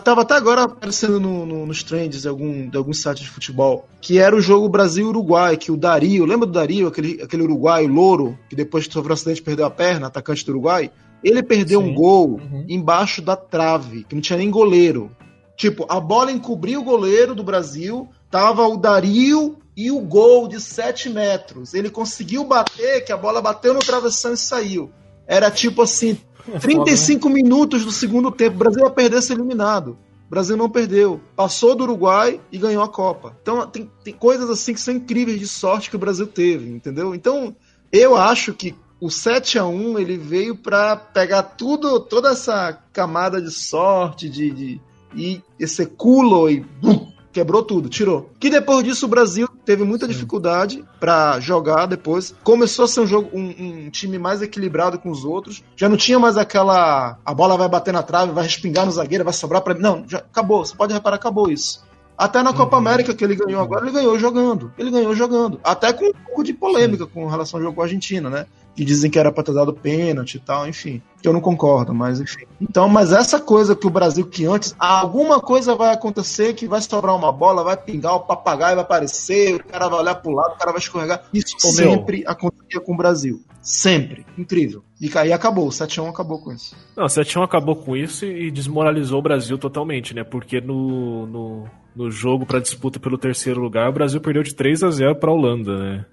Tava 0.03 0.21
até 0.21 0.33
agora 0.33 0.63
aparecendo 0.63 1.19
no- 1.19 1.45
no- 1.45 1.65
nos 1.65 1.83
trends 1.83 2.21
de, 2.23 2.27
algum, 2.27 2.67
de 2.69 2.75
alguns 2.77 3.01
sites 3.01 3.23
de 3.23 3.29
futebol. 3.29 3.88
Que 4.01 4.17
era 4.17 4.35
o 4.35 4.41
jogo 4.41 4.67
Brasil-Uruguai, 4.67 5.57
que 5.57 5.71
o 5.71 5.77
Dario, 5.77 6.25
lembra 6.25 6.47
do 6.47 6.53
Dario, 6.53 6.88
aquele, 6.88 7.21
aquele 7.21 7.43
uruguaio 7.43 7.88
louro, 7.88 8.38
que 8.49 8.55
depois 8.55 8.88
que 8.88 8.93
sofreu 8.93 9.11
um 9.11 9.13
acidente 9.13 9.43
perdeu 9.43 9.65
a 9.65 9.69
perna, 9.69 10.07
atacante 10.07 10.43
do 10.45 10.51
Uruguai? 10.53 10.89
Ele 11.23 11.43
perdeu 11.43 11.81
Sim. 11.81 11.89
um 11.89 11.93
gol 11.93 12.39
Uhum. 12.41 12.65
embaixo 12.67 13.21
da 13.21 13.35
trave, 13.35 14.03
que 14.09 14.15
não 14.15 14.21
tinha 14.21 14.38
nem 14.38 14.49
goleiro. 14.49 15.11
Tipo, 15.55 15.85
a 15.88 15.99
bola 15.99 16.31
encobriu 16.31 16.81
o 16.81 16.83
goleiro 16.83 17.33
do 17.35 17.43
Brasil, 17.43 18.07
tava 18.29 18.67
o 18.67 18.77
Dario 18.77 19.55
e 19.75 19.91
o 19.91 19.99
gol 19.99 20.47
de 20.47 20.59
7 20.61 21.09
metros. 21.09 21.73
Ele 21.73 21.89
conseguiu 21.89 22.43
bater, 22.43 23.03
que 23.03 23.11
a 23.11 23.17
bola 23.17 23.41
bateu 23.41 23.73
no 23.73 23.79
travessão 23.79 24.33
e 24.33 24.38
saiu. 24.38 24.91
Era 25.27 25.51
tipo 25.51 25.81
assim, 25.81 26.17
É 26.47 26.59
35 26.59 27.29
minutos 27.29 27.83
do 27.83 27.91
segundo 27.91 28.31
tempo. 28.31 28.55
O 28.55 28.59
Brasil 28.59 28.83
ia 28.83 28.89
perder 28.89 29.21
ser 29.21 29.33
eliminado. 29.33 29.97
O 30.27 30.29
Brasil 30.29 30.55
não 30.55 30.69
perdeu. 30.69 31.19
Passou 31.35 31.75
do 31.75 31.83
Uruguai 31.83 32.39
e 32.51 32.57
ganhou 32.57 32.83
a 32.83 32.88
Copa. 32.88 33.38
Então 33.41 33.67
tem, 33.67 33.91
tem 34.03 34.13
coisas 34.13 34.49
assim 34.49 34.73
que 34.73 34.79
são 34.79 34.93
incríveis 34.93 35.39
de 35.39 35.47
sorte 35.47 35.89
que 35.89 35.95
o 35.95 35.99
Brasil 35.99 36.27
teve, 36.27 36.69
entendeu? 36.69 37.13
Então 37.13 37.55
eu 37.91 38.15
acho 38.15 38.53
que 38.53 38.75
o 38.99 39.09
7 39.09 39.59
a 39.59 39.65
1 39.65 39.99
ele 39.99 40.17
veio 40.17 40.55
para 40.55 40.95
pegar 40.95 41.43
tudo, 41.43 41.99
toda 41.99 42.29
essa 42.29 42.73
camada 42.91 43.41
de 43.41 43.51
sorte, 43.51 44.29
de, 44.29 44.49
de 44.51 44.81
e 45.15 45.41
esse 45.59 45.85
culo 45.85 46.49
e 46.49 46.59
bum, 46.59 47.04
quebrou 47.35 47.61
tudo, 47.61 47.89
tirou. 47.89 48.29
Que 48.39 48.49
depois 48.49 48.81
disso 48.81 49.05
o 49.05 49.09
Brasil 49.09 49.45
teve 49.65 49.83
muita 49.83 50.07
dificuldade 50.07 50.85
para 51.01 51.37
jogar 51.41 51.85
depois. 51.85 52.33
Começou 52.41 52.85
a 52.85 52.87
ser 52.87 53.01
um 53.01 53.07
jogo 53.07 53.29
um, 53.33 53.87
um 53.87 53.89
time 53.89 54.17
mais 54.17 54.41
equilibrado 54.41 54.97
com 54.97 55.11
os 55.11 55.25
outros. 55.25 55.61
Já 55.75 55.89
não 55.89 55.97
tinha 55.97 56.17
mais 56.17 56.37
aquela 56.37 57.17
a 57.25 57.33
bola 57.33 57.57
vai 57.57 57.67
bater 57.67 57.93
na 57.93 58.01
trave, 58.01 58.31
vai 58.31 58.45
respingar 58.45 58.85
no 58.85 58.91
zagueiro, 58.93 59.25
vai 59.25 59.33
sobrar 59.33 59.61
para 59.61 59.73
não, 59.73 60.05
já 60.07 60.19
acabou. 60.19 60.65
Você 60.65 60.73
pode 60.73 60.93
reparar, 60.93 61.17
acabou 61.17 61.51
isso. 61.51 61.83
Até 62.17 62.41
na 62.41 62.53
Copa 62.53 62.77
América 62.77 63.13
que 63.13 63.25
ele 63.25 63.35
ganhou 63.35 63.61
agora, 63.61 63.83
ele 63.83 63.91
ganhou 63.91 64.17
jogando. 64.17 64.71
Ele 64.77 64.89
ganhou 64.89 65.13
jogando. 65.13 65.59
Até 65.61 65.91
com 65.91 66.05
um 66.05 66.13
pouco 66.13 66.41
de 66.41 66.53
polêmica 66.53 67.05
com 67.05 67.27
relação 67.27 67.59
ao 67.59 67.63
jogo 67.63 67.75
com 67.75 67.81
a 67.81 67.83
Argentina, 67.83 68.29
né? 68.29 68.45
Que 68.75 68.83
dizem 68.83 69.09
que 69.09 69.17
era 69.17 69.31
pra 69.31 69.43
ter 69.43 69.53
dado 69.53 69.73
pênalti 69.73 70.35
e 70.35 70.39
tal, 70.39 70.67
enfim. 70.67 71.01
Que 71.21 71.27
eu 71.27 71.33
não 71.33 71.39
concordo, 71.39 71.93
mas 71.93 72.19
enfim. 72.19 72.45
Então, 72.59 72.89
mas 72.89 73.13
essa 73.13 73.39
coisa 73.39 73.75
que 73.75 73.88
o 73.88 73.89
Brasil, 73.89 74.25
que 74.25 74.45
antes, 74.45 74.75
alguma 74.77 75.39
coisa 75.39 75.75
vai 75.75 75.93
acontecer 75.93 76.53
que 76.53 76.67
vai 76.67 76.81
sobrar 76.81 77.15
uma 77.15 77.31
bola, 77.31 77.63
vai 77.63 77.77
pingar, 77.77 78.15
o 78.15 78.21
papagaio 78.21 78.75
vai 78.75 78.83
aparecer, 78.83 79.55
o 79.55 79.63
cara 79.63 79.88
vai 79.88 79.99
olhar 79.99 80.15
pro 80.15 80.31
lado, 80.31 80.55
o 80.55 80.57
cara 80.57 80.71
vai 80.71 80.79
escorregar. 80.79 81.23
Isso 81.33 81.55
Ô, 81.63 81.67
meu. 81.67 81.91
sempre 81.91 82.23
acontecia 82.27 82.81
com 82.81 82.93
o 82.93 82.97
Brasil. 82.97 83.41
Sempre. 83.61 84.25
Incrível. 84.38 84.83
E 85.01 85.09
aí 85.17 85.33
acabou. 85.33 85.65
O 85.65 85.71
7x1 85.71 86.09
acabou 86.09 86.39
com 86.39 86.51
isso. 86.51 86.75
Não, 86.95 87.05
o 87.05 87.09
7 87.09 87.39
acabou 87.39 87.75
com 87.75 87.97
isso 87.97 88.23
e 88.23 88.51
desmoralizou 88.51 89.19
o 89.19 89.23
Brasil 89.23 89.57
totalmente, 89.57 90.13
né? 90.13 90.23
Porque 90.23 90.61
no, 90.61 91.25
no, 91.25 91.67
no 91.95 92.11
jogo 92.11 92.45
pra 92.45 92.59
disputa 92.59 92.99
pelo 92.99 93.17
terceiro 93.17 93.59
lugar, 93.59 93.89
o 93.89 93.93
Brasil 93.93 94.21
perdeu 94.21 94.43
de 94.43 94.53
3 94.53 94.83
a 94.83 94.91
0 94.91 95.15
pra 95.15 95.31
Holanda, 95.31 95.77
né? 95.79 96.05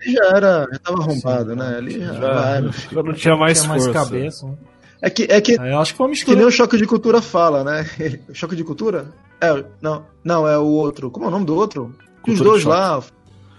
Ali 0.00 0.12
já 0.12 0.24
era, 0.36 0.68
já 0.72 0.78
tava 0.78 1.02
arrombado, 1.02 1.56
né? 1.56 1.76
Ali 1.76 2.00
já, 2.00 2.12
vai, 2.12 2.60
meu 2.60 2.72
filho. 2.72 2.94
Já 2.94 3.02
não 3.02 3.12
tinha 3.14 3.36
mais 3.36 3.58
Tinha 3.58 3.68
mais 3.68 3.86
cabeça. 3.88 4.46
né? 4.46 4.54
É 5.02 5.10
que, 5.10 5.24
é 5.24 5.40
que 5.40 5.52
eu 5.52 5.78
acho 5.78 5.92
que 5.92 5.98
foi 5.98 6.06
uma 6.06 6.14
Que 6.14 6.34
nem 6.34 6.46
o 6.46 6.50
choque 6.50 6.78
de 6.78 6.86
cultura 6.86 7.20
fala, 7.20 7.62
né? 7.62 7.86
choque 8.32 8.56
de 8.56 8.64
cultura? 8.64 9.06
É, 9.40 9.64
não, 9.80 10.04
não, 10.24 10.48
é 10.48 10.56
o 10.56 10.64
outro. 10.64 11.10
Como 11.10 11.26
é 11.26 11.28
o 11.28 11.30
nome 11.30 11.44
do 11.44 11.54
outro? 11.54 11.94
Os 11.98 12.22
Cultura 12.22 12.50
dois 12.50 12.62
de 12.62 12.68
lá. 12.68 13.02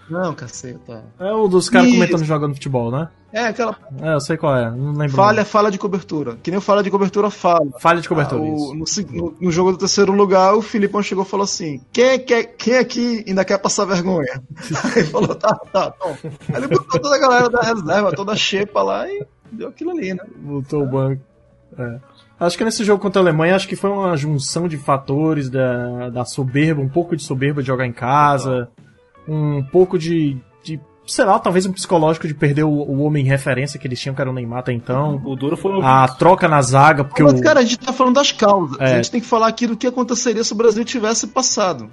Não, 0.09 0.33
caceta. 0.35 1.03
É 1.19 1.31
o 1.33 1.47
dos 1.47 1.69
caras 1.69 1.89
comentando 1.91 2.23
jogando 2.23 2.53
futebol, 2.53 2.91
né? 2.91 3.09
É 3.33 3.47
aquela 3.47 3.75
É, 4.01 4.13
eu 4.13 4.19
sei 4.21 4.37
qual 4.37 4.55
é. 4.55 4.69
Não 4.71 4.93
lembro. 4.93 5.15
falha, 5.15 5.43
fala 5.43 5.69
de 5.71 5.77
cobertura. 5.77 6.37
Que 6.41 6.51
nem 6.51 6.61
falha 6.61 6.81
de 6.83 6.89
cobertura 6.91 7.29
fala. 7.29 7.65
Falha 7.81 7.99
de 7.99 8.07
cobertura. 8.07 8.41
Ah, 8.41 8.45
o- 8.45 8.73
no, 8.73 8.85
no- 9.11 9.35
no 9.41 9.51
jogo 9.51 9.71
do 9.73 9.77
terceiro 9.77 10.13
lugar, 10.13 10.53
o 10.55 10.61
Filipão 10.61 11.01
chegou 11.03 11.23
e 11.25 11.27
falou 11.27 11.43
assim: 11.43 11.81
quem, 11.91 12.19
quer, 12.19 12.43
quem 12.55 12.77
aqui 12.77 13.25
ainda 13.27 13.43
quer 13.43 13.57
passar 13.57 13.83
vergonha? 13.85 14.41
Aí 14.85 14.91
ele 15.01 15.03
falou: 15.07 15.35
tá, 15.35 15.53
tá, 15.73 15.91
tom. 15.91 16.15
Aí 16.23 16.55
ele 16.63 16.67
botou 16.67 16.99
toda 17.01 17.15
a 17.15 17.19
galera 17.19 17.49
da 17.49 17.61
reserva, 17.61 18.11
toda 18.13 18.31
a 18.31 18.35
xepa 18.37 18.81
lá 18.83 19.07
e 19.09 19.25
deu 19.51 19.67
aquilo 19.69 19.91
ali, 19.91 20.13
né? 20.13 20.23
Botou 20.37 20.83
o 20.83 20.87
banco. 20.87 21.21
É. 21.77 21.99
Acho 22.39 22.57
que 22.57 22.63
nesse 22.63 22.83
jogo 22.83 23.01
contra 23.01 23.21
a 23.21 23.23
Alemanha, 23.23 23.55
acho 23.55 23.67
que 23.67 23.75
foi 23.75 23.89
uma 23.89 24.15
junção 24.15 24.67
de 24.67 24.77
fatores 24.77 25.49
da, 25.49 26.09
da 26.09 26.23
soberba, 26.25 26.81
um 26.81 26.87
pouco 26.89 27.15
de 27.17 27.23
soberba 27.23 27.61
de 27.61 27.67
jogar 27.67 27.85
em 27.85 27.91
casa, 27.93 28.69
um 29.27 29.63
pouco 29.63 29.97
de, 29.97 30.37
de 30.63 30.79
sei 31.05 31.25
lá, 31.25 31.37
talvez 31.39 31.65
um 31.65 31.71
psicológico 31.71 32.27
de 32.27 32.33
perder 32.33 32.63
o, 32.63 32.69
o 32.69 33.01
homem 33.03 33.23
referência 33.25 33.79
que 33.79 33.87
eles 33.87 33.99
tinham, 33.99 34.15
que 34.15 34.21
era 34.21 34.29
o 34.29 34.33
Neymar 34.33 34.59
até 34.59 34.71
então. 34.73 35.21
O 35.23 35.35
duro 35.35 35.55
foi 35.57 35.71
o 35.73 35.81
A 35.81 36.07
troca 36.07 36.47
na 36.47 36.61
zaga, 36.61 37.03
porque 37.03 37.23
Mas, 37.23 37.39
o. 37.39 37.43
cara, 37.43 37.59
a 37.59 37.63
gente 37.63 37.77
tá 37.79 37.93
falando 37.93 38.15
das 38.15 38.31
causas. 38.31 38.79
É. 38.79 38.83
A 38.83 38.95
gente 38.97 39.11
tem 39.11 39.21
que 39.21 39.27
falar 39.27 39.47
aqui 39.47 39.67
do 39.67 39.77
que 39.77 39.87
aconteceria 39.87 40.43
se 40.43 40.51
o 40.53 40.55
Brasil 40.55 40.83
tivesse 40.85 41.27
passado. 41.27 41.89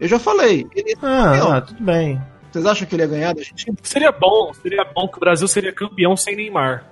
Eu 0.00 0.08
já 0.08 0.18
falei. 0.18 0.66
Ele- 0.74 0.96
Ah, 1.02 1.56
ah, 1.56 1.60
tudo 1.60 1.82
bem. 1.82 2.20
Vocês 2.50 2.66
acham 2.66 2.86
que 2.86 2.94
ele 2.94 3.02
ia 3.02 3.08
ganhar 3.08 3.32
da 3.34 3.40
Argentina? 3.40 3.74
Seria 3.82 4.12
bom, 4.12 4.52
seria 4.60 4.84
bom 4.84 5.08
que 5.08 5.16
o 5.16 5.20
Brasil 5.20 5.48
seria 5.48 5.72
campeão 5.72 6.16
sem 6.16 6.36
Neymar. 6.36 6.84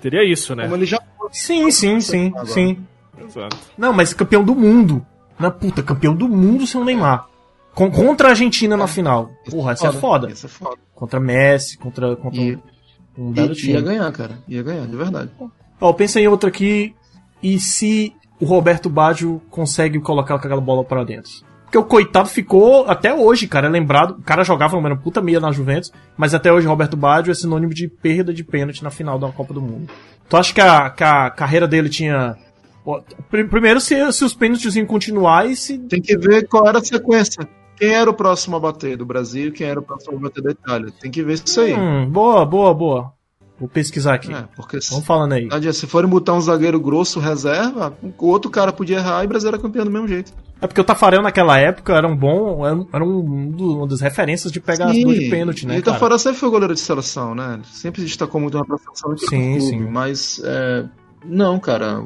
Teria 0.00 0.24
isso, 0.24 0.56
né? 0.56 0.64
Como 0.64 0.76
ele 0.76 0.86
já. 0.86 1.00
Sim, 1.30 1.70
sim, 1.70 2.00
sim, 2.00 2.32
sim. 2.46 2.84
Exato. 3.22 3.56
Não, 3.76 3.92
mas 3.92 4.12
campeão 4.14 4.42
do 4.42 4.54
mundo. 4.54 5.04
Na 5.38 5.50
puta, 5.52 5.82
campeão 5.82 6.14
do 6.16 6.28
mundo 6.28 6.66
sem 6.66 6.80
o 6.80 6.84
Neymar. 6.84 7.27
Com- 7.78 7.90
contra 7.92 8.26
a 8.28 8.30
Argentina 8.30 8.76
na 8.76 8.88
final. 8.88 9.30
Porra, 9.48 9.72
isso 9.74 9.86
é 9.86 9.92
foda. 9.92 10.28
Isso 10.32 10.46
é 10.46 10.48
foda. 10.48 10.76
Contra 10.94 11.20
Messi, 11.20 11.78
contra, 11.78 12.16
contra 12.16 12.40
E- 12.40 12.56
um, 13.16 13.28
um 13.28 13.30
belo 13.30 13.48
E, 13.48 13.50
ia 13.50 13.54
time. 13.54 13.82
ganhar, 13.82 14.10
cara. 14.10 14.36
Ia 14.48 14.62
ganhar, 14.64 14.84
de 14.86 14.96
verdade. 14.96 15.30
Ó, 15.80 15.92
pensa 15.92 16.20
em 16.20 16.26
outra 16.26 16.48
aqui. 16.48 16.92
E 17.40 17.60
se 17.60 18.12
o 18.40 18.44
Roberto 18.44 18.90
Baggio 18.90 19.40
consegue 19.48 20.00
colocar 20.00 20.34
aquela 20.34 20.60
bola 20.60 20.82
pra 20.82 21.04
dentro? 21.04 21.30
Porque 21.66 21.78
o 21.78 21.84
coitado 21.84 22.28
ficou, 22.28 22.84
até 22.88 23.14
hoje, 23.14 23.46
cara, 23.46 23.68
é 23.68 23.70
lembrado. 23.70 24.12
O 24.18 24.22
cara 24.22 24.42
jogava 24.42 24.76
uma 24.76 24.96
puta 24.96 25.20
meia 25.20 25.38
na 25.38 25.52
Juventus, 25.52 25.92
mas 26.16 26.34
até 26.34 26.52
hoje 26.52 26.66
Roberto 26.66 26.96
Baggio 26.96 27.30
é 27.30 27.34
sinônimo 27.34 27.72
de 27.72 27.86
perda 27.86 28.34
de 28.34 28.42
pênalti 28.42 28.82
na 28.82 28.90
final 28.90 29.18
da 29.20 29.30
Copa 29.30 29.54
do 29.54 29.60
Mundo. 29.62 29.88
Tu 30.28 30.36
acha 30.36 30.52
que 30.52 30.60
a, 30.60 30.90
que 30.90 31.04
a 31.04 31.30
carreira 31.30 31.68
dele 31.68 31.88
tinha. 31.88 32.36
Primeiro, 33.50 33.80
se, 33.80 34.12
se 34.12 34.24
os 34.24 34.34
pênaltis 34.34 34.74
iam 34.74 34.86
continuar 34.86 35.46
e 35.48 35.54
se. 35.54 35.78
Tem 35.78 36.00
que 36.00 36.16
ver 36.18 36.48
qual 36.48 36.66
era 36.66 36.78
a 36.78 36.84
sequência. 36.84 37.46
Quem 37.78 37.90
era 37.94 38.10
o 38.10 38.14
próximo 38.14 38.56
a 38.56 38.60
bater 38.60 38.96
do 38.96 39.06
Brasil 39.06 39.48
e 39.48 39.52
quem 39.52 39.66
era 39.68 39.78
o 39.80 39.82
próximo 39.82 40.16
a 40.16 40.20
bater 40.20 40.42
da 40.42 40.50
Itália. 40.50 40.92
Tem 41.00 41.10
que 41.10 41.22
ver 41.22 41.34
isso 41.34 41.60
aí. 41.60 41.74
Hum, 41.74 42.08
boa, 42.10 42.44
boa, 42.44 42.74
boa. 42.74 43.12
Vou 43.58 43.68
pesquisar 43.68 44.14
aqui. 44.14 44.32
É, 44.32 44.44
porque 44.54 44.80
se, 44.80 44.90
Vamos 44.90 45.04
falando 45.04 45.32
aí. 45.32 45.48
adianta, 45.50 45.72
se 45.76 45.84
forem 45.88 46.08
botar 46.08 46.32
um 46.32 46.40
zagueiro 46.40 46.78
grosso 46.78 47.18
reserva, 47.18 47.92
o 48.16 48.26
outro 48.28 48.48
cara 48.50 48.72
podia 48.72 48.98
errar 48.98 49.22
e 49.24 49.26
o 49.26 49.28
Brasil 49.28 49.48
era 49.48 49.58
campeão 49.58 49.84
do 49.84 49.90
mesmo 49.90 50.06
jeito. 50.06 50.32
É 50.60 50.66
porque 50.68 50.80
o 50.80 50.84
Tafarel 50.84 51.22
naquela 51.22 51.58
época 51.58 51.92
era 51.92 52.06
um 52.06 52.16
bom. 52.16 52.64
Era, 52.64 52.74
um- 52.76 52.86
era 52.92 53.04
um 53.04 53.50
do- 53.50 53.78
uma 53.78 53.86
das 53.88 54.00
referências 54.00 54.52
de 54.52 54.60
pegar 54.60 54.90
as 54.90 54.98
duas 55.02 55.18
de 55.18 55.28
pênalti, 55.28 55.66
né? 55.66 55.74
E 55.76 55.80
o? 55.80 55.82
Tafarel 55.82 56.18
sempre 56.20 56.38
foi 56.38 56.50
goleiro 56.50 56.72
de 56.74 56.78
seleção, 56.80 57.34
né? 57.34 57.58
Sempre 57.64 58.00
se 58.02 58.06
destacou 58.06 58.40
muito 58.40 58.56
na 58.58 58.64
seleção 58.78 59.10
do 59.10 59.18
Sim, 59.18 59.26
clube, 59.58 59.60
sim. 59.60 59.80
Mas, 59.90 60.40
é, 60.44 60.84
não, 61.24 61.58
cara. 61.58 62.04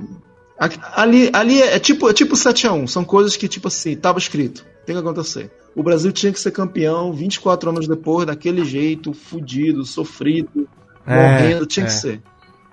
Ali, 0.94 1.30
ali 1.32 1.60
é, 1.60 1.76
é 1.76 1.78
tipo, 1.78 2.08
é 2.08 2.12
tipo 2.12 2.34
7x1. 2.34 2.86
São 2.86 3.04
coisas 3.04 3.36
que, 3.36 3.48
tipo 3.48 3.68
assim, 3.68 3.96
tava 3.96 4.18
escrito. 4.18 4.64
Tem 4.86 4.94
que 4.94 5.00
acontecer. 5.00 5.50
O 5.74 5.82
Brasil 5.82 6.12
tinha 6.12 6.32
que 6.32 6.38
ser 6.38 6.50
campeão 6.50 7.12
24 7.12 7.70
anos 7.70 7.88
depois, 7.88 8.26
daquele 8.26 8.64
jeito, 8.64 9.12
fudido, 9.12 9.84
sofrido, 9.84 10.68
É, 11.06 11.16
morrendo. 11.16 11.66
Tinha 11.66 11.84
é. 11.84 11.88
que 11.88 11.92
ser. 11.92 12.22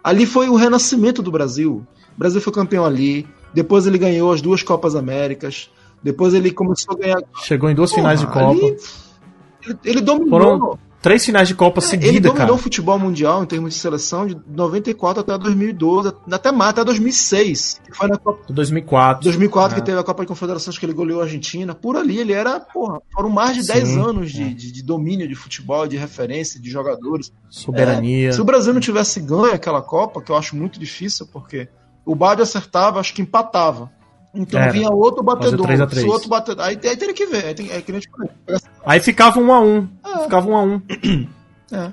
Ali 0.04 0.26
foi 0.26 0.50
o 0.50 0.56
renascimento 0.56 1.22
do 1.22 1.32
Brasil. 1.32 1.86
O 2.16 2.20
Brasil 2.20 2.42
foi 2.42 2.54
campeão 2.54 2.86
ali. 2.86 3.28
Depois 3.54 3.88
ele 3.88 3.98
ganhou 3.98 4.32
as 4.32 4.42
duas 4.42 4.62
Copas 4.62 4.96
Américas. 4.96 5.70
Depois 6.02 6.34
ele 6.34 6.52
começou 6.52 6.96
a 6.96 6.98
ganhar. 7.00 7.22
Chegou 7.44 7.70
em 7.70 7.76
duas 7.76 7.92
finais 7.92 8.20
de 8.20 8.28
Porra, 8.28 8.40
Copa. 8.40 8.52
ali, 8.52 8.78
ele, 9.66 9.80
ele 9.84 10.02
dominou. 10.02 10.30
Foram 10.30 10.80
três 11.02 11.26
finais 11.26 11.48
de 11.48 11.56
Copa 11.56 11.80
Ele 11.80 11.88
seguida, 11.88 12.28
dominou 12.30 12.36
cara. 12.36 12.54
o 12.54 12.58
futebol 12.58 13.00
mundial 13.00 13.44
em 13.44 13.46
termos 13.46 13.74
de 13.74 13.80
seleção 13.80 14.28
de 14.28 14.38
94 14.48 15.22
até 15.22 15.38
2012, 15.38 16.14
até 16.32 16.52
mais, 16.52 16.72
até 16.72 16.84
2006. 16.84 17.82
Que 17.86 17.96
foi 17.98 18.08
na 18.08 18.18
Copa 18.18 18.44
2004. 18.54 19.24
2004 19.24 19.78
É. 19.78 19.80
que 19.80 19.86
teve 19.86 20.00
a 20.00 20.04
Copa 20.04 20.24
de 20.24 20.28
Confederações 20.28 20.78
que 20.78 20.86
ele 20.86 20.94
goleou 20.94 21.22
a 21.22 21.24
Argentina. 21.24 21.74
Por 21.74 21.96
ali 21.96 22.20
ele 22.20 22.34
era, 22.34 22.60
porra, 22.60 23.00
foram 23.14 23.30
mais 23.30 23.56
de 23.56 23.64
Sim, 23.64 23.74
10 23.74 23.98
anos 23.98 24.32
de, 24.32 24.44
é. 24.44 24.48
de, 24.50 24.72
de 24.72 24.84
domínio 24.84 25.28
de 25.28 25.36
futebol, 25.36 25.88
de 25.88 25.98
referência, 25.98 26.60
de 26.60 26.70
jogadores. 26.70 27.32
Soberania. 27.50 28.30
É, 28.30 28.32
se 28.32 28.42
o 28.42 28.46
Brasil 28.46 28.74
não 28.74 28.82
tivesse 28.82 29.20
ganho 29.20 29.54
aquela 29.54 29.82
Copa, 29.82 30.22
que 30.22 30.32
eu 30.32 30.36
acho 30.36 30.56
muito 30.56 30.80
difícil, 30.80 31.26
porque 31.28 31.68
o 32.06 32.16
Bádio 32.16 32.44
acertava, 32.44 33.00
acho 33.00 33.14
que 33.14 33.22
empatava. 33.22 33.92
Então 34.34 34.60
Era. 34.60 34.72
vinha 34.72 34.90
outro 34.92 35.24
batedor. 35.24 35.66
três 35.66 35.82
a 35.82 35.88
três. 35.88 36.04
Se 36.04 36.08
o 36.10 36.14
outro 36.14 36.30
batedor. 36.30 36.64
Aí, 36.64 36.76
aí 36.84 36.96
teria 36.98 37.14
que 37.16 37.26
ver. 37.26 37.46
Aí, 37.46 37.54
tem, 37.56 37.72
aí 37.72 37.82
que 37.82 37.92
nem 37.92 37.98
a 37.98 38.02
gente 38.02 38.12
falou. 38.12 38.30
Aí 38.90 39.00
ficava 39.00 39.40
um 39.40 39.54
a 39.54 39.62
um. 39.62 39.88
Ah. 40.04 40.20
Ficava 40.24 40.48
um 40.50 40.56
a 40.58 40.64
um. 40.64 40.82
É. 41.72 41.92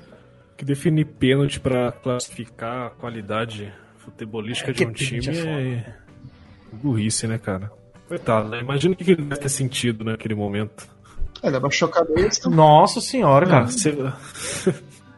Que 0.57 0.65
definir 0.65 1.05
pênalti 1.05 1.59
pra 1.59 1.91
classificar 1.91 2.87
a 2.87 2.89
qualidade 2.89 3.71
futebolística 3.99 4.71
É 4.71 4.73
de 4.73 4.83
um 4.85 4.91
pênalti 4.91 5.21
time 5.21 5.37
é 5.37 5.51
é 5.51 5.93
burrice, 6.73 7.27
né, 7.27 7.37
cara? 7.37 7.71
Coitado, 8.07 8.49
né? 8.49 8.59
Imagina 8.61 8.95
o 8.95 8.97
que 8.97 9.11
ele 9.11 9.21
deve 9.21 9.39
ter 9.39 9.49
sentido 9.49 10.03
naquele 10.03 10.33
momento. 10.33 10.87
Ele 11.43 11.55
abaixou 11.55 11.87
a 11.87 11.91
cabeça. 11.91 12.49
Nossa 12.49 12.99
senhora, 12.99 13.45
cara. 13.45 13.65
Ah, 13.65 13.67
você- 13.69 13.95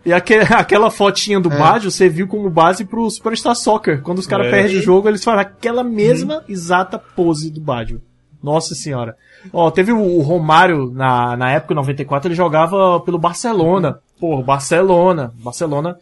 E 0.05 0.11
aque- 0.11 0.33
aquela 0.53 0.91
fotinha 0.91 1.39
do 1.39 1.49
É. 1.53 1.57
Badio 1.57 1.89
serviu 1.89 2.27
como 2.27 2.49
base 2.49 2.83
pro 2.83 3.09
Superstar 3.09 3.55
Soccer. 3.55 4.01
Quando 4.01 4.19
os 4.19 4.27
caras 4.27 4.47
É. 4.47 4.51
perdem 4.51 4.77
o 4.79 4.81
jogo, 4.81 5.07
eles 5.07 5.23
fazem 5.23 5.39
aquela 5.39 5.85
mesma 5.85 6.43
exata 6.49 6.99
pose 6.99 7.49
do 7.49 7.61
Badio. 7.61 8.01
Nossa 8.41 8.73
senhora. 8.75 9.15
Ó, 9.51 9.69
teve 9.69 9.91
o 9.91 10.21
Romário, 10.21 10.91
na, 10.91 11.35
na 11.35 11.51
época, 11.51 11.73
em 11.73 11.77
94, 11.77 12.27
ele 12.27 12.35
jogava 12.35 12.99
pelo 13.01 13.17
Barcelona. 13.17 13.99
Pô, 14.19 14.41
Barcelona. 14.41 15.33
Barcelona 15.43 15.97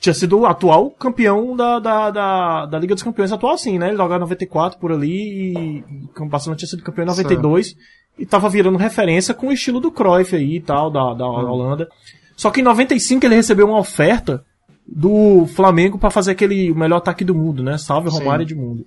tinha 0.00 0.14
sido 0.14 0.40
o 0.40 0.46
atual 0.46 0.90
campeão 0.90 1.54
da, 1.54 1.78
da, 1.78 2.10
da, 2.10 2.66
da 2.66 2.78
Liga 2.78 2.94
dos 2.94 3.02
Campeões 3.02 3.32
atual, 3.32 3.58
sim, 3.58 3.78
né? 3.78 3.88
Ele 3.88 3.96
jogava 3.96 4.16
em 4.16 4.20
94 4.20 4.78
por 4.78 4.92
ali 4.92 5.52
e, 5.52 5.84
o 6.18 6.26
Barcelona 6.26 6.56
tinha 6.56 6.68
sido 6.68 6.82
campeão 6.82 7.04
em 7.04 7.08
92 7.08 7.76
e 8.18 8.26
tava 8.26 8.48
virando 8.48 8.78
referência 8.78 9.34
com 9.34 9.48
o 9.48 9.52
estilo 9.52 9.80
do 9.80 9.90
Cruyff 9.90 10.34
aí 10.34 10.56
e 10.56 10.60
tal, 10.60 10.90
da, 10.90 11.14
da 11.14 11.26
Holanda. 11.26 11.88
Só 12.36 12.50
que 12.50 12.60
em 12.60 12.64
95 12.64 13.24
ele 13.26 13.34
recebeu 13.34 13.66
uma 13.66 13.78
oferta 13.78 14.44
do 14.86 15.46
Flamengo 15.46 15.98
pra 15.98 16.10
fazer 16.10 16.32
aquele 16.32 16.70
o 16.70 16.76
melhor 16.76 16.96
ataque 16.96 17.24
do 17.24 17.34
mundo, 17.34 17.62
né? 17.62 17.78
Salve. 17.78 18.10
Romário 18.10 18.42
Edmundo. 18.42 18.86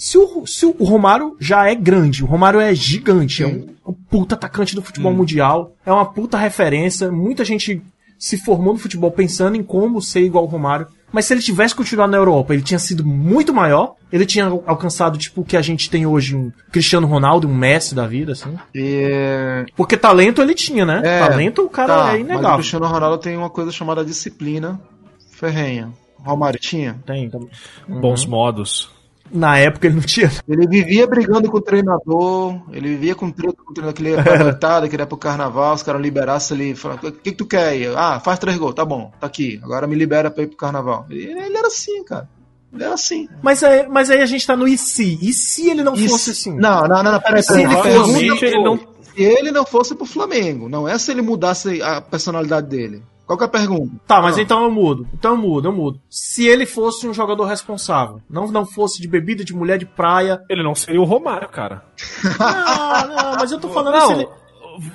Se 0.00 0.16
o, 0.16 0.46
se 0.46 0.64
o 0.64 0.82
Romário 0.82 1.36
já 1.38 1.68
é 1.68 1.74
grande, 1.74 2.24
o 2.24 2.26
Romário 2.26 2.58
é 2.58 2.74
gigante, 2.74 3.42
é 3.42 3.46
um, 3.46 3.66
um 3.86 3.92
puta 3.92 4.34
atacante 4.34 4.74
do 4.74 4.80
futebol 4.80 5.12
mundial, 5.12 5.74
é 5.84 5.92
uma 5.92 6.06
puta 6.06 6.38
referência, 6.38 7.12
muita 7.12 7.44
gente 7.44 7.82
se 8.18 8.38
formou 8.38 8.72
no 8.72 8.78
futebol 8.78 9.10
pensando 9.10 9.58
em 9.58 9.62
como 9.62 10.00
ser 10.00 10.22
igual 10.22 10.44
ao 10.44 10.50
Romário. 10.50 10.86
Mas 11.12 11.26
se 11.26 11.34
ele 11.34 11.42
tivesse 11.42 11.74
continuado 11.74 12.10
na 12.12 12.16
Europa, 12.16 12.54
ele 12.54 12.62
tinha 12.62 12.78
sido 12.78 13.04
muito 13.04 13.52
maior, 13.52 13.96
ele 14.10 14.24
tinha 14.24 14.46
alcançado, 14.46 15.18
tipo, 15.18 15.42
o 15.42 15.44
que 15.44 15.54
a 15.54 15.60
gente 15.60 15.90
tem 15.90 16.06
hoje, 16.06 16.34
um 16.34 16.50
Cristiano 16.72 17.06
Ronaldo, 17.06 17.46
um 17.46 17.54
Messi 17.54 17.94
da 17.94 18.06
vida, 18.06 18.32
assim. 18.32 18.56
E, 18.74 19.66
Porque 19.76 19.98
talento 19.98 20.40
ele 20.40 20.54
tinha, 20.54 20.86
né? 20.86 21.02
É, 21.04 21.18
talento 21.18 21.62
o 21.62 21.68
cara 21.68 21.94
tá, 21.94 22.00
é 22.00 22.04
Mas 22.04 22.14
o 22.14 22.20
inegável. 22.20 22.54
Cristiano 22.54 22.86
Ronaldo 22.86 23.18
tem 23.18 23.36
uma 23.36 23.50
coisa 23.50 23.70
chamada 23.70 24.02
disciplina 24.02 24.80
ferrenha. 25.32 25.92
Romário 26.16 26.58
tinha. 26.58 26.98
Tem, 27.04 27.28
tem. 27.28 27.50
Bons 27.86 28.24
modos. 28.24 28.98
Na 29.32 29.56
época 29.58 29.86
ele 29.86 29.96
não 29.96 30.02
tinha. 30.02 30.30
Ele 30.48 30.66
vivia 30.66 31.06
brigando 31.06 31.48
com 31.50 31.58
o 31.58 31.60
treinador, 31.60 32.60
ele 32.72 32.88
vivia 32.90 33.14
com 33.14 33.30
treta 33.30 33.56
com 33.64 33.70
o 33.70 33.74
treinador 33.74 33.94
que 33.94 34.02
ele 34.02 34.10
ia 34.16 34.22
pra 34.22 34.38
noitada, 34.44 34.88
que 34.88 34.96
ele 34.96 35.02
ia 35.02 35.06
pro 35.06 35.16
carnaval, 35.16 35.74
os 35.74 35.82
caras 35.82 36.02
liberassem 36.02 36.58
ele, 36.60 36.74
falavam, 36.74 37.10
o 37.10 37.12
que, 37.12 37.30
que 37.30 37.36
tu 37.36 37.46
quer 37.46 37.68
aí? 37.68 37.86
Ah, 37.94 38.18
faz 38.18 38.38
três 38.38 38.56
gols, 38.58 38.74
tá 38.74 38.84
bom, 38.84 39.12
tá 39.20 39.26
aqui, 39.26 39.60
agora 39.62 39.86
me 39.86 39.94
libera 39.94 40.30
pra 40.30 40.42
ir 40.42 40.48
pro 40.48 40.56
carnaval. 40.56 41.06
Ele, 41.08 41.30
ele 41.30 41.56
era 41.56 41.68
assim, 41.68 42.02
cara. 42.04 42.28
Ele 42.72 42.84
era 42.84 42.94
assim. 42.94 43.28
Mas, 43.42 43.62
aí- 43.62 43.86
mas 43.88 44.10
aí 44.10 44.20
a 44.20 44.26
gente 44.26 44.46
tá 44.46 44.56
no 44.56 44.66
e 44.66 44.76
se? 44.78 45.18
E 45.22 45.32
se 45.32 45.68
ele 45.70 45.82
não 45.82 45.94
E 45.94 46.08
fosse 46.08 46.24
se- 46.24 46.30
assim? 46.50 46.56
Não, 46.58 46.82
não, 46.88 47.02
não, 47.02 47.12
não 47.12 47.20
peraí, 47.20 47.42
Se 47.42 47.48
peraí. 47.48 47.64
ele 47.64 47.74
A 47.74 47.76
fosse- 47.76 47.88
Realmente 47.90 48.44
ele 48.44 48.62
não- 48.62 48.76
Se 48.78 49.22
ele 49.22 49.50
não 49.50 49.66
fosse 49.66 49.94
pro 49.94 50.06
Flamengo, 50.06 50.68
não 50.68 50.86
é 50.88 50.96
se 50.98 51.10
ele 51.10 51.20
mudasse 51.22 51.82
a 51.82 52.00
personalidade 52.00 52.68
dele. 52.68 53.02
Qual 53.30 53.38
que 53.38 53.44
é 53.44 53.46
a 53.46 53.50
pergunta? 53.50 53.92
Tá, 54.08 54.20
mas 54.20 54.34
Não. 54.36 54.42
então 54.42 54.64
eu 54.64 54.70
mudo. 54.72 55.06
Então 55.14 55.30
eu 55.30 55.36
mudo, 55.36 55.68
eu 55.68 55.72
mudo. 55.72 56.00
Se 56.10 56.48
ele 56.48 56.66
fosse 56.66 57.06
um 57.06 57.14
jogador 57.14 57.44
responsável, 57.44 58.20
não, 58.28 58.48
não 58.50 58.66
fosse 58.66 59.00
de 59.00 59.06
bebida, 59.06 59.44
de 59.44 59.54
mulher 59.54 59.78
de 59.78 59.86
praia. 59.86 60.40
Ele 60.50 60.64
não 60.64 60.74
seria 60.74 61.00
o 61.00 61.04
Romário, 61.04 61.48
cara. 61.48 61.84
Não, 62.24 63.08
não, 63.16 63.36
mas 63.38 63.52
eu 63.52 63.60
tô 63.60 63.68
falando 63.72 63.94
Não, 63.94 64.06
se 64.08 64.12
ele. 64.14 64.28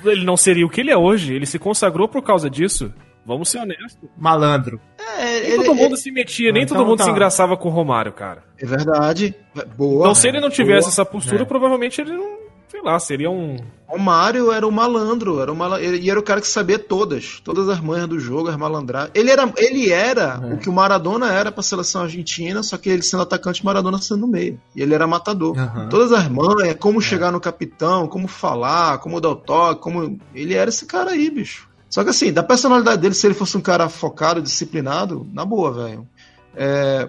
ele 0.04 0.24
não 0.26 0.36
seria 0.36 0.66
o 0.66 0.68
que 0.68 0.82
ele 0.82 0.90
é 0.90 0.96
hoje. 0.98 1.32
Ele 1.34 1.46
se 1.46 1.58
consagrou 1.58 2.06
por 2.08 2.20
causa 2.22 2.50
disso. 2.50 2.92
Vamos 3.24 3.48
ser 3.48 3.58
honestos. 3.58 4.08
Malandro. 4.18 4.78
É, 4.98 5.40
Nem 5.40 5.50
ele- 5.52 5.64
todo 5.64 5.74
mundo 5.74 5.96
se 5.96 6.10
metia, 6.12 6.52
nem 6.52 6.62
Então 6.64 6.76
todo 6.76 6.86
mundo 6.86 6.98
tá. 6.98 7.04
se 7.04 7.10
engraçava 7.10 7.56
com 7.56 7.70
o 7.70 7.72
Romário, 7.72 8.12
cara. 8.12 8.44
é 8.60 8.66
verdade. 8.66 9.34
Boa. 9.78 10.00
Então, 10.00 10.14
se 10.14 10.28
ele 10.28 10.40
não 10.40 10.50
tivesse 10.50 10.82
boa. 10.82 10.90
essa 10.92 11.04
postura, 11.06 11.40
É. 11.42 11.44
provavelmente 11.46 12.02
ele 12.02 12.12
não. 12.12 12.36
Sei 12.68 12.82
lá, 12.82 12.98
seria 12.98 13.30
um. 13.30 13.56
O 13.88 13.98
Mário 13.98 14.50
era 14.50 14.66
um 14.66 14.70
malandro, 14.72 15.40
era 15.40 15.52
um 15.52 15.54
mala... 15.54 15.80
ele- 15.80 15.98
e 16.00 16.10
era 16.10 16.18
o 16.18 16.22
cara 16.22 16.40
que 16.40 16.48
sabia 16.48 16.76
todas, 16.78 17.40
todas 17.44 17.68
as 17.68 17.80
manhas 17.80 18.08
do 18.08 18.18
jogo, 18.18 18.48
as 18.48 18.56
malandragens. 18.56 19.12
Ele 19.14 19.30
era, 19.30 19.52
ele 19.56 19.92
era 19.92 20.40
É. 20.42 20.54
o 20.54 20.58
que 20.58 20.68
o 20.68 20.72
Maradona 20.72 21.32
era 21.32 21.52
pra 21.52 21.62
seleção 21.62 22.02
argentina, 22.02 22.64
só 22.64 22.76
que 22.76 22.88
ele 22.90 23.02
sendo 23.02 23.22
atacante, 23.22 23.64
Maradona 23.64 23.98
sendo 23.98 24.26
meio. 24.26 24.60
E 24.74 24.82
ele 24.82 24.92
era 24.92 25.06
matador. 25.06 25.56
Aham. 25.56 25.88
Todas 25.88 26.10
as 26.12 26.28
manhas, 26.28 26.74
como 26.80 27.00
chegar 27.00 27.30
no 27.30 27.40
capitão, 27.40 28.08
como 28.08 28.26
falar, 28.26 28.98
como 28.98 29.20
dar 29.20 29.30
o 29.30 29.36
toque, 29.36 29.80
como 29.80 30.18
ele 30.34 30.54
era 30.54 30.68
esse 30.68 30.84
cara 30.86 31.12
aí, 31.12 31.30
bicho. 31.30 31.68
Só 31.88 32.02
que 32.02 32.10
assim, 32.10 32.32
da 32.32 32.42
personalidade 32.42 33.00
dele, 33.00 33.14
se 33.14 33.24
ele 33.28 33.34
fosse 33.34 33.56
um 33.56 33.60
cara 33.60 33.88
focado, 33.88 34.42
disciplinado, 34.42 35.24
na 35.32 35.44
boa, 35.44 35.70
velho. 35.72 36.08
É, 36.56 37.08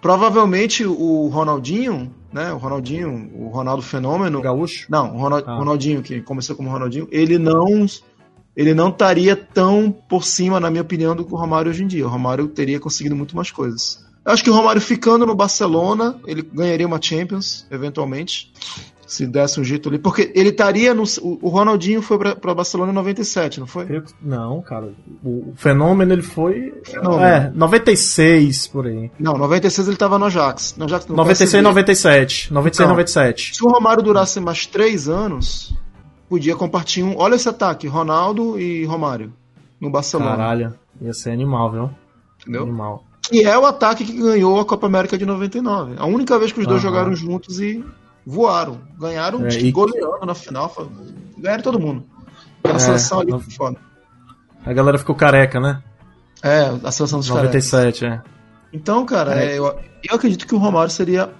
provavelmente 0.00 0.86
o 0.86 1.26
Ronaldinho, 1.28 2.14
né? 2.32 2.52
O 2.52 2.56
Ronaldinho, 2.58 3.30
o 3.34 3.48
Ronaldo 3.48 3.82
Fenômeno, 3.82 4.40
gaúcho? 4.40 4.86
não, 4.90 5.14
o 5.14 5.18
Ronald- 5.18 5.44
Ah. 5.46 5.56
Ronaldinho, 5.56 6.02
que 6.02 6.20
começou 6.20 6.54
como 6.56 6.70
Ronaldinho, 6.70 7.08
ele 7.10 7.38
não 7.38 7.86
ele 8.56 8.74
não 8.74 8.88
estaria 8.88 9.36
tão 9.36 9.90
por 9.92 10.24
cima, 10.24 10.58
na 10.58 10.68
minha 10.68 10.82
opinião, 10.82 11.14
do 11.14 11.24
que 11.24 11.32
o 11.32 11.36
Romário 11.36 11.70
hoje 11.70 11.84
em 11.84 11.86
dia. 11.86 12.04
O 12.04 12.08
Romário 12.10 12.48
teria 12.48 12.80
conseguido 12.80 13.14
muito 13.14 13.36
mais 13.36 13.52
coisas. 13.52 14.04
Eu 14.24 14.32
acho 14.32 14.42
que 14.42 14.50
o 14.50 14.52
Romário 14.52 14.80
ficando 14.80 15.24
no 15.24 15.34
Barcelona, 15.34 16.18
ele 16.26 16.42
ganharia 16.42 16.84
uma 16.86 17.00
Champions, 17.00 17.64
eventualmente, 17.70 18.52
se 19.08 19.26
desse 19.26 19.58
um 19.58 19.64
jeito 19.64 19.88
ali. 19.88 19.98
Porque 19.98 20.30
ele 20.34 20.50
estaria 20.50 20.92
no. 20.94 21.02
O 21.22 21.48
Ronaldinho 21.48 22.00
foi 22.02 22.18
pra, 22.18 22.36
pra 22.36 22.54
Barcelona 22.54 22.92
em 22.92 22.94
97, 22.94 23.58
não 23.58 23.66
foi? 23.66 23.86
Que- 23.86 24.02
Não, 24.22 24.60
cara. 24.62 24.92
O, 25.24 25.50
o 25.50 25.52
fenômeno 25.56 26.12
ele 26.12 26.22
foi. 26.22 26.74
Fenômeno. 26.84 27.22
É, 27.22 27.50
96 27.54 28.66
por 28.68 28.86
aí. 28.86 29.10
Não, 29.18 29.32
96 29.38 29.88
ele 29.88 29.96
tava 29.96 30.18
no 30.18 30.26
Ajax. 30.26 30.74
No 30.76 30.84
Ajax 30.84 31.06
no 31.06 31.16
96 31.16 31.50
e 31.50 31.56
PSV. 31.56 31.62
97. 31.62 32.52
96 32.52 32.78
e 32.78 32.82
Então. 32.82 32.90
97. 32.94 33.56
Se 33.56 33.64
o 33.64 33.68
Romário 33.68 34.02
durasse 34.02 34.38
mais 34.40 34.66
três 34.66 35.08
anos, 35.08 35.74
podia 36.28 36.54
compartilhar 36.54 37.06
um. 37.06 37.16
Olha 37.16 37.34
esse 37.34 37.48
ataque: 37.48 37.88
Ronaldo 37.88 38.60
e 38.60 38.84
Romário 38.84 39.32
no 39.80 39.90
Barcelona. 39.90 40.30
Caralho. 40.36 40.74
Ia 41.00 41.12
ser 41.14 41.30
animal, 41.30 41.70
viu? 41.72 41.90
Entendeu? 42.42 42.62
Animal. 42.64 43.04
Que 43.22 43.42
é 43.44 43.58
o 43.58 43.66
ataque 43.66 44.04
que 44.04 44.12
ganhou 44.20 44.58
a 44.58 44.64
Copa 44.64 44.86
América 44.86 45.16
de 45.18 45.26
99. 45.26 45.94
A 45.98 46.06
única 46.06 46.38
vez 46.38 46.50
que 46.52 46.60
os 46.60 46.66
dois 46.66 46.80
jogaram 46.82 47.14
juntos 47.14 47.60
e 47.60 47.84
voaram. 48.28 48.78
Ganharam, 49.00 49.46
É, 49.46 49.48
que 49.48 49.66
e- 49.66 49.72
goleando 49.72 50.26
na 50.26 50.34
final. 50.34 50.70
Ganharam 51.38 51.62
todo 51.62 51.80
mundo. 51.80 52.04
Aquela 52.62 52.76
É, 52.76 52.80
seleção 52.80 53.20
ali 53.20 53.30
foi 53.32 53.52
foda. 53.54 53.76
A 54.66 54.72
galera 54.72 54.98
ficou 54.98 55.14
careca, 55.14 55.58
né? 55.58 55.82
É, 56.42 56.70
a 56.84 56.90
seleção 56.92 57.18
dos 57.20 57.28
caras. 57.28 57.44
97, 57.44 58.04
é. 58.04 58.20
Então, 58.72 59.04
cara, 59.06 59.34
É. 59.42 59.52
é, 59.54 59.58
eu, 59.58 59.64
eu 60.08 60.14
acredito 60.14 60.46
que 60.46 60.54
o 60.54 60.58
Romário 60.58 60.90
seria, 60.90 61.30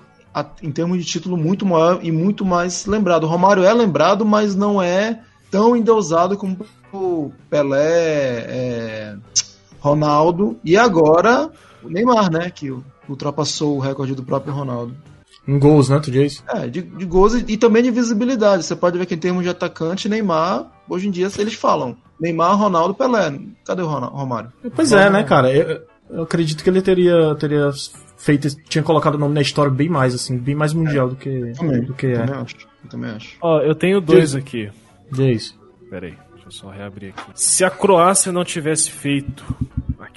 em 0.62 0.70
termos 0.72 0.98
de 0.98 1.04
título, 1.04 1.36
muito 1.36 1.66
maior 1.66 1.98
e 2.02 2.10
muito 2.10 2.44
mais 2.44 2.86
lembrado. 2.86 3.24
O 3.24 3.28
Romário 3.28 3.64
é 3.64 3.72
lembrado, 3.72 4.24
mas 4.24 4.54
não 4.56 4.80
é 4.80 5.20
tão 5.50 5.76
endeusado 5.76 6.36
como 6.38 6.56
o 6.92 7.30
Pelé, 7.50 8.44
é, 8.48 9.16
Ronaldo 9.78 10.58
e 10.64 10.76
agora 10.76 11.50
o 11.82 11.88
Neymar, 11.90 12.30
né? 12.32 12.50
Que 12.50 12.74
ultrapassou 13.08 13.76
o 13.76 13.80
recorde 13.80 14.14
do 14.14 14.22
próprio 14.22 14.54
Ronaldo. 14.54 14.94
Em 15.48 15.58
gols, 15.58 15.88
né, 15.88 15.98
tu 15.98 16.10
diz? 16.10 16.44
É, 16.46 16.66
de, 16.66 16.82
de 16.82 17.04
gols 17.06 17.32
e, 17.32 17.44
e 17.48 17.56
também 17.56 17.82
de 17.82 17.90
visibilidade. 17.90 18.64
Você 18.64 18.76
pode 18.76 18.98
ver 18.98 19.06
que 19.06 19.14
em 19.14 19.18
termos 19.18 19.42
de 19.42 19.48
atacante, 19.48 20.06
Neymar, 20.06 20.70
hoje 20.86 21.08
em 21.08 21.10
dia 21.10 21.26
eles 21.38 21.54
falam. 21.54 21.96
Neymar, 22.20 22.54
Ronaldo, 22.54 22.92
Pelé. 22.94 23.32
Cadê 23.64 23.80
o 23.80 23.86
Ronaldo, 23.86 24.14
Romário? 24.14 24.52
Pois 24.76 24.92
é, 24.92 25.08
né, 25.08 25.22
cara? 25.22 25.50
Eu, 25.50 25.80
eu 26.10 26.22
acredito 26.24 26.62
que 26.62 26.68
ele 26.68 26.82
teria, 26.82 27.34
teria 27.36 27.70
feito, 28.18 28.48
tinha 28.68 28.84
colocado 28.84 29.14
o 29.14 29.18
nome 29.18 29.34
na 29.34 29.40
história 29.40 29.72
bem 29.72 29.88
mais, 29.88 30.14
assim, 30.14 30.36
bem 30.36 30.54
mais 30.54 30.74
mundial 30.74 31.08
do 31.08 31.16
que, 31.16 31.52
Também, 31.56 31.82
do 31.82 31.94
que 31.94 32.08
é. 32.08 32.18
também 32.18 32.34
acho. 32.34 32.56
Eu 32.84 32.90
também 32.90 33.10
acho. 33.12 33.36
Ó, 33.40 33.60
eu 33.60 33.74
tenho 33.74 34.02
dois 34.02 34.34
aqui. 34.34 34.70
Diz. 35.10 35.56
Pera 35.88 36.08
aí, 36.08 36.14
deixa 36.34 36.48
eu 36.48 36.52
só 36.52 36.68
reabrir 36.68 37.14
aqui. 37.16 37.30
Se 37.34 37.64
a 37.64 37.70
Croácia 37.70 38.30
não 38.30 38.44
tivesse 38.44 38.90
feito 38.90 39.42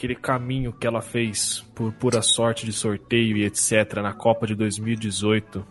aquele 0.01 0.15
caminho 0.15 0.73
que 0.73 0.87
ela 0.87 0.99
fez 0.99 1.63
por 1.75 1.93
pura 1.93 2.23
sorte 2.23 2.65
de 2.65 2.73
sorteio 2.73 3.37
e 3.37 3.45
etc. 3.45 3.97
na 4.01 4.11
Copa 4.13 4.47
de 4.47 4.55
2018, 4.55 5.63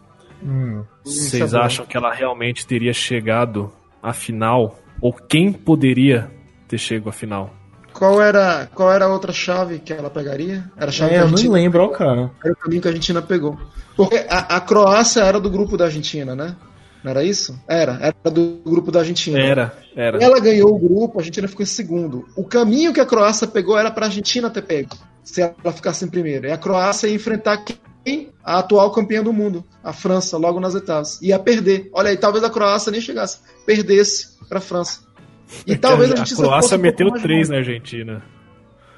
Hum. 0.43 0.85
vocês 1.05 1.53
é 1.53 1.59
bom. 1.59 1.65
acham 1.65 1.85
que 1.85 1.97
ela 1.97 2.15
realmente 2.15 2.65
teria 2.67 2.93
chegado 2.93 3.73
à 4.01 4.13
final? 4.13 4.79
Ou 5.03 5.13
quem 5.13 5.53
poderia 5.53 6.31
ter 6.69 6.79
chegado 6.79 7.09
à 7.09 7.13
final? 7.13 7.53
Qual 7.93 8.23
era, 8.23 8.67
qual 8.73 8.93
era 8.93 9.05
a 9.07 9.09
outra 9.09 9.33
chave 9.33 9.81
que 9.81 9.93
ela 9.93 10.09
pegaria? 10.09 10.65
Era 10.77 10.89
a 10.91 10.93
chave 10.93 11.11
É, 11.11 11.15
que 11.15 11.19
a 11.19 11.23
eu 11.23 11.27
não 11.27 11.33
Argentina 11.35 11.55
lembro, 11.55 11.83
ó, 11.83 11.89
cara. 11.89 12.31
Era 12.43 12.53
o 12.55 12.57
caminho 12.57 12.81
que 12.81 12.87
a 12.89 12.91
Argentina 12.93 13.21
pegou. 13.21 13.59
Porque 13.97 14.25
a, 14.31 14.57
a 14.57 14.61
Croácia 14.61 15.23
era 15.23 15.41
do 15.41 15.51
grupo 15.51 15.77
da 15.77 15.87
Argentina, 15.87 16.35
né? 16.37 16.55
Não 17.03 17.11
era 17.11 17.25
isso? 17.25 17.59
Era, 17.67 17.99
era 18.01 18.31
do 18.31 18.61
grupo 18.65 18.91
da 18.93 19.01
Argentina. 19.01 19.39
Era, 19.39 19.73
era. 19.97 20.23
Ela 20.23 20.39
ganhou 20.39 20.75
o 20.75 20.79
grupo, 20.79 21.19
a 21.19 21.21
Argentina 21.21 21.49
ficou 21.49 21.63
em 21.63 21.67
segundo. 21.67 22.27
O 22.37 22.45
caminho 22.45 22.93
que 22.93 23.01
a 23.01 23.07
Croácia 23.07 23.47
pegou 23.47 23.79
era 23.79 23.91
para 23.91 24.07
a 24.07 24.09
Argentina 24.09 24.51
ter 24.51 24.63
pego, 24.63 24.97
se 25.23 25.41
ela 25.41 25.73
ficasse 25.73 26.05
em 26.05 26.09
primeiro. 26.09 26.47
E 26.47 26.53
a 26.53 26.59
Croácia 26.59 27.09
ia 27.09 27.15
enfrentar 27.15 27.65
quem? 28.05 28.31
A 28.45 28.59
atual 28.59 28.91
campeã 28.93 29.23
do 29.23 29.33
mundo, 29.33 29.65
a 29.83 29.93
França, 29.93 30.37
logo 30.37 30.61
nas 30.61 30.75
etapas. 30.75 31.21
Ia 31.23 31.39
perder. 31.39 31.89
Olha 31.93 32.11
aí, 32.11 32.17
talvez 32.17 32.45
a 32.45 32.51
Croácia 32.51 32.93
nem 32.93 33.01
chegasse, 33.01 33.39
perdesse 33.65 34.39
para 34.49 34.59
a 34.59 34.63
França. 34.63 35.01
E 35.67 35.77
talvez 35.77 36.11
a 36.11 36.15
a 36.15 36.21
Argentina 36.21 36.49
Croácia 36.49 36.77
um 36.77 36.81
meteu 36.81 37.09
mais 37.09 37.23
três 37.23 37.49
na 37.49 37.57
Argentina. 37.57 38.23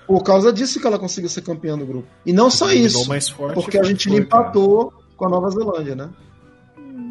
Por 0.06 0.22
causa 0.22 0.52
disso 0.52 0.80
que 0.80 0.86
ela 0.86 0.98
conseguiu 0.98 1.30
ser 1.30 1.42
campeã 1.42 1.78
do 1.78 1.86
grupo. 1.86 2.08
E 2.26 2.32
não 2.32 2.50
só 2.50 2.72
isso, 2.72 3.08
porque 3.54 3.78
a 3.78 3.80
Argentina 3.80 4.16
foi, 4.16 4.26
cara. 4.26 4.42
empatou 4.42 4.92
com 5.16 5.26
a 5.26 5.28
Nova 5.28 5.50
Zelândia, 5.50 5.94
né? 5.94 6.10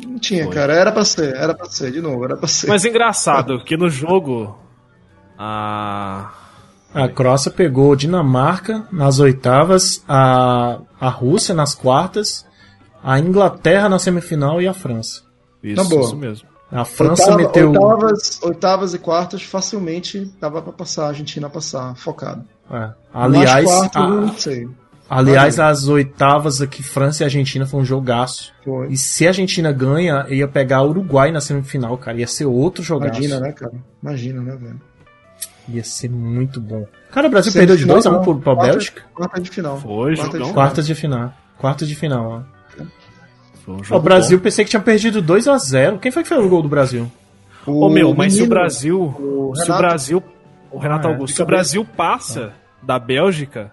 Não 0.07 0.19
tinha, 0.19 0.45
Foi. 0.45 0.53
cara. 0.53 0.73
Era 0.73 0.91
pra 0.91 1.03
ser, 1.05 1.35
era 1.35 1.53
pra 1.53 1.65
ser, 1.67 1.91
de 1.91 2.01
novo, 2.01 2.23
era 2.25 2.35
pra 2.37 2.47
ser. 2.47 2.67
Mas 2.67 2.85
engraçado 2.85 3.61
que 3.65 3.75
no 3.77 3.89
jogo. 3.89 4.57
A. 5.37 6.31
A 6.93 7.07
Croácia 7.07 7.49
pegou 7.49 7.95
Dinamarca 7.95 8.85
nas 8.91 9.19
oitavas, 9.19 10.03
a, 10.09 10.79
a 10.99 11.07
Rússia 11.07 11.55
nas 11.55 11.73
quartas, 11.73 12.45
a 13.01 13.17
Inglaterra 13.17 13.87
na 13.87 13.97
semifinal 13.97 14.61
e 14.61 14.67
a 14.67 14.73
França. 14.73 15.21
Isso, 15.63 15.81
Tá 15.81 15.87
boa. 15.89 16.01
isso 16.01 16.15
mesmo. 16.17 16.49
A 16.69 16.83
França 16.83 17.23
Oitava- 17.23 17.37
meteu. 17.37 17.69
Oitavas, 17.71 18.39
oitavas 18.43 18.93
e 18.93 18.99
quartas 18.99 19.41
facilmente 19.43 20.33
dava 20.39 20.61
pra 20.61 20.73
passar, 20.73 21.05
a 21.05 21.07
Argentina 21.09 21.49
passar, 21.49 21.95
focado. 21.95 22.43
É. 22.69 22.89
Aliás, 23.13 23.65
Nas 23.65 23.73
quartas, 23.91 24.01
a- 24.03 24.09
aliás, 25.19 25.59
as 25.59 25.87
oitavas 25.87 26.61
aqui, 26.61 26.81
França 26.83 27.23
e 27.23 27.25
Argentina, 27.25 27.65
foi 27.65 27.79
um 27.81 27.85
jogaço. 27.85 28.53
Foi. 28.63 28.87
E 28.89 28.97
se 28.97 29.25
a 29.25 29.29
Argentina 29.29 29.71
ganha, 29.71 30.25
ia 30.29 30.47
pegar 30.47 30.81
o 30.81 30.89
Uruguai 30.89 31.31
na 31.31 31.41
semifinal, 31.41 31.97
cara. 31.97 32.17
Ia 32.19 32.27
ser 32.27 32.45
outro 32.45 32.83
jogaço. 32.83 33.19
Imagina, 33.19 33.39
né, 33.39 33.51
cara? 33.51 33.73
Imagina, 34.01 34.41
né, 34.41 34.55
velho? 34.55 34.81
Ia 35.69 35.83
ser 35.83 36.09
muito 36.09 36.59
bom. 36.59 36.85
Cara, 37.11 37.27
o 37.27 37.29
Brasil 37.29 37.51
perdeu 37.53 37.75
de 37.75 37.83
Semifinal, 37.83 38.01
2 38.01 38.05
a 38.07 38.09
1 38.09 38.13
não. 38.13 38.23
pro, 38.23 38.35
pra 38.39 38.55
Quarta- 38.55 38.71
Bélgica? 38.71 39.01
Quarta 39.13 39.41
de 39.41 39.49
final. 39.49 39.77
Foi, 39.77 40.15
Quarta 40.15 40.15
de 40.15 40.21
jogão. 40.21 40.31
final. 40.47 40.53
Quartas 40.53 40.87
de 40.87 40.95
final. 40.95 41.33
Quartas 41.57 41.87
de 41.87 41.95
final, 41.95 42.25
ó. 42.79 42.85
Foi 43.63 43.75
um 43.97 43.99
O 43.99 44.01
Brasil, 44.01 44.37
bom. 44.37 44.43
pensei 44.43 44.65
que 44.65 44.71
tinha 44.71 44.81
perdido 44.81 45.21
2 45.21 45.47
a 45.47 45.57
0 45.57 45.99
Quem 45.99 46.11
foi 46.11 46.23
que 46.23 46.29
fez 46.29 46.43
o 46.43 46.49
gol 46.49 46.63
do 46.63 46.69
Brasil? 46.69 47.09
Ô 47.65 47.89
meu, 47.89 48.13
mas 48.15 48.33
se 48.33 48.39
o 48.39 48.41
menino- 48.43 48.49
Brasil. 48.55 48.99
o 49.01 49.53
Se 49.55 49.61
o 49.61 49.65
Renato- 49.65 49.81
Brasil. 49.81 50.23
O 50.71 50.79
Renato 50.79 51.07
Ah, 51.07 51.11
é. 51.11 51.13
Augusto, 51.13 51.35
se 51.35 51.43
o 51.43 51.45
Brasil 51.45 51.85
passa 51.85 52.53
da 52.81 52.97
Bélgica, 52.97 53.69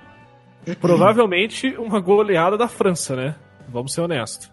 provavelmente 0.77 1.75
uma 1.79 2.01
goleada 2.01 2.57
da 2.57 2.69
França, 2.69 3.15
né? 3.17 3.35
Vamos 3.69 3.93
ser 3.93 4.01
honestos. 4.03 4.51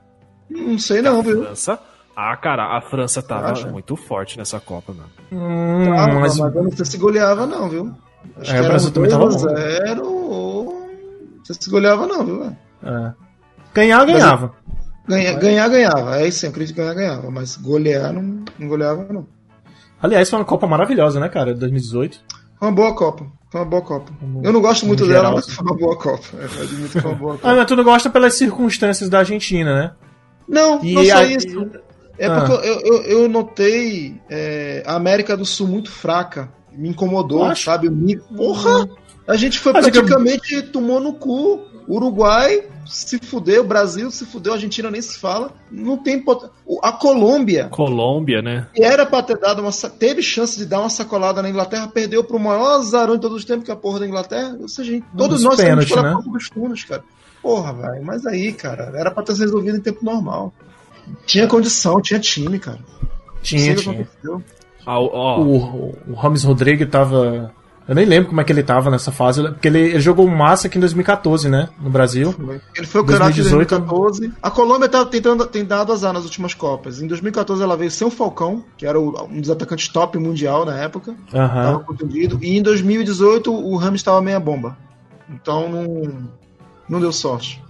Não 0.49 0.78
sei 0.78 1.01
não, 1.01 1.22
viu? 1.22 1.43
França. 1.43 1.80
Ah, 2.16 2.36
cara, 2.38 2.78
a 2.78 2.82
França 2.82 3.22
tava 3.22 3.51
Acha? 3.51 3.68
muito 3.70 3.95
forte 3.95 4.38
nessa 4.38 4.59
Copa, 4.59 4.93
mano. 4.93 5.09
Hum, 5.32 5.89
mas 6.20 6.38
mas 6.38 6.55
eu 6.55 6.63
não 6.63 6.72
sei 6.72 6.86
se 6.86 6.97
goleava 6.97 7.45
não, 7.45 7.70
viu? 7.70 7.91
Acho 8.38 8.51
É, 8.51 8.59
que 8.59 8.61
o 8.61 8.68
Brasil 8.68 8.88
era 8.88 8.93
também 8.93 9.09
tava 9.09 9.28
2 9.28 9.45
a 9.45 9.55
0 9.88 10.07
ou... 10.07 10.66
Não 11.38 11.45
sei 11.45 11.55
se 11.59 11.70
goleava 11.70 12.07
não, 12.07 12.26
viu? 12.26 12.39
velho? 12.39 12.57
é. 12.84 13.13
ganhar, 13.74 14.05
ganhava. 14.05 14.53
Ganha, 15.07 15.34
ganhar, 15.38 15.68
ganhava. 15.70 16.20
É 16.20 16.28
isso, 16.28 16.45
eu 16.45 16.49
acredito 16.49 16.76
que 16.76 16.82
ganhar, 16.82 16.93
ganhava. 16.95 17.30
Mas 17.30 17.57
golear, 17.57 18.13
não, 18.13 18.43
não 18.57 18.68
goleava, 18.68 19.05
não. 19.11 19.28
Aliás, 20.01 20.30
foi 20.30 20.39
uma 20.39 20.45
Copa 20.45 20.68
maravilhosa, 20.68 21.20
né, 21.20 21.30
cara? 21.30 21.53
2018. 21.53 22.20
Foi 22.57 22.68
uma 22.68 22.74
boa 22.74 22.95
Copa. 22.95 23.26
Foi 23.56 23.62
uma 23.62 23.70
boa 23.70 23.82
Copa. 23.82 24.12
Eu 24.43 24.51
não 24.51 24.60
gosto 24.62 24.86
muito 24.86 25.08
dela, 25.08 25.32
mas 25.32 25.49
foi 25.49 25.64
uma 25.66 25.78
boa 25.78 25.95
Copa. 25.97 26.26
Eu 26.34 26.62
admito 26.64 26.89
que 26.91 26.99
foi 26.99 27.12
uma 27.12 27.18
boa 27.18 27.34
Ah, 27.36 27.38
Copa. 27.38 27.56
mas 27.56 27.66
tu 27.68 27.76
não 27.78 27.84
gosta 27.86 28.10
pelas 28.10 28.34
circunstâncias 28.34 29.10
da 29.10 29.20
Argentina, 29.20 29.74
né? 29.74 29.91
Não, 30.45 30.84
E 30.84 30.93
não 30.93 31.06
só 31.06 31.18
aí- 31.20 31.36
isso. 31.38 31.70
É 32.20 32.28
Ah. 32.28 32.41
porque 32.41 32.68
eu, 32.68 32.80
eu, 32.82 33.01
eu 33.03 33.30
notei 33.30 34.20
é, 34.30 34.84
a 34.86 34.95
América 34.95 35.38
do 35.38 35.45
Sul 35.45 35.68
muito 35.70 35.89
fraca. 35.89 36.49
Me 36.74 36.89
incomodou, 36.89 37.39
Eu 37.39 37.51
acho. 37.51 37.64
sabe? 37.64 37.89
Me... 37.89 38.18
Porra! 38.18 38.89
A 39.26 39.38
gente 39.38 39.58
foi 39.58 39.72
Mas 39.72 39.88
é 39.88 39.91
praticamente 39.91 40.62
tomou 40.64 40.99
no 40.99 41.14
cu. 41.14 41.62
Uruguai 41.88 42.62
se 42.86 43.17
fudeu, 43.19 43.63
Brasil 43.63 44.09
se 44.11 44.25
fudeu, 44.25 44.53
a 44.53 44.55
Argentina 44.55 44.89
nem 44.91 45.01
se 45.01 45.17
fala. 45.19 45.51
Não 45.71 45.97
tem 45.97 46.19
pot... 46.21 46.49
O- 46.65 46.79
A 46.83 46.91
Colômbia, 46.91 47.67
Colômbia, 47.69 48.41
né? 48.41 48.67
que 48.73 48.83
era 48.83 49.05
pra 49.05 49.21
ter 49.23 49.38
dado 49.38 49.61
uma. 49.61 49.71
teve 49.99 50.21
chance 50.21 50.57
de 50.57 50.65
dar 50.65 50.79
uma 50.79 50.89
sacolada 50.89 51.41
na 51.41 51.49
Inglaterra, 51.49 51.88
perdeu 51.88 52.23
pro 52.23 52.39
maior 52.39 52.79
azarão 52.79 53.15
de 53.15 53.21
todos 53.21 53.38
os 53.38 53.45
tempos, 53.45 53.65
que 53.65 53.71
é 53.71 53.73
a 53.73 53.77
porra 53.77 53.99
da 53.99 54.07
Inglaterra. 54.07 54.55
Ou 54.59 54.67
seja, 54.69 55.01
todos 55.17 55.38
dos 55.38 55.43
nós 55.43 55.57
pênaltis, 55.57 55.93
pela 55.93 56.15
né? 56.15 56.21
Dos 56.25 56.47
Fundos, 56.47 56.83
cara. 56.83 57.03
Porra, 57.41 57.73
velho. 57.73 58.03
Mas 58.05 58.25
aí, 58.25 58.51
cara, 58.53 58.91
era 58.95 59.11
pra 59.11 59.23
ter 59.23 59.33
resolvido 59.36 59.77
em 59.77 59.81
tempo 59.81 60.03
normal. 60.03 60.53
Tinha 61.25 61.47
condição, 61.47 62.01
tinha 62.01 62.19
time, 62.19 62.57
cara. 62.59 62.79
Tinha, 63.43 63.73
o 63.73 63.75
tinha. 63.75 63.93
aconteceu. 64.01 64.43
Ah, 64.86 64.99
ó, 64.99 65.39
O, 65.41 65.95
o 66.07 66.13
Rames 66.15 66.43
Rodrigues 66.43 66.89
tava. 66.89 67.51
Eu 67.88 67.93
nem 67.93 68.03
lembro 68.05 68.29
como 68.29 68.41
é 68.41 68.43
que 68.43 68.51
ele 68.51 68.63
tava 68.63 68.89
nessa 68.89 69.11
fase, 69.11 69.43
porque 69.43 69.67
ele, 69.67 69.79
ele 69.79 69.99
jogou 69.99 70.27
massa 70.27 70.65
aqui 70.67 70.77
em 70.77 70.81
2014, 70.81 71.47
né? 71.49 71.69
No 71.79 71.89
Brasil. 71.89 72.33
Ele 72.75 72.88
foi 72.88 73.01
o 73.01 73.05
craque 73.05 73.33
de 73.33 73.41
2018. 73.43 73.79
2014. 73.79 74.33
A 74.41 74.49
Colômbia 74.49 74.89
tá 74.89 75.05
tentando, 75.05 75.45
tem 75.45 75.63
dado 75.63 75.93
azar 75.93 76.11
nas 76.11 76.23
últimas 76.23 76.53
Copas. 76.55 76.99
Em 76.99 77.05
2014 77.07 77.61
ela 77.61 77.77
veio 77.77 77.91
sem 77.91 78.07
o 78.07 78.09
Falcão, 78.09 78.63
que 78.75 78.88
era 78.88 78.99
o- 78.99 79.27
um 79.29 79.39
dos 79.39 79.51
atacantes 79.51 79.88
top 79.89 80.17
mundial 80.17 80.65
na 80.65 80.75
época. 80.79 81.13
Tava 81.31 81.43
Aham. 81.73 81.79
contundido. 81.83 82.39
E 82.41 82.57
em 82.57 82.61
2018 82.63 83.53
o 83.53 83.75
Ramos 83.75 83.99
estava 83.99 84.19
meia 84.21 84.39
bomba. 84.39 84.75
Então 85.29 85.69
não, 85.69 86.27
não 86.89 86.99
deu 86.99 87.11
sorte. 87.11 87.63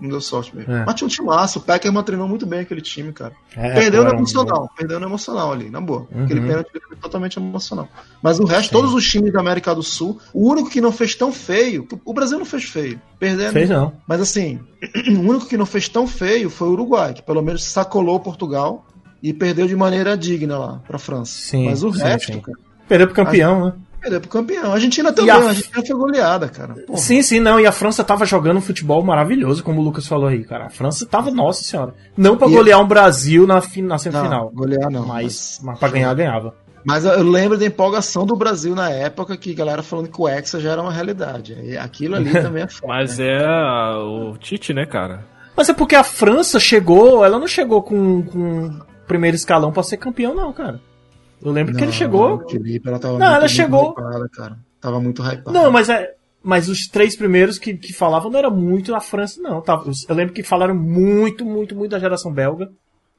Não 0.00 0.08
deu 0.10 0.20
sorte 0.20 0.54
mesmo. 0.54 0.72
É. 0.72 0.84
Mas 0.86 0.94
tinha 0.94 1.06
um 1.06 1.10
timaço. 1.10 1.58
O 1.58 1.62
Peckerman 1.62 2.02
treinou 2.04 2.28
muito 2.28 2.46
bem 2.46 2.60
aquele 2.60 2.80
time, 2.80 3.12
cara. 3.12 3.32
É, 3.56 3.74
perdeu 3.74 4.04
pô, 4.04 4.10
no 4.12 4.18
emocional. 4.18 4.70
Perdeu 4.76 5.00
no 5.00 5.06
emocional 5.06 5.52
ali, 5.52 5.68
na 5.70 5.80
boa. 5.80 6.06
Aquele 6.24 6.40
Uhum. 6.40 6.46
pênalti 6.46 6.72
dele 6.72 6.84
foi 6.88 6.96
totalmente 6.96 7.36
emocional. 7.38 7.88
Mas 8.22 8.38
o 8.38 8.44
resto, 8.44 8.70
todos 8.70 8.94
os 8.94 9.04
times 9.08 9.32
da 9.32 9.40
América 9.40 9.74
do 9.74 9.82
Sul, 9.82 10.20
o 10.32 10.48
único 10.48 10.70
que 10.70 10.80
não 10.80 10.92
fez 10.92 11.14
tão 11.14 11.32
feio. 11.32 11.86
O 12.04 12.12
Brasil 12.14 12.38
não 12.38 12.46
fez 12.46 12.64
feio. 12.64 13.00
Perdendo. 13.18 13.52
Fez 13.52 13.68
não. 13.68 13.92
Mas 14.06 14.20
assim, 14.20 14.60
o 15.16 15.20
único 15.28 15.46
que 15.46 15.56
não 15.56 15.66
fez 15.66 15.88
tão 15.88 16.06
feio 16.06 16.48
foi 16.48 16.68
o 16.68 16.72
Uruguai, 16.72 17.14
que 17.14 17.22
pelo 17.22 17.42
menos 17.42 17.64
sacolou 17.64 18.20
Portugal 18.20 18.86
e 19.20 19.32
perdeu 19.32 19.66
de 19.66 19.74
maneira 19.74 20.16
digna 20.16 20.56
lá 20.58 20.80
pra 20.86 20.98
França. 20.98 21.32
Sim, 21.32 21.64
Mas 21.64 21.82
o 21.82 21.92
sim, 21.92 22.02
resto, 22.02 22.32
sim. 22.32 22.40
cara, 22.40 22.58
Perdeu 22.88 23.06
pro 23.08 23.16
campeão, 23.16 23.64
né? 23.66 23.72
Perdeu 24.00 24.20
pro 24.20 24.30
campeão. 24.30 24.70
A 24.70 24.74
Argentina 24.74 25.12
também, 25.12 25.30
a- 25.30 25.36
a 25.36 25.48
Argentina 25.48 25.84
foi 25.86 25.96
goleada, 25.96 26.48
cara. 26.48 26.74
Porra. 26.86 26.98
Sim, 26.98 27.22
sim, 27.22 27.40
não. 27.40 27.58
E 27.60 27.66
a 27.66 27.72
França 27.72 28.02
tava 28.04 28.24
jogando 28.24 28.58
um 28.58 28.62
futebol 28.62 29.02
maravilhoso, 29.02 29.62
como 29.62 29.80
o 29.80 29.84
Lucas 29.84 30.06
falou 30.06 30.28
aí, 30.28 30.44
cara. 30.44 30.66
A 30.66 30.70
França 30.70 31.04
tava, 31.06 31.30
nossa 31.30 31.62
senhora. 31.62 31.94
Não 32.16 32.36
pra 32.36 32.48
E- 32.48 32.52
golear 32.52 32.80
um 32.80 32.86
Brasil 32.86 33.46
na, 33.46 33.60
fin- 33.60 33.82
na 33.82 33.88
Não, 33.94 33.98
semifinal. 33.98 34.50
golear 34.54 34.90
não. 34.90 35.06
Mas, 35.06 35.60
mas 35.62 35.78
pra 35.78 35.88
ganhar, 35.88 36.14
ganhava. 36.14 36.54
Mas 36.84 37.04
eu 37.04 37.22
lembro 37.22 37.58
da 37.58 37.66
empolgação 37.66 38.24
do 38.24 38.34
Brasil 38.36 38.74
na 38.74 38.88
época 38.88 39.36
que 39.36 39.50
a 39.52 39.54
galera 39.54 39.82
falando 39.82 40.08
que 40.08 40.20
o 40.20 40.28
Hexa 40.28 40.58
já 40.60 40.70
era 40.72 40.80
uma 40.80 40.92
realidade. 40.92 41.54
E 41.62 41.76
aquilo 41.76 42.14
ali 42.16 42.30
também 42.40 42.62
é 42.62 42.68
foda. 42.68 42.86
mas 42.86 43.18
é 43.20 43.44
ah, 43.44 43.98
o 43.98 44.38
Tite, 44.38 44.72
né, 44.72 44.86
cara? 44.86 45.26
Mas 45.56 45.68
é 45.68 45.74
porque 45.74 45.96
a 45.96 46.04
França 46.04 46.58
chegou, 46.60 47.24
ela 47.24 47.38
não 47.38 47.48
chegou 47.48 47.82
com, 47.82 48.22
com 48.22 48.78
primeiro 49.08 49.34
escalão 49.34 49.72
pra 49.72 49.82
ser 49.82 49.96
campeão, 49.96 50.34
não, 50.34 50.52
cara. 50.52 50.80
Eu 51.42 51.52
lembro 51.52 51.74
que 51.74 51.82
ele 51.82 51.92
chegou. 51.92 52.44
Ela 52.84 52.98
tava 52.98 53.18
Não, 53.18 53.26
muito, 53.26 53.36
ela 53.36 53.48
chegou- 53.48 53.90
hypada, 53.90 54.28
cara. 54.30 54.58
Tava 54.80 55.00
muito 55.00 55.22
hypada. 55.22 55.50
Não, 55.52 55.70
mas 55.70 55.88
é. 55.88 56.14
Mas 56.42 56.68
os 56.68 56.86
três 56.86 57.16
primeiros 57.16 57.58
que, 57.58 57.74
que 57.76 57.92
falavam 57.92 58.30
não 58.30 58.38
era 58.38 58.48
muito 58.50 58.94
a 58.94 59.00
França, 59.00 59.40
não. 59.42 59.60
Tava, 59.60 59.90
eu 60.08 60.14
lembro 60.14 60.32
que 60.32 60.42
falaram 60.42 60.74
muito, 60.74 61.44
muito, 61.44 61.74
muito 61.74 61.90
da 61.90 61.98
geração 61.98 62.32
belga. 62.32 62.70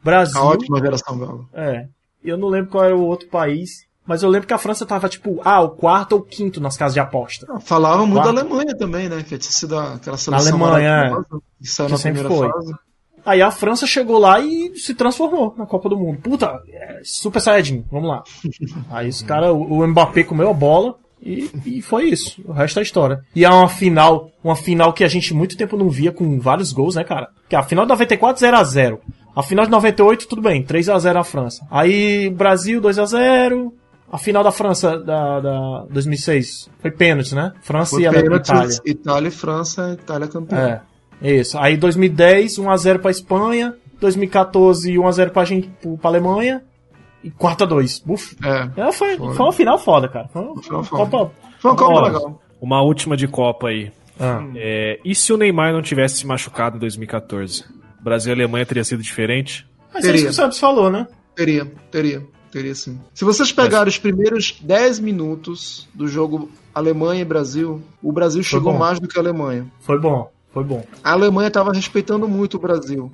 Brasil. 0.03 0.39
A 0.39 0.43
ótima 0.45 0.79
geração 0.79 1.17
belga. 1.17 1.43
É. 1.53 1.87
Eu 2.23 2.37
não 2.37 2.47
lembro 2.47 2.71
qual 2.71 2.83
era 2.85 2.95
o 2.95 3.01
outro 3.05 3.27
país. 3.27 3.87
Mas 4.07 4.23
eu 4.23 4.29
lembro 4.29 4.47
que 4.47 4.53
a 4.53 4.57
França 4.57 4.87
tava 4.87 5.07
tipo, 5.07 5.39
ah, 5.45 5.61
o 5.61 5.69
quarto 5.69 6.13
ou 6.13 6.21
quinto 6.23 6.59
nas 6.59 6.75
casas 6.75 6.95
de 6.95 6.99
aposta. 6.99 7.45
Falavam 7.59 8.07
muito 8.07 8.23
Quarto. 8.23 8.33
da 8.35 8.41
Alemanha 8.41 8.75
também, 8.75 9.07
né? 9.07 9.17
Que 9.21 9.37
tinha 9.37 9.51
sido 9.51 9.77
aquela 9.77 10.17
seleção 10.17 10.55
Alemanha, 10.65 10.87
é. 10.89 11.09
maravilhosa, 11.09 11.27
que 11.61 11.67
saiu 11.67 11.89
na 11.89 11.97
sempre 11.97 12.23
primeira 12.23 12.29
foi. 12.29 12.51
fase. 12.51 12.73
Aí 13.29 13.43
a 13.43 13.51
França 13.51 13.85
chegou 13.85 14.17
lá 14.17 14.39
e 14.39 14.75
se 14.75 14.95
transformou 14.95 15.53
na 15.55 15.63
Copa 15.67 15.87
do 15.87 15.95
Mundo. 15.95 16.17
Puta, 16.19 16.63
é, 16.67 16.99
Super 17.03 17.39
Saiyajin, 17.39 17.85
vamos 17.91 18.09
lá. 18.09 18.23
Aí 18.89 19.07
os 19.07 19.21
caras, 19.21 19.51
o, 19.51 19.85
Mbappé 19.85 20.23
comeu 20.23 20.49
a 20.49 20.53
bola 20.53 20.95
e, 21.21 21.47
e 21.63 21.79
foi 21.79 22.05
isso. 22.05 22.41
O 22.43 22.51
resto 22.51 22.79
é 22.79 22.81
história. 22.81 23.21
E 23.35 23.45
é 23.45 23.49
uma 23.49 23.69
final, 23.69 24.31
uma 24.43 24.55
final 24.55 24.91
que 24.93 25.03
a 25.03 25.07
gente 25.07 25.31
muito 25.31 25.55
tempo 25.55 25.77
não 25.77 25.89
via 25.89 26.11
com 26.11 26.39
vários 26.39 26.71
gols, 26.71 26.95
né, 26.95 27.03
cara? 27.03 27.29
Que 27.47 27.55
a 27.55 27.61
final 27.61 27.85
de 27.85 27.89
94, 27.89 28.43
0x0. 28.43 28.97
A 29.35 29.43
final 29.43 29.63
de 29.63 29.71
98, 29.71 30.27
tudo 30.27 30.41
bem, 30.41 30.63
3x0 30.63 31.15
a 31.15 31.23
França. 31.23 31.67
Aí 31.69 32.31
Brasil, 32.31 32.81
2x0. 32.81 33.71
A 34.11 34.17
final 34.17 34.43
da 34.43 34.51
França, 34.51 34.97
da, 34.97 35.39
da 35.39 35.85
2006, 35.91 36.67
foi 36.79 36.89
pênalti, 36.89 37.35
né? 37.35 37.53
França 37.61 37.91
Foi 37.91 38.01
e 38.01 38.07
a 38.07 38.11
pênaltis, 38.11 38.49
Itália. 38.49 38.77
Itália 38.83 39.27
e 39.27 39.31
França, 39.31 39.91
Itália 40.01 40.27
campeã. 40.27 40.57
É, 40.57 40.81
isso. 41.21 41.57
Aí 41.57 41.75
2010, 41.77 42.57
1x0 42.59 42.99
pra 42.99 43.11
Espanha. 43.11 43.73
2014, 43.99 44.93
1x0 44.93 45.29
pra, 45.31 45.43
gente, 45.45 45.69
pra 46.01 46.09
Alemanha. 46.09 46.63
E 47.23 47.29
quarta 47.29 47.67
2. 47.67 48.03
Uf. 48.07 48.35
É. 48.43 48.87
É, 48.87 48.91
foi, 48.93 49.17
foi 49.17 49.27
uma 49.39 49.51
final 49.51 49.77
foda, 49.77 50.07
cara. 50.07 50.27
Foi 50.29 50.41
uma, 50.41 50.61
Final 50.63 50.83
foda. 50.85 51.03
Copa. 51.11 51.31
Foi 51.59 51.71
uma 51.71 51.77
Copa 51.77 51.93
Ó, 51.93 52.01
legal. 52.01 52.41
Uma 52.61 52.81
última 52.81 53.17
de 53.17 53.27
Copa 53.27 53.67
aí. 53.67 53.91
Ah. 54.19 54.43
É, 54.55 54.99
e 55.03 55.13
se 55.13 55.31
o 55.33 55.37
Neymar 55.37 55.73
não 55.73 55.81
tivesse 55.81 56.17
se 56.17 56.27
machucado 56.27 56.77
em 56.77 56.79
2014? 56.79 57.65
Brasil 58.01 58.31
e 58.31 58.35
Alemanha 58.35 58.65
teria 58.65 58.83
sido 58.83 59.03
diferente? 59.03 59.67
Mas 59.93 60.05
é 60.05 60.07
isso 60.07 60.11
Teria. 60.13 60.23
que 60.27 60.31
o 60.31 60.33
Santos 60.33 60.59
falou, 60.59 60.89
né? 60.89 61.07
Teria, 61.35 61.65
teria, 61.91 62.25
teria 62.51 62.75
sim. 62.75 62.99
Se 63.13 63.25
vocês 63.25 63.51
pegarem 63.51 63.87
os 63.89 63.97
primeiros 63.97 64.57
10 64.61 64.99
minutos 64.99 65.87
do 65.93 66.07
jogo 66.07 66.49
Alemanha 66.73 67.21
e 67.21 67.25
Brasil, 67.25 67.81
o 68.01 68.11
Brasil 68.11 68.43
chegou 68.43 68.73
bom. 68.73 68.79
mais 68.79 68.99
do 68.99 69.07
que 69.07 69.17
a 69.17 69.21
Alemanha. 69.21 69.67
Foi 69.79 69.99
bom, 69.99 70.29
foi 70.51 70.63
bom. 70.63 70.83
A 71.03 71.11
Alemanha 71.13 71.47
estava 71.47 71.71
respeitando 71.71 72.27
muito 72.27 72.57
o 72.57 72.59
Brasil. 72.59 73.11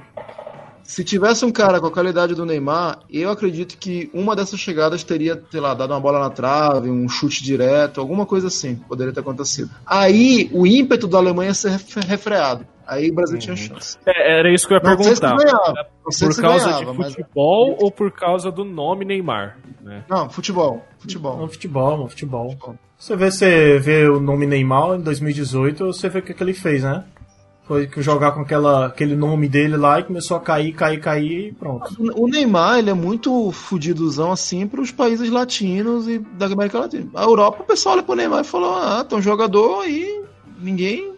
Se 0.84 1.04
tivesse 1.04 1.44
um 1.44 1.52
cara 1.52 1.80
com 1.82 1.88
a 1.88 1.92
qualidade 1.92 2.36
do 2.36 2.46
Neymar, 2.46 3.00
eu 3.10 3.32
acredito 3.32 3.76
que 3.76 4.08
uma 4.14 4.36
dessas 4.36 4.60
chegadas 4.60 5.04
teria, 5.04 5.42
sei 5.50 5.60
lá, 5.60 5.74
dado 5.74 5.92
uma 5.92 6.00
bola 6.00 6.20
na 6.20 6.30
trave, 6.30 6.92
um 6.92 7.10
chute 7.10 7.44
direto, 7.44 8.00
alguma 8.00 8.24
coisa 8.24 8.48
assim, 8.50 8.76
poderia 8.76 9.12
ter 9.12 9.22
acontecido. 9.22 9.72
Aí 9.84 10.48
o 10.54 10.68
ímpeto 10.68 11.08
da 11.08 11.18
Alemanha 11.18 11.50
ia 11.50 11.54
ser 11.56 11.72
ref- 11.72 11.96
refreado. 12.08 12.68
Aí 12.86 13.10
o 13.10 13.16
Brasil 13.16 13.40
tinha 13.40 13.56
chance. 13.56 13.98
É, 14.06 14.40
era 14.42 14.54
isso 14.54 14.68
que 14.68 14.76
eu 14.76 14.78
ia 14.78 14.84
Não 14.84 15.02
sei 15.04 15.16
se 15.16 15.22
perguntar. 15.22 15.44
ganhava, 15.44 15.88
não 16.06 16.12
sei 16.12 16.28
Por 16.28 16.34
se 16.36 16.42
causa 16.42 16.66
ganhava, 16.66 16.92
de 16.92 16.98
mas- 17.00 17.14
futebol 17.16 17.78
ou 17.82 17.92
por 17.92 18.12
causa 18.12 18.52
do 18.52 18.64
nome 18.64 19.06
Neymar? 19.06 19.58
Né? 19.82 20.04
Não, 20.08 20.30
futebol, 20.30 20.86
futebol. 21.00 21.36
No 21.38 21.48
futebol, 21.48 21.98
no 21.98 22.08
futebol. 22.08 22.56
Você 22.96 23.16
vê, 23.16 23.32
você 23.32 23.80
vê 23.80 24.08
o 24.08 24.20
nome 24.20 24.46
Neymar 24.46 24.98
em 24.98 25.02
2018, 25.02 25.84
você 25.88 26.10
vê 26.10 26.20
o 26.20 26.22
que, 26.22 26.32
que 26.36 26.44
ele 26.44 26.54
fez, 26.54 26.84
né? 26.84 27.04
Foi 27.68 27.88
que 27.88 28.00
jogar 28.02 28.32
com 28.32 28.42
aquela, 28.42 28.86
aquele 28.86 29.16
nome 29.16 29.48
dele 29.50 29.76
lá 29.76 30.00
e 30.00 30.04
começou 30.04 30.38
a 30.38 30.40
cair, 30.40 30.72
cair, 30.74 31.00
cair 31.00 31.48
e 31.48 31.52
pronto. 31.52 31.96
O 32.16 32.28
Neymar, 32.28 32.78
ele 32.78 32.92
é 32.92 32.94
muito 32.94 33.52
fudidozão 33.52 34.32
assim 34.32 34.68
para 34.68 34.82
os 34.82 34.92
países 34.92 35.32
latinos 35.32 36.08
e 36.08 36.20
da 36.20 36.46
América 36.46 36.80
Latina. 36.80 37.10
A 37.16 37.24
Europa, 37.24 37.64
o 37.64 37.66
pessoal 37.66 37.96
olha 37.96 38.04
pro 38.04 38.16
Neymar 38.16 38.42
e 38.42 38.48
falou: 38.48 38.76
ah, 38.76 39.04
tem 39.04 39.18
um 39.18 39.22
jogador 39.22 39.82
aí, 39.82 40.24
ninguém. 40.60 41.16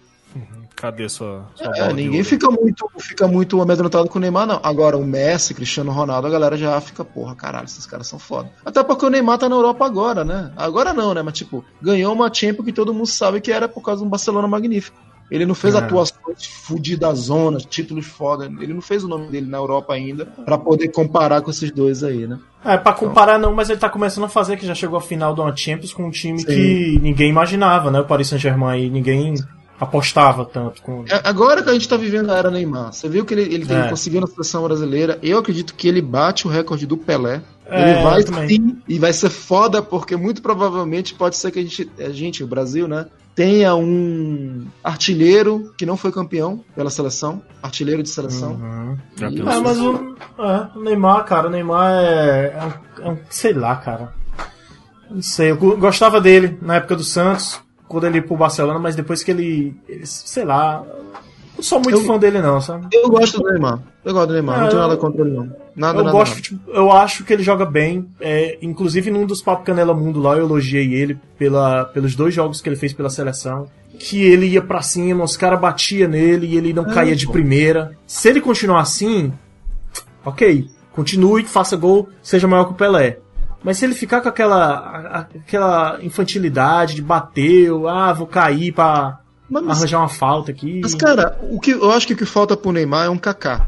Cadê 0.77 1.09
sua, 1.09 1.47
sua 1.55 1.75
É, 1.75 1.91
ninguém 1.91 2.23
fica 2.23 2.51
muito, 2.51 2.87
fica 2.99 3.27
muito 3.27 3.59
amedrontado 3.59 4.07
com 4.07 4.19
o 4.19 4.21
Neymar, 4.21 4.45
não. 4.45 4.59
Agora, 4.61 4.95
o 4.95 5.03
Messi, 5.03 5.55
Cristiano 5.55 5.91
Ronaldo, 5.91 6.27
a 6.27 6.29
galera 6.29 6.55
já 6.55 6.79
fica, 6.79 7.03
porra, 7.03 7.35
caralho, 7.35 7.65
esses 7.65 7.87
caras 7.87 8.05
são 8.05 8.19
foda. 8.19 8.51
Até 8.63 8.83
porque 8.83 9.03
o 9.03 9.09
Neymar 9.09 9.39
tá 9.39 9.49
na 9.49 9.55
Europa 9.55 9.83
agora, 9.83 10.23
né? 10.23 10.51
Agora 10.55 10.93
não, 10.93 11.15
né? 11.15 11.23
Mas, 11.23 11.33
tipo, 11.33 11.65
ganhou 11.81 12.13
uma 12.13 12.31
Champions 12.31 12.63
que 12.63 12.71
todo 12.71 12.93
mundo 12.93 13.07
sabe 13.07 13.41
que 13.41 13.51
era 13.51 13.67
por 13.67 13.81
causa 13.81 14.01
de 14.01 14.07
um 14.07 14.09
Barcelona 14.09 14.47
magnífico. 14.47 15.06
Ele 15.29 15.45
não 15.45 15.53
fez 15.55 15.75
É. 15.75 15.79
atuações 15.79 16.45
fudidas 16.45 17.19
zonas, 17.19 17.65
títulos 17.65 18.05
foda. 18.05 18.45
Ele 18.45 18.73
não 18.73 18.81
fez 18.81 19.03
o 19.03 19.07
nome 19.07 19.27
dele 19.27 19.45
na 19.47 19.57
Europa 19.57 19.93
ainda 19.93 20.25
pra 20.25 20.57
poder 20.57 20.87
comparar 20.89 21.41
com 21.41 21.51
esses 21.51 21.69
dois 21.71 22.03
aí, 22.03 22.25
né? 22.25 22.39
É, 22.63 22.77
pra 22.77 22.93
comparar 22.93 23.37
não, 23.37 23.53
mas 23.53 23.69
ele 23.69 23.79
tá 23.79 23.89
começando 23.89 24.23
a 24.23 24.29
fazer 24.29 24.57
que 24.57 24.65
já 24.65 24.73
chegou 24.75 24.97
à 24.97 25.01
final 25.01 25.33
uma 25.33 25.55
Champions 25.55 25.93
com 25.93 26.05
um 26.05 26.11
time 26.11 26.39
Sim. 26.39 26.45
que 26.45 26.99
ninguém 27.01 27.29
imaginava, 27.29 27.91
né? 27.91 27.99
O 27.99 28.05
Paris 28.05 28.27
Saint-Germain 28.27 28.85
e 28.85 28.89
ninguém 28.89 29.35
apostava 29.79 30.43
tanto 30.45 30.81
com 30.81 31.03
É, 31.07 31.21
Agora 31.23 31.61
que 31.61 31.69
a 31.69 31.73
gente 31.73 31.87
tá 31.87 31.97
vivendo 31.97 32.31
a 32.31 32.37
era 32.37 32.49
Neymar, 32.49 32.93
você 32.93 33.07
viu 33.07 33.23
que 33.25 33.33
ele, 33.33 33.43
ele, 33.53 33.71
É. 33.73 33.79
ele 33.79 33.89
conseguiu 33.89 34.21
na 34.21 34.27
seleção 34.27 34.63
brasileira. 34.63 35.19
Eu 35.21 35.37
acredito 35.39 35.75
que 35.75 35.87
ele 35.87 36.01
bate 36.01 36.47
o 36.47 36.49
recorde 36.49 36.85
do 36.87 36.97
Pelé. 36.97 37.41
É, 37.69 37.91
ele 37.91 38.01
vai 38.01 38.47
sim, 38.47 38.77
e 38.87 38.97
vai 38.97 39.11
ser 39.11 39.29
foda, 39.29 39.81
porque 39.81 40.15
muito 40.15 40.41
provavelmente 40.41 41.13
pode 41.13 41.35
ser 41.35 41.51
que 41.51 41.59
a 41.59 41.61
gente, 41.61 41.91
a 41.99 42.09
gente, 42.09 42.43
o 42.43 42.47
Brasil, 42.47 42.87
né, 42.87 43.07
tenha 43.37 43.75
um 43.75 44.65
artilheiro 44.83 45.71
que 45.77 45.85
não 45.85 45.95
foi 45.95 46.11
campeão 46.11 46.65
pela 46.75 46.89
seleção, 46.89 47.39
artilheiro 47.61 48.01
de 48.01 48.09
seleção. 48.09 48.53
Uhum. 48.53 48.97
E-? 49.21 49.41
É, 49.41 49.59
mas 49.61 49.79
o, 49.79 50.15
é, 50.39 50.67
o 50.75 50.81
Neymar, 50.81 51.23
cara, 51.23 51.47
o 51.47 51.51
Neymar 51.51 51.91
é, 51.93 52.47
é 52.57 52.65
um, 52.65 53.05
é 53.05 53.11
um- 53.11 53.17
Sei 53.29 53.53
lá, 53.53 53.75
cara. 53.75 54.11
Não 55.09 55.21
sei, 55.21 55.51
eu 55.51 55.57
go- 55.57 55.77
gostava 55.77 56.19
dele 56.19 56.57
na 56.61 56.75
época 56.77 56.95
do 56.95 57.03
Santos, 57.03 57.61
quando 57.87 58.07
ele 58.07 58.17
ia 58.17 58.23
pro 58.23 58.35
Barcelona, 58.35 58.79
mas 58.79 58.95
depois 58.95 59.23
que 59.23 59.29
ele. 59.31 59.79
ele- 59.87 60.05
sei 60.07 60.43
lá. 60.43 60.83
Não 61.57 61.63
sou 61.63 61.79
muito 61.81 61.97
Eu- 61.97 62.03
fã 62.05 62.17
dele, 62.19 62.39
não, 62.41 62.61
sabe? 62.61 62.87
Eu 62.93 63.09
gosto 63.09 63.41
do 63.41 63.49
Neymar. 63.49 63.79
Eu 64.05 64.13
gosto 64.13 64.27
do 64.27 64.33
Neymar, 64.33 64.57
É, 64.59 64.61
não 64.61 64.69
tenho 64.69 64.81
nada 64.81 64.95
contra 64.97 65.21
ele, 65.21 65.31
não. 65.35 65.43
Nada, 65.75 65.99
eu 65.99 66.03
nada, 66.03 66.11
gosto, 66.11 66.29
nada. 66.35 66.41
tipo, 66.41 66.71
eu 66.71 66.91
acho 66.91 67.23
que 67.23 67.33
ele 67.33 67.41
joga 67.43 67.65
bem. 67.65 68.07
é, 68.21 68.57
inclusive 68.61 69.09
num 69.11 69.25
dos 69.25 69.41
Papo 69.41 69.63
Canela 69.63 69.93
Mundo 69.93 70.19
lá, 70.21 70.33
eu 70.37 70.45
elogiei 70.45 70.93
ele 70.93 71.17
pela, 71.37 71.85
pelos 71.85 72.15
dois 72.15 72.33
jogos 72.33 72.61
que 72.61 72.69
ele 72.69 72.75
fez 72.75 72.93
pela 72.93 73.09
seleção. 73.09 73.67
Que 73.99 74.21
ele 74.21 74.45
ia 74.47 74.61
pra 74.61 74.81
cima, 74.83 75.23
os 75.23 75.35
caras 75.35 75.59
batiam 75.59 76.07
nele 76.09 76.45
e 76.45 76.55
ele 76.57 76.71
não 76.73 76.85
É, 76.85 76.93
caía 76.93 77.15
de 77.15 77.25
pô. 77.25 77.31
primeira. 77.31 77.91
Se 78.05 78.29
ele 78.29 78.39
continuar 78.39 78.81
assim, 78.81 79.33
ok. 80.23 80.67
Continue, 80.91 81.43
faça 81.45 81.75
gol, 81.75 82.07
seja 82.21 82.47
maior 82.47 82.65
que 82.65 82.71
o 82.71 82.75
Pelé. 82.75 83.17
Mas 83.63 83.77
se 83.77 83.85
ele 83.85 83.93
ficar 83.95 84.21
com 84.21 84.29
aquela, 84.29 85.19
aquela 85.35 85.97
infantilidade 86.03 86.95
de 86.95 87.01
bater, 87.01 87.69
ah, 87.89 88.13
vou 88.13 88.27
cair 88.27 88.71
pra 88.71 89.19
Mas- 89.49 89.77
arranjar 89.79 89.99
uma 89.99 90.09
falta 90.09 90.51
aqui. 90.51 90.79
Mas, 90.83 90.93
cara, 90.95 91.37
o 91.49 91.59
que, 91.59 91.71
eu 91.71 91.91
acho 91.91 92.05
que 92.07 92.13
o 92.13 92.17
que 92.17 92.25
falta 92.25 92.55
pro 92.57 92.71
Neymar 92.71 93.05
é 93.05 93.09
um 93.09 93.17
Kaká. 93.17 93.67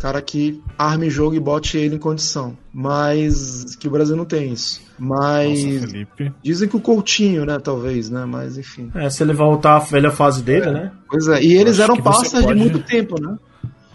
Cara 0.00 0.20
que 0.20 0.60
arme 0.76 1.08
jogo 1.08 1.36
e 1.36 1.40
bote 1.40 1.78
ele 1.78 1.94
em 1.94 1.98
condição. 1.98 2.56
Mas 2.72 3.76
que 3.76 3.86
o 3.86 3.90
Brasil 3.90 4.16
não 4.16 4.24
tem 4.24 4.52
isso. 4.52 4.80
Nossa, 4.98 5.22
Mas 5.22 5.60
Felipe. 5.62 6.32
dizem 6.42 6.68
que 6.68 6.76
o 6.76 6.80
Coutinho, 6.80 7.44
né, 7.46 7.58
talvez, 7.60 8.10
né? 8.10 8.24
Mas 8.24 8.58
enfim. 8.58 8.90
É, 8.96 9.08
se 9.08 9.22
ele 9.22 9.32
voltar 9.32 9.76
à 9.76 9.78
velha 9.78 10.10
fase 10.10 10.42
dele, 10.42 10.70
né? 10.72 10.92
Pois 11.08 11.28
é. 11.28 11.40
E 11.42 11.52
eles 11.54 11.74
acho 11.78 11.92
eram 11.92 12.02
parceiros 12.02 12.46
pode- 12.46 12.58
de 12.58 12.70
muito 12.70 12.84
tempo, 12.84 13.20
né? 13.20 13.36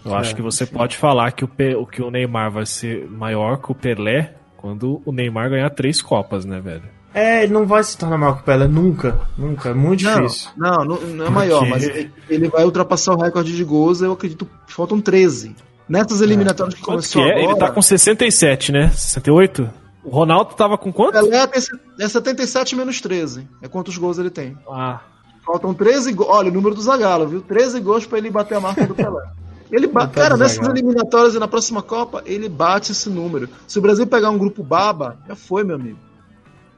Eu 0.05 0.15
acho 0.15 0.31
É, 0.31 0.35
que 0.35 0.41
você 0.41 0.65
pode 0.65 0.95
falar 0.95 1.31
que 1.31 1.43
o, 1.43 1.47
Pe- 1.49 1.75
o 1.75 1.85
que 1.85 2.01
o 2.01 2.09
Neymar 2.09 2.49
vai 2.51 2.65
ser 2.65 3.09
maior 3.09 3.57
que 3.61 3.69
o 3.71 3.75
Pelé 3.75 4.33
quando 4.55 5.01
o 5.05 5.11
Neymar 5.11 5.49
ganhar 5.49 5.69
três 5.71 6.01
Copas, 6.01 6.45
né, 6.45 6.61
velho? 6.61 6.83
É, 7.17 7.43
ele 7.43 7.53
não 7.53 7.65
vai 7.65 7.83
se 7.83 7.97
tornar 7.97 8.17
maior 8.17 8.35
que 8.35 8.41
o 8.41 8.45
Pelé 8.45 8.67
nunca. 8.67 9.19
Nunca. 9.37 9.69
É 9.69 9.73
muito 9.73 9.99
difícil. 9.99 10.49
Não, 10.55 10.85
não, 10.85 11.01
não 11.01 11.25
é 11.25 11.29
maior, 11.29 11.59
Porque- 11.59 11.71
mas 11.71 11.83
ele- 11.83 12.11
ele 12.29 12.47
vai 12.49 12.63
ultrapassar 12.65 13.13
o 13.13 13.17
recorde 13.21 13.55
de 13.55 13.63
gols, 13.63 14.01
eu 14.01 14.11
acredito 14.13 14.45
que 14.65 14.73
faltam 14.73 15.01
13. 15.01 15.55
Nessas 15.89 16.21
eliminatórias 16.21 16.75
que 16.75 16.81
Quanto 16.81 17.01
que 17.07 17.13
começou 17.13 17.21
é? 17.23 17.31
agora, 17.39 17.51
Ele 17.51 17.59
tá 17.59 17.71
com 17.71 17.81
67, 17.81 18.71
né? 18.71 18.89
68? 18.89 19.69
O 20.03 20.09
Ronaldo 20.09 20.53
tava 20.53 20.77
com 20.77 20.91
quanto? 20.91 21.13
Pelé 21.13 21.47
tem- 21.47 21.61
é 21.99 22.07
77 22.07 22.75
menos 22.75 22.99
13. 23.01 23.47
É 23.61 23.67
quantos 23.67 23.97
gols 23.97 24.17
ele 24.19 24.29
tem. 24.29 24.57
Ah, 24.69 24.99
Faltam 25.45 25.73
13 25.73 26.11
gols. 26.11 26.29
Olha, 26.29 26.49
o 26.49 26.53
número 26.53 26.75
do 26.75 26.81
Zagallo, 26.81 27.25
viu? 27.27 27.41
13 27.41 27.79
gols 27.79 28.05
pra 28.05 28.17
ele 28.17 28.29
bater 28.29 28.55
a 28.55 28.59
marca 28.59 28.85
do 28.85 28.93
Pelé. 28.93 29.23
Ele 29.71 29.87
ba... 29.87 30.01
Coitado 30.01 30.13
Cara, 30.15 30.33
do 30.35 30.39
nessas 30.39 30.57
Zagallo. 30.57 30.77
eliminatórias 30.77 31.35
e 31.35 31.39
na 31.39 31.47
próxima 31.47 31.81
Copa, 31.81 32.21
ele 32.25 32.49
bate 32.49 32.91
esse 32.91 33.09
número. 33.09 33.47
Se 33.65 33.79
o 33.79 33.81
Brasil 33.81 34.05
pegar 34.05 34.29
um 34.29 34.37
grupo 34.37 34.61
baba, 34.61 35.17
já 35.27 35.35
foi, 35.37 35.63
meu 35.63 35.75
amigo. 35.77 35.97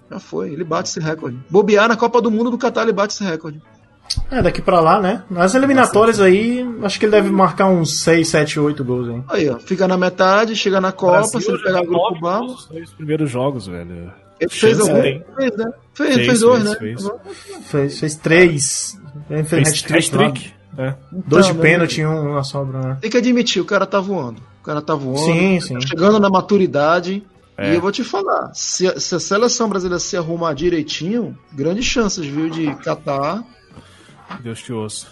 Já 0.10 0.20
foi, 0.20 0.51
ele 0.51 0.64
bate 0.64 0.89
esse 0.89 0.99
recorde. 0.99 1.38
Bobear 1.49 1.88
na 1.88 1.95
Copa 1.95 2.22
do 2.22 2.32
Mundo 2.32 2.49
do 2.49 2.57
Catar, 2.57 2.84
ele 2.84 2.93
bate 2.93 3.14
esse 3.14 3.24
recorde. 3.24 3.62
É, 4.32 4.41
daqui 4.41 4.62
pra 4.62 4.80
lá, 4.80 4.99
né? 4.99 5.24
Nas 5.30 5.53
eliminatórias 5.53 6.20
aí, 6.20 6.68
acho 6.82 6.99
que 6.99 7.05
ele 7.05 7.12
deve 7.12 7.30
marcar 7.30 7.68
uns 7.68 7.99
6, 7.99 8.28
7, 8.28 8.60
8 8.60 8.84
gols, 8.84 9.07
hein? 9.07 9.24
Aí, 9.28 9.47
ó, 9.49 9.60
fica 9.60 9.88
na 9.88 9.97
metade, 9.97 10.55
chega 10.55 10.82
na 10.82 10.91
Copa, 10.91 11.20
Brasil 11.20 11.41
se 11.41 11.51
ele 11.51 11.64
pegar 11.64 11.80
o 11.80 11.82
tem 11.82 11.89
grupo 11.89 12.20
gols 12.20 12.51
nos 12.51 12.68
dois 12.68 12.93
primeiros 12.93 13.30
jogos, 13.30 13.68
velho. 13.68 14.12
Ele 14.39 14.49
fez 14.49 14.78
Chance 14.78 14.89
algum? 14.89 15.01
Fez, 15.01 15.57
né? 15.57 15.74
Fez, 15.93 16.16
Fez, 16.16 16.26
fez 16.26 16.39
dois, 16.39 16.64
fez, 16.64 16.70
né? 16.72 16.78
fez. 16.80 17.12
Fez, 17.66 17.99
fez 17.99 18.16
três. 18.16 19.01
Ele 19.30 19.43
fez 19.43 19.84
hat-trick. 19.84 20.53
É. 20.78 20.95
Dois 21.12 21.45
de 21.45 21.51
Então, 21.51 21.62
pênalti 21.62 21.99
e 21.99 22.05
um 22.05 22.34
na 22.34 22.43
sobra, 22.43 22.80
né? 22.80 22.97
Tem 23.01 23.12
que 23.12 23.18
admitir, 23.18 23.62
o 23.62 23.66
cara 23.66 23.86
tá 23.86 23.99
voando. 23.99 24.41
O 24.62 24.64
cara 24.64 24.82
tá 24.82 24.95
voando. 24.95 25.20
Sim, 25.20 25.60
sim. 25.60 25.74
tá 25.74 25.82
chegando 25.82 26.20
na 26.20 26.30
maturidade. 26.30 27.24
É. 27.60 27.72
E 27.72 27.76
eu 27.76 27.82
vou 27.82 27.91
te 27.91 28.03
falar, 28.03 28.51
se 28.53 28.88
a, 28.88 28.99
se 28.99 29.14
a 29.16 29.20
seleção 29.20 29.68
brasileira 29.70 29.99
se 29.99 30.16
arrumar 30.16 30.53
direitinho, 30.53 31.38
grandes 31.53 31.86
chances, 31.86 32.26
viu, 32.26 32.49
de 32.49 32.74
catar. 32.78 33.43
Deus 34.41 34.62
te 34.62 34.72
ouça. 34.72 35.07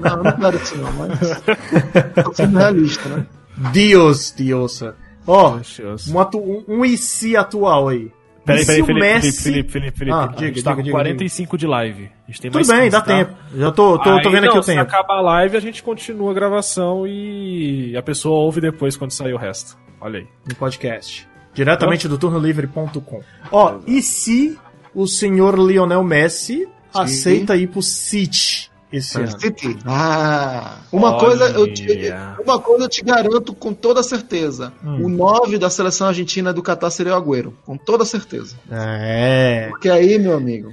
Não, 0.00 0.22
não 0.22 0.32
quero 0.32 0.56
isso 0.56 0.76
não, 0.76 0.92
mas. 0.94 2.24
Tô 2.24 2.32
sendo 2.34 2.58
realista, 2.58 3.08
né? 3.08 3.26
Dios, 3.72 4.34
Diosa. 4.36 4.96
Ó, 5.26 5.54
Ansioso. 5.54 6.12
um, 6.14 6.18
atu- 6.20 6.64
um, 6.66 6.84
IC 6.84 7.36
atual 7.36 7.88
aí. 7.88 8.10
Peraí, 8.44 8.64
peraí, 8.66 8.80
se 8.80 8.86
Felipe, 8.86 9.00
Messi- 9.00 9.42
Felipe, 9.42 9.70
Felipe, 9.70 9.98
Felipe. 9.98 10.16
Ah, 10.16 10.24
a 10.24 10.26
diga, 10.28 10.46
gente 10.46 10.62
tá 10.64 10.70
diga, 10.70 10.76
com 10.76 10.82
diga, 10.82 10.96
45 10.96 11.58
de 11.58 11.66
live. 11.66 12.04
A 12.04 12.30
gente 12.30 12.40
tem 12.40 12.50
Tudo 12.50 12.54
mais 12.66 12.68
bem, 12.68 12.78
15, 12.78 12.90
dá 12.90 13.00
tá? 13.02 13.06
tempo. 13.06 13.36
Já 13.54 13.70
tô, 13.70 13.98
tô, 13.98 14.10
Aí, 14.10 14.22
tô 14.22 14.30
vendo 14.30 14.42
não, 14.44 14.48
aqui 14.50 14.58
o 14.58 14.62
se 14.62 14.70
tempo. 14.72 14.80
acabar 14.82 15.18
a 15.18 15.20
live, 15.20 15.56
a 15.56 15.60
gente 15.60 15.82
continua 15.82 16.30
a 16.30 16.34
gravação 16.34 17.06
e 17.06 17.94
a 17.96 18.02
pessoa 18.02 18.40
ouve 18.40 18.60
depois 18.60 18.96
quando 18.96 19.10
sair 19.12 19.34
o 19.34 19.36
resto. 19.38 19.76
Olha 20.00 20.20
aí. 20.20 20.26
no 20.48 20.54
podcast. 20.56 21.28
Diretamente 21.54 22.06
do 22.08 22.16
turnolivre.com. 22.18 23.20
Ó, 23.50 23.78
e 23.86 24.00
se 24.02 24.58
o 24.94 25.06
senhor 25.06 25.58
Lionel 25.58 26.02
Messi 26.04 26.68
aceita 26.94 27.56
ir 27.56 27.68
pro 27.68 27.82
City 27.82 28.70
esse 28.92 29.18
ano? 29.18 29.40
City. 29.40 29.78
Ah, 29.86 30.78
uma 30.92 31.10
Olha. 31.12 31.20
coisa 31.20 31.44
eu 31.50 31.72
te, 31.72 31.86
uma 32.44 32.58
coisa 32.58 32.84
eu 32.84 32.88
te 32.88 33.02
garanto 33.04 33.54
com 33.54 33.72
toda 33.72 34.02
certeza. 34.02 34.72
Hum. 34.84 35.04
O 35.04 35.08
9 35.08 35.58
da 35.58 35.70
seleção 35.70 36.08
argentina 36.08 36.52
do 36.52 36.62
Catar 36.62 36.90
seria 36.90 37.12
o 37.12 37.16
Agüero, 37.16 37.54
com 37.64 37.76
toda 37.76 38.04
certeza. 38.04 38.56
É. 38.70 39.66
Porque 39.70 39.88
aí, 39.88 40.18
meu 40.18 40.36
amigo, 40.36 40.72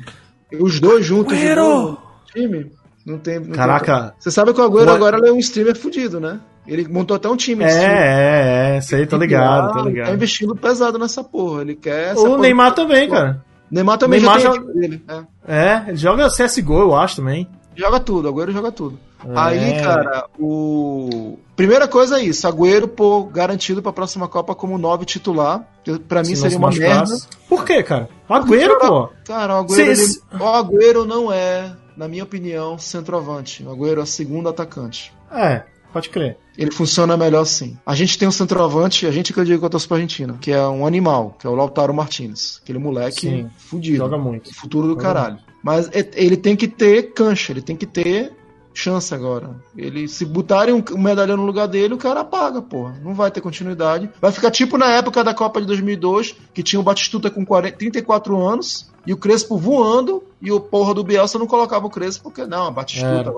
os 0.59 0.79
dois 0.79 1.05
juntos 1.05 1.33
Agüero! 1.37 1.61
no 1.91 1.97
time, 2.33 2.71
não 3.05 3.17
tem, 3.19 3.35
não 3.39 3.45
tem 3.45 3.53
Caraca. 3.53 3.99
como. 3.99 4.11
Você 4.19 4.31
sabe 4.31 4.53
que 4.53 4.59
o 4.61 4.63
Agüero 4.63 4.91
O- 4.91 4.95
agora 4.95 5.27
é 5.27 5.31
um 5.31 5.37
streamer 5.39 5.75
fudido, 5.75 6.19
né? 6.19 6.39
Ele 6.67 6.87
montou 6.87 7.15
até 7.15 7.29
um 7.29 7.35
time. 7.37 7.63
É, 7.63 7.67
streamer. 7.67 7.97
é, 7.97 8.75
é, 8.77 8.81
sei, 8.81 9.05
tô 9.05 9.17
ligado, 9.17 9.71
tô 9.71 9.79
Tá 9.83 9.89
ligado. 9.89 10.13
investindo 10.13 10.55
pesado 10.55 10.99
nessa 10.99 11.23
porra. 11.23 11.61
Ele 11.61 11.75
quer. 11.75 12.15
O. 12.17 12.37
Neymar 12.37 12.73
também, 12.73 13.09
cara. 13.09 13.43
Neymar 13.71 13.97
também 13.97 14.19
Neymar 14.19 14.39
já 14.39 14.51
tem 14.51 14.73
dele. 14.73 15.03
É. 15.07 15.23
É, 15.47 15.83
ele 15.87 15.97
joga 15.97 16.27
CSGO, 16.29 16.79
eu 16.79 16.95
acho 16.95 17.17
também. 17.17 17.47
Joga 17.75 17.99
tudo, 17.99 18.27
Agüero 18.27 18.51
joga 18.51 18.71
tudo. 18.71 18.97
É. 19.25 19.31
Aí, 19.35 19.81
cara, 19.81 20.25
o. 20.39 21.37
Primeira 21.55 21.87
coisa 21.87 22.19
é 22.19 22.23
isso: 22.23 22.47
Agüero, 22.47 22.87
pô, 22.87 23.23
garantido 23.25 23.81
pra 23.81 23.91
próxima 23.93 24.27
Copa 24.27 24.53
como 24.55 24.77
9 24.77 25.05
titular. 25.05 25.63
Pra 26.07 26.21
mim 26.21 26.29
Se 26.29 26.35
seria 26.37 26.49
se 26.51 26.57
uma 26.57 26.69
merda. 26.69 27.15
Por 27.47 27.63
quê, 27.65 27.81
cara? 27.83 28.09
Agüero, 28.29 28.77
pô. 28.79 29.09
Cara, 29.25 29.55
o 29.55 29.59
Agüero, 29.59 29.91
ele- 29.91 30.19
o 30.39 30.45
Agüero 30.45 31.05
não 31.05 31.31
é, 31.31 31.71
na 31.95 32.07
minha 32.07 32.23
opinião, 32.23 32.77
centroavante. 32.77 33.63
O 33.63 33.71
Agüero 33.71 34.01
é 34.01 34.05
segundo 34.05 34.49
atacante. 34.49 35.13
É, 35.31 35.63
pode 35.91 36.09
crer. 36.09 36.37
Ele 36.57 36.71
funciona 36.71 37.15
melhor 37.15 37.45
sim. 37.45 37.77
A 37.85 37.93
gente 37.93 38.17
tem 38.17 38.27
um 38.27 38.31
centroavante, 38.31 39.05
a 39.05 39.11
gente 39.11 39.31
que 39.31 39.39
eu 39.39 39.45
digo 39.45 39.59
que 39.59 39.65
eu 39.65 39.69
torço 39.69 39.87
pra 39.87 39.97
Argentina, 39.97 40.37
que 40.41 40.51
é 40.51 40.67
um 40.67 40.85
animal, 40.87 41.35
que 41.39 41.45
é 41.45 41.49
o 41.49 41.55
Lautaro 41.55 41.93
Martinez. 41.93 42.59
Aquele 42.63 42.79
moleque 42.79 43.21
Sim, 43.21 43.49
fudido. 43.57 43.97
Joga 43.97 44.17
muito. 44.17 44.53
Futuro 44.55 44.87
do 44.87 44.93
Joga 44.93 45.01
caralho. 45.03 45.37
Mas 45.63 45.87
e- 45.87 46.09
ele 46.15 46.35
tem 46.37 46.55
que 46.55 46.67
ter 46.67 47.13
cancha, 47.13 47.51
ele 47.51 47.61
tem 47.61 47.75
que 47.75 47.85
ter 47.85 48.33
chance 48.73 49.13
agora. 49.13 49.49
Ele, 49.75 50.07
se 50.07 50.23
botarem 50.23 50.73
um, 50.73 50.97
medalhão 50.97 51.37
no 51.37 51.45
lugar 51.45 51.67
dele, 51.67 51.95
o 51.95 51.97
cara 51.97 52.19
apaga, 52.21 52.61
porra. 52.61 52.95
Não 53.03 53.13
vai 53.13 53.31
ter 53.31 53.41
continuidade. 53.41 54.09
Vai 54.21 54.31
ficar 54.31 54.51
tipo 54.51 54.77
na 54.77 54.91
época 54.91 55.23
da 55.23 55.33
Copa 55.33 55.59
de 55.59 55.65
2002, 55.67 56.35
que 56.53 56.61
tinha 56.61 56.79
o 56.79 56.83
Batistuta 56.83 57.29
com 57.29 57.43
40, 57.45 57.75
34 57.77 58.39
anos 58.39 58.91
e 59.05 59.13
o 59.13 59.17
Crespo 59.17 59.57
voando 59.57 60.23
e 60.41 60.51
o 60.51 60.59
porra 60.59 60.93
do 60.93 61.03
Bielsa 61.03 61.39
não 61.39 61.47
colocava 61.47 61.87
o 61.87 61.89
Crespo 61.89 62.25
porque 62.25 62.45
não, 62.45 62.71
Batistuta. 62.71 63.07
Era. 63.07 63.33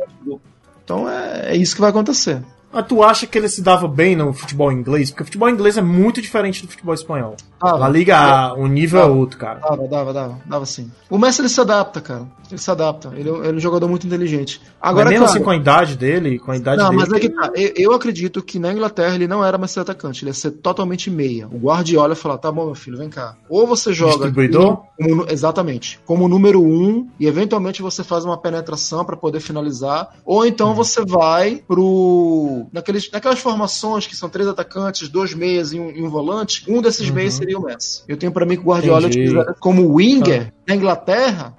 Então 0.90 1.08
é, 1.08 1.52
é 1.52 1.56
isso 1.56 1.76
que 1.76 1.82
vai 1.82 1.92
acontecer. 1.92 2.44
Mas 2.72 2.86
tu 2.88 3.04
acha 3.04 3.26
que 3.26 3.38
ele 3.38 3.50
se 3.50 3.62
dava 3.62 3.88
bem 3.88 4.16
no 4.16 4.32
futebol 4.34 4.72
inglês? 4.72 5.10
Porque 5.10 5.24
o 5.24 5.26
futebol 5.26 5.50
inglês 5.50 5.78
é 5.78 5.82
muito 5.82 6.22
diferente 6.22 6.64
do 6.66 6.70
futebol 6.72 6.94
espanhol. 6.94 7.36
Dava. 7.62 7.86
A 7.86 7.90
liga, 7.90 8.54
o 8.54 8.68
nível 8.68 9.00
é 9.02 9.06
outro, 9.06 9.38
cara. 9.38 9.60
Dava, 9.60 9.88
dava, 9.88 10.14
dava, 10.14 10.38
dava 10.46 10.66
sim. 10.66 10.90
O 11.10 11.18
Messi 11.18 11.42
ele 11.42 11.50
se 11.50 11.60
adapta, 11.60 12.00
cara. 12.00 12.26
Ele 12.50 12.58
se 12.60 12.72
adapta. 12.72 13.12
Ele, 13.16 13.28
é 13.28 13.32
um- 13.32 13.38
ele 13.44 13.50
é 13.50 13.54
um 13.56 13.60
jogador 13.60 13.88
muito 13.88 14.06
inteligente. 14.08 14.62
Agora, 14.82 15.06
mas 15.06 15.12
mesmo 15.14 15.26
claro, 15.26 15.36
assim, 15.38 15.44
com 15.44 15.50
a 15.52 15.56
idade 15.56 15.98
dele, 15.98 16.40
com 16.40 16.52
a 16.52 16.58
idade 16.58 16.78
Não, 16.82 16.90
dele. 16.90 17.02
mas 17.02 17.12
é 17.12 17.20
que 17.20 17.30
tá. 17.30 17.52
Eu, 17.56 17.74
eu 17.76 17.94
acredito 17.94 18.42
que 18.42 18.58
na 18.60 18.72
Inglaterra 18.72 19.16
ele 19.16 19.28
não 19.28 19.44
era 19.44 19.58
mais 19.58 19.72
ser 19.72 19.82
atacante, 19.82 20.24
ele 20.24 20.30
ia 20.30 20.34
ser 20.34 20.52
totalmente 20.52 21.10
meia. 21.10 21.48
O 21.52 21.58
Guardiola 21.58 22.10
ia 22.14 22.16
falar: 22.16 22.38
tá 22.38 22.52
bom, 22.52 22.66
meu 22.68 22.76
filho, 22.76 22.98
vem 22.98 23.10
cá. 23.10 23.36
Ou 23.50 23.68
você 23.68 23.94
joga. 23.94 24.12
Distribuidor? 24.14 24.84
como 24.98 25.26
exatamente. 25.30 26.00
Como 26.06 26.28
número 26.28 26.62
um, 26.62 27.08
e 27.20 27.26
eventualmente 27.28 27.82
você 27.82 28.04
faz 28.04 28.24
uma 28.26 28.38
penetração 28.38 29.04
para 29.04 29.18
poder 29.18 29.40
finalizar. 29.40 30.10
Ou 30.26 30.46
então 30.46 30.74
você 30.74 31.04
vai 31.06 31.62
pro. 31.68 32.59
Naqueles, 32.72 33.10
naquelas 33.12 33.40
formações 33.40 34.06
que 34.08 34.16
são 34.16 34.30
três 34.30 34.48
atacantes, 34.48 35.08
dois 35.10 35.34
meias 35.34 35.72
e 35.74 35.80
um, 35.80 35.90
e 35.92 36.02
um 36.02 36.10
volante. 36.10 36.64
Um 36.68 36.82
desses 36.82 37.10
meias 37.10 37.34
seria 37.36 37.58
o 37.58 37.64
Messi. 37.64 38.04
Eu 38.08 38.18
tenho 38.18 38.32
para 38.32 38.46
mim 38.46 38.56
que 38.56 38.62
o 38.62 38.66
Guardiola 38.66 39.02
Uhum. 39.02 39.08
Utilizaria 39.08 39.56
como 39.60 39.94
winger 39.96 40.54
na 40.68 40.76
Inglaterra. 40.76 41.54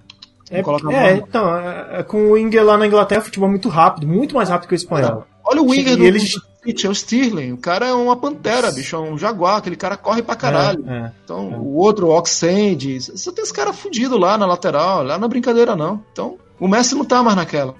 É, 0.51 0.59
é, 0.59 1.13
então, 1.17 1.57
é, 1.57 2.01
é, 2.01 2.03
com 2.03 2.33
o 2.33 2.37
Inger 2.37 2.65
lá 2.65 2.77
na 2.77 2.85
Inglaterra, 2.85 3.21
o 3.21 3.25
futebol 3.25 3.47
é 3.49 3.51
muito 3.53 3.69
rápido, 3.69 4.09
muito 4.09 4.35
mais 4.35 4.49
rápido 4.49 4.69
que 4.69 4.75
o 4.75 4.77
espanhol. 4.77 5.25
Olha 5.45 5.63
o 5.63 5.71
winger 5.71 5.97
do 5.97 6.03
eles- 6.05 6.35
City, 6.65 6.87
é 6.87 6.91
o 6.91 6.95
Stirling. 6.95 7.53
O 7.53 7.57
cara 7.57 7.87
é 7.87 7.93
uma 7.93 8.17
pantera, 8.17 8.71
bicho, 8.71 8.95
é 8.95 8.99
um 8.99 9.17
jaguar. 9.17 9.57
Aquele 9.57 9.77
cara 9.77 9.97
corre 9.97 10.23
pra 10.23 10.35
caralho. 10.37 10.85
É, 10.87 10.93
é. 11.07 11.13
Então, 11.25 11.49
o 11.61 11.77
outro, 11.77 12.09
o 12.09 12.21
você 12.21 13.33
tem 13.33 13.43
esse 13.43 13.53
cara 13.53 13.73
fudido 13.73 14.19
lá 14.19 14.37
na 14.37 14.45
lateral, 14.45 15.03
lá 15.03 15.17
na 15.17 15.27
brincadeira 15.29 15.75
não. 15.75 16.05
Então, 16.13 16.37
o 16.61 16.69
Messi 16.69 16.95
não 16.95 17.05
tá 17.05 17.23
mais 17.23 17.37
naquela 17.37 17.75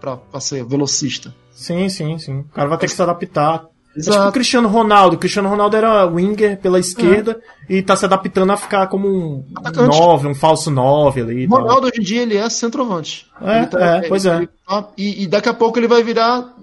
pra 0.00 0.40
ser 0.40 0.64
velocista. 0.64 1.34
Sim, 1.50 1.88
sim, 1.88 2.18
sim. 2.18 2.38
O 2.40 2.44
cara 2.54 2.68
vai 2.68 2.78
ter 2.78 2.86
que 2.86 2.92
se 2.92 3.02
adaptar. 3.02 3.64
É 3.96 4.00
tipo 4.00 4.10
o 4.10 4.14
Exato. 4.14 4.32
Cristiano 4.32 4.68
Ronaldo. 4.68 5.16
O 5.16 5.18
Cristiano 5.18 5.48
Ronaldo 5.48 5.76
era 5.76 6.04
winger 6.06 6.60
pela 6.60 6.78
esquerda 6.78 7.40
e 7.68 7.82
tá 7.82 7.96
se 7.96 8.04
adaptando 8.04 8.52
a 8.52 8.56
ficar 8.56 8.86
como 8.86 9.08
um 9.08 9.44
Atacante. 9.56 9.98
9, 9.98 10.28
um 10.28 10.34
falso 10.34 10.70
9 10.70 11.22
ali. 11.22 11.46
Ronaldo 11.46 11.88
hoje 11.88 12.00
em 12.00 12.04
dia 12.04 12.22
ele 12.22 12.36
é 12.36 12.48
centroavante. 12.48 13.26
É, 13.40 13.66
tá- 13.66 13.80
é, 13.96 14.08
pois 14.08 14.24
é. 14.24 14.46
tá- 14.68 14.88
e, 14.96 15.24
e 15.24 15.26
daqui 15.26 15.48
a 15.48 15.54
pouco 15.54 15.78
ele 15.78 15.88
vai 15.88 16.04
virar 16.04 16.54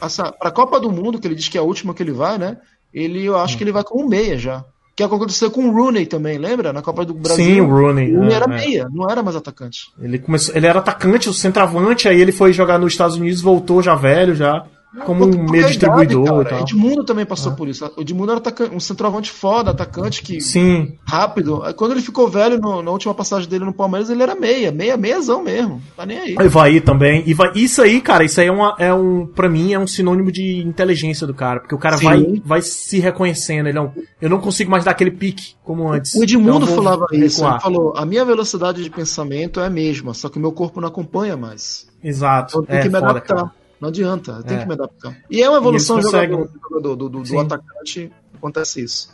essa, 0.00 0.32
pra 0.32 0.50
Copa 0.50 0.80
do 0.80 0.90
Mundo, 0.90 1.18
que 1.18 1.26
ele 1.26 1.34
diz 1.34 1.48
que 1.48 1.58
é 1.58 1.60
a 1.60 1.64
última 1.64 1.92
que 1.92 2.02
ele 2.02 2.12
vai, 2.12 2.38
né? 2.38 2.56
Ele, 2.94 3.22
eu 3.24 3.36
acho 3.38 3.58
que 3.58 3.64
ele 3.64 3.72
vai 3.72 3.84
como 3.84 4.08
meia 4.08 4.38
já. 4.38 4.64
Que 5.02 5.06
o 5.06 5.08
que 5.08 5.14
aconteceu 5.16 5.50
com 5.50 5.68
o 5.68 5.72
Rooney 5.72 6.06
também, 6.06 6.38
lembra? 6.38 6.72
Na 6.72 6.80
Copa 6.80 7.04
do 7.04 7.14
Brasil. 7.14 7.44
Sim, 7.44 7.60
o 7.60 7.66
Rooney. 7.66 8.14
O 8.14 8.18
Rooney 8.20 8.32
é, 8.32 8.36
era 8.36 8.44
é. 8.44 8.48
meia, 8.48 8.88
não 8.92 9.10
era 9.10 9.22
mais 9.22 9.36
atacante. 9.36 9.92
Ele 10.00 10.18
começou, 10.18 10.54
ele 10.54 10.66
era 10.66 10.78
atacante, 10.78 11.28
o 11.28 11.34
centroavante, 11.34 12.08
aí 12.08 12.20
ele 12.20 12.32
foi 12.32 12.52
jogar 12.52 12.78
nos 12.78 12.92
Estados 12.92 13.16
Unidos, 13.16 13.40
voltou 13.40 13.82
já 13.82 13.94
velho, 13.94 14.34
já 14.34 14.64
como 15.06 15.24
um 15.24 15.50
meio 15.50 15.66
distribuidor 15.66 16.24
idade, 16.42 16.46
e 16.46 16.50
tal. 16.50 16.60
Edmundo 16.60 17.04
também 17.04 17.24
passou 17.24 17.52
por 17.52 17.66
isso. 17.68 17.90
O 17.96 18.00
Edmundo 18.02 18.32
era 18.32 18.42
um 18.74 18.78
centroavante 18.80 19.30
foda, 19.30 19.70
atacante 19.70 20.22
que 20.22 20.40
Sim, 20.40 20.96
rápido. 21.04 21.62
Quando 21.76 21.92
ele 21.92 22.02
ficou 22.02 22.28
velho 22.28 22.58
no- 22.60 22.82
na 22.82 22.90
última 22.90 23.14
passagem 23.14 23.48
dele 23.48 23.64
no 23.64 23.72
Palmeiras, 23.72 24.10
ele 24.10 24.22
era 24.22 24.34
meia, 24.34 24.70
meia, 24.70 24.96
meiazão 24.96 25.42
mesmo. 25.42 25.80
Tá 25.96 26.04
nem 26.04 26.18
aí. 26.18 26.36
Ivaí 26.38 26.80
também. 26.80 27.22
Iva- 27.26 27.52
Isso 27.54 27.80
aí, 27.82 28.00
cara, 28.00 28.24
isso 28.24 28.40
aí 28.40 28.46
é, 28.48 28.52
uma, 28.52 28.74
é 28.78 28.92
um, 28.92 29.26
pra 29.26 29.48
mim, 29.48 29.72
é 29.72 29.78
um 29.78 29.86
sinônimo 29.86 30.30
de 30.30 30.58
inteligência 30.62 31.26
do 31.26 31.32
cara, 31.34 31.60
porque 31.60 31.74
o 31.74 31.78
cara 31.78 31.96
Sim. 31.96 32.04
vai, 32.04 32.42
vai 32.44 32.62
se 32.62 32.98
reconhecendo. 33.00 33.66
Ele 33.68 33.78
não, 33.78 33.92
eu 34.20 34.28
não 34.28 34.38
consigo 34.40 34.70
mais 34.70 34.84
dar 34.84 34.90
aquele 34.90 35.10
pique 35.10 35.54
como 35.64 35.90
antes. 35.90 36.14
O 36.14 36.22
Edmundo 36.22 36.64
Então 36.66 36.76
falava 36.76 37.06
isso. 37.12 37.36
recuar. 37.40 37.54
Ele 37.54 37.62
falou: 37.62 37.94
a 37.96 38.04
minha 38.04 38.24
velocidade 38.24 38.82
de 38.84 38.90
pensamento 38.90 39.58
é 39.60 39.66
a 39.66 39.70
mesma, 39.70 40.12
só 40.14 40.28
que 40.28 40.38
o 40.38 40.40
meu 40.40 40.52
corpo 40.52 40.80
não 40.80 40.88
acompanha 40.88 41.36
mais. 41.36 41.86
Exato. 42.04 42.60
Então 42.62 42.76
É, 42.76 42.82
que 42.82 42.88
me 42.88 42.94
foda, 42.94 43.10
adaptar. 43.10 43.34
cara. 43.36 43.50
Não 43.82 43.88
adianta, 43.88 44.30
eu 44.30 44.42
tenho 44.44 44.60
É. 44.60 44.62
que 44.62 44.68
me 44.68 44.74
adaptar. 44.74 45.16
E 45.28 45.42
é 45.42 45.48
uma 45.50 45.58
evolução 45.58 45.96
conseguem- 46.00 46.38
jogador, 46.38 46.80
do 46.80 46.80
do, 46.96 47.08
do, 47.08 47.20
do 47.20 47.26
Sim. 47.26 47.38
atacante, 47.40 48.12
acontece 48.32 48.80
isso. 48.80 49.10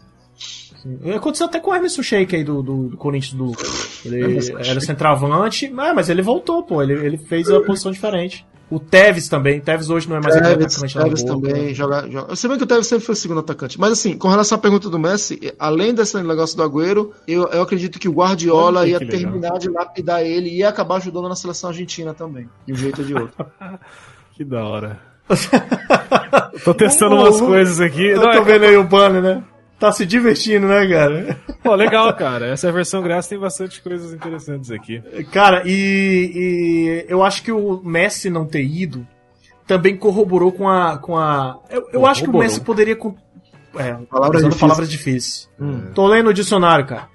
Aconteceu 1.16 1.46
até 1.46 1.58
com 1.58 1.70
o 1.70 1.74
Emerson 1.74 2.02
Sheik 2.02 2.36
aí 2.36 2.44
do, 2.44 2.62
do, 2.62 2.88
do 2.90 2.96
Corinthians. 2.98 3.32
Do, 3.32 3.52
ele 4.04 4.38
era 4.68 4.78
centroavante, 4.80 5.70
mas, 5.70 5.94
mas 5.94 6.08
ele 6.10 6.20
voltou, 6.20 6.62
pô. 6.62 6.82
Ele, 6.82 6.92
ele 6.92 7.16
fez 7.18 7.48
a 7.50 7.60
posição 7.62 7.90
diferente. 7.90 8.46
O 8.70 8.78
Tevez 8.78 9.28
também. 9.28 9.58
Tevez 9.60 9.88
hoje 9.88 10.06
não 10.08 10.16
é 10.16 10.20
mais 10.20 10.34
Tevez, 10.34 10.74
atacante 10.76 10.94
Tevez 10.98 11.22
boa, 11.22 11.34
também 11.34 11.64
né? 11.68 11.74
joga, 11.74 12.06
joga. 12.10 12.30
Eu 12.32 12.36
sei 12.36 12.48
bem 12.50 12.58
que 12.58 12.64
o 12.64 12.66
Tevez 12.66 12.86
sempre 12.86 13.06
foi 13.06 13.14
segundo 13.14 13.40
atacante. 13.40 13.80
Mas 13.80 13.92
assim, 13.92 14.16
com 14.18 14.28
relação 14.28 14.56
à 14.56 14.60
pergunta 14.60 14.90
do 14.90 14.98
Messi, 14.98 15.40
além 15.58 15.94
desse 15.94 16.22
negócio 16.22 16.54
do 16.56 16.62
Agüero, 16.62 17.12
eu, 17.26 17.48
eu 17.48 17.62
acredito 17.62 17.98
que 17.98 18.08
o 18.08 18.12
Guardiola 18.12 18.80
Olha 18.80 18.88
ia 18.90 18.98
que 18.98 19.04
legal. 19.06 19.20
terminar 19.32 19.58
de 19.58 19.70
lapidar 19.70 20.22
ele 20.22 20.50
e 20.50 20.58
ia 20.58 20.68
acabar 20.68 20.96
ajudando 20.96 21.28
na 21.30 21.34
seleção 21.34 21.70
argentina 21.70 22.12
também. 22.12 22.46
De 22.66 22.74
um 22.74 22.76
jeito 22.76 23.00
ou 23.00 23.06
de 23.06 23.14
outro. 23.14 23.46
Que 24.38 24.44
da 24.44 24.64
hora. 24.64 24.98
Tô 26.64 26.72
testando 26.72 27.16
Uh, 27.16 27.20
umas 27.20 27.40
coisas 27.40 27.80
aqui. 27.80 28.06
Eu 28.06 28.16
Não, 28.20 28.32
tô 28.32 28.38
é- 28.38 28.44
vendo 28.44 28.64
aí 28.64 28.76
o 28.76 28.84
banner, 28.84 29.20
né? 29.22 29.44
Tá 29.78 29.92
se 29.92 30.04
divertindo, 30.06 30.66
né, 30.66 30.88
cara? 30.88 31.36
Pô, 31.62 31.74
legal, 31.74 32.12
cara. 32.16 32.46
Essa 32.46 32.72
versão 32.72 33.00
grátis 33.02 33.28
tem 33.28 33.38
bastante 33.38 33.80
coisas 33.82 34.12
interessantes 34.12 34.70
aqui. 34.72 35.00
Cara, 35.32 35.62
e, 35.66 36.32
e 36.34 37.04
eu 37.08 37.22
acho 37.22 37.42
que 37.44 37.52
o 37.52 37.80
Messi 37.84 38.28
não 38.30 38.44
ter 38.46 38.62
ido 38.64 39.06
também 39.66 39.96
corroborou 39.96 40.50
com 40.50 40.68
a. 40.68 40.98
Com 40.98 41.16
a 41.16 41.58
eu 41.70 41.88
eu 41.92 42.06
acho 42.06 42.24
que 42.24 42.30
o. 42.30 42.38
Messi 42.38 42.60
poderia. 42.60 42.96
com- 42.96 43.14
É, 43.76 43.92
Palavras 44.10 44.40
usando 44.40 44.50
difíceis. 44.50 44.60
palavras 44.60 44.90
difíceis. 44.90 45.50
Hum. 45.60 45.92
Tô 45.94 46.06
lendo 46.08 46.30
o 46.30 46.34
dicionário, 46.34 46.86
cara. 46.86 47.08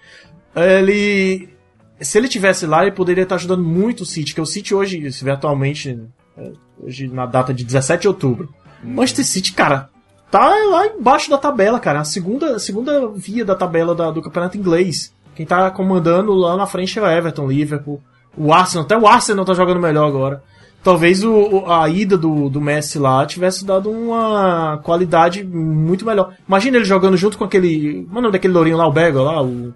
Ele. 0.55 1.49
Se 1.99 2.17
ele 2.17 2.27
tivesse 2.29 2.65
lá, 2.65 2.81
ele 2.83 2.91
poderia 2.91 3.23
estar 3.23 3.35
ajudando 3.35 3.63
muito 3.63 4.01
o 4.01 4.05
City, 4.05 4.33
que 4.35 4.41
o 4.41 4.45
City 4.45 4.73
hoje, 4.75 5.11
se 5.11 5.23
vê 5.23 5.31
atualmente, 5.31 5.89
é, 5.89 5.97
hoje 6.81 7.07
na 7.07 7.25
data 7.25 7.53
de 7.53 7.63
17 7.63 8.01
de 8.03 8.07
outubro. 8.07 8.49
Manchester 8.83 9.25
City, 9.25 9.53
cara, 9.53 9.89
tá 10.31 10.47
lá 10.47 10.87
embaixo 10.87 11.29
da 11.29 11.37
tabela, 11.37 11.79
cara. 11.79 11.99
A 12.01 12.03
segunda, 12.03 12.55
a 12.55 12.59
segunda 12.59 13.07
via 13.15 13.45
da 13.45 13.55
tabela 13.55 13.93
da- 13.95 14.11
do 14.11 14.21
campeonato 14.21 14.57
inglês. 14.57 15.13
Quem 15.35 15.45
tá 15.45 15.69
comandando 15.71 16.33
lá 16.33 16.55
na 16.57 16.65
frente 16.65 16.97
é 16.99 17.01
o 17.01 17.07
Everton, 17.07 17.47
Liverpool, 17.47 18.01
o 18.37 18.53
Arsenal. 18.53 18.85
Até 18.85 18.97
o 18.97 19.07
Arsenal 19.07 19.45
tá 19.45 19.53
jogando 19.53 19.79
melhor 19.79 20.07
agora. 20.07 20.43
talvez 20.83 21.23
o, 21.23 21.63
a 21.65 21.87
ida 21.87 22.17
do, 22.17 22.49
do 22.49 22.59
Messi 22.59 22.99
lá 22.99 23.25
tivesse 23.25 23.63
dado 23.65 23.89
uma 23.89 24.79
qualidade 24.83 25.41
muito 25.43 26.05
melhor. 26.05 26.33
Imagina 26.45 26.75
ele 26.77 26.83
jogando 26.85 27.15
junto 27.15 27.37
com 27.37 27.45
aquele. 27.45 28.05
Mano, 28.11 28.29
daquele 28.29 28.53
lourinho 28.53 28.75
lá, 28.77 28.85
o 28.85 28.91
Bega 28.91 29.21
lá, 29.21 29.41
o. 29.41 29.73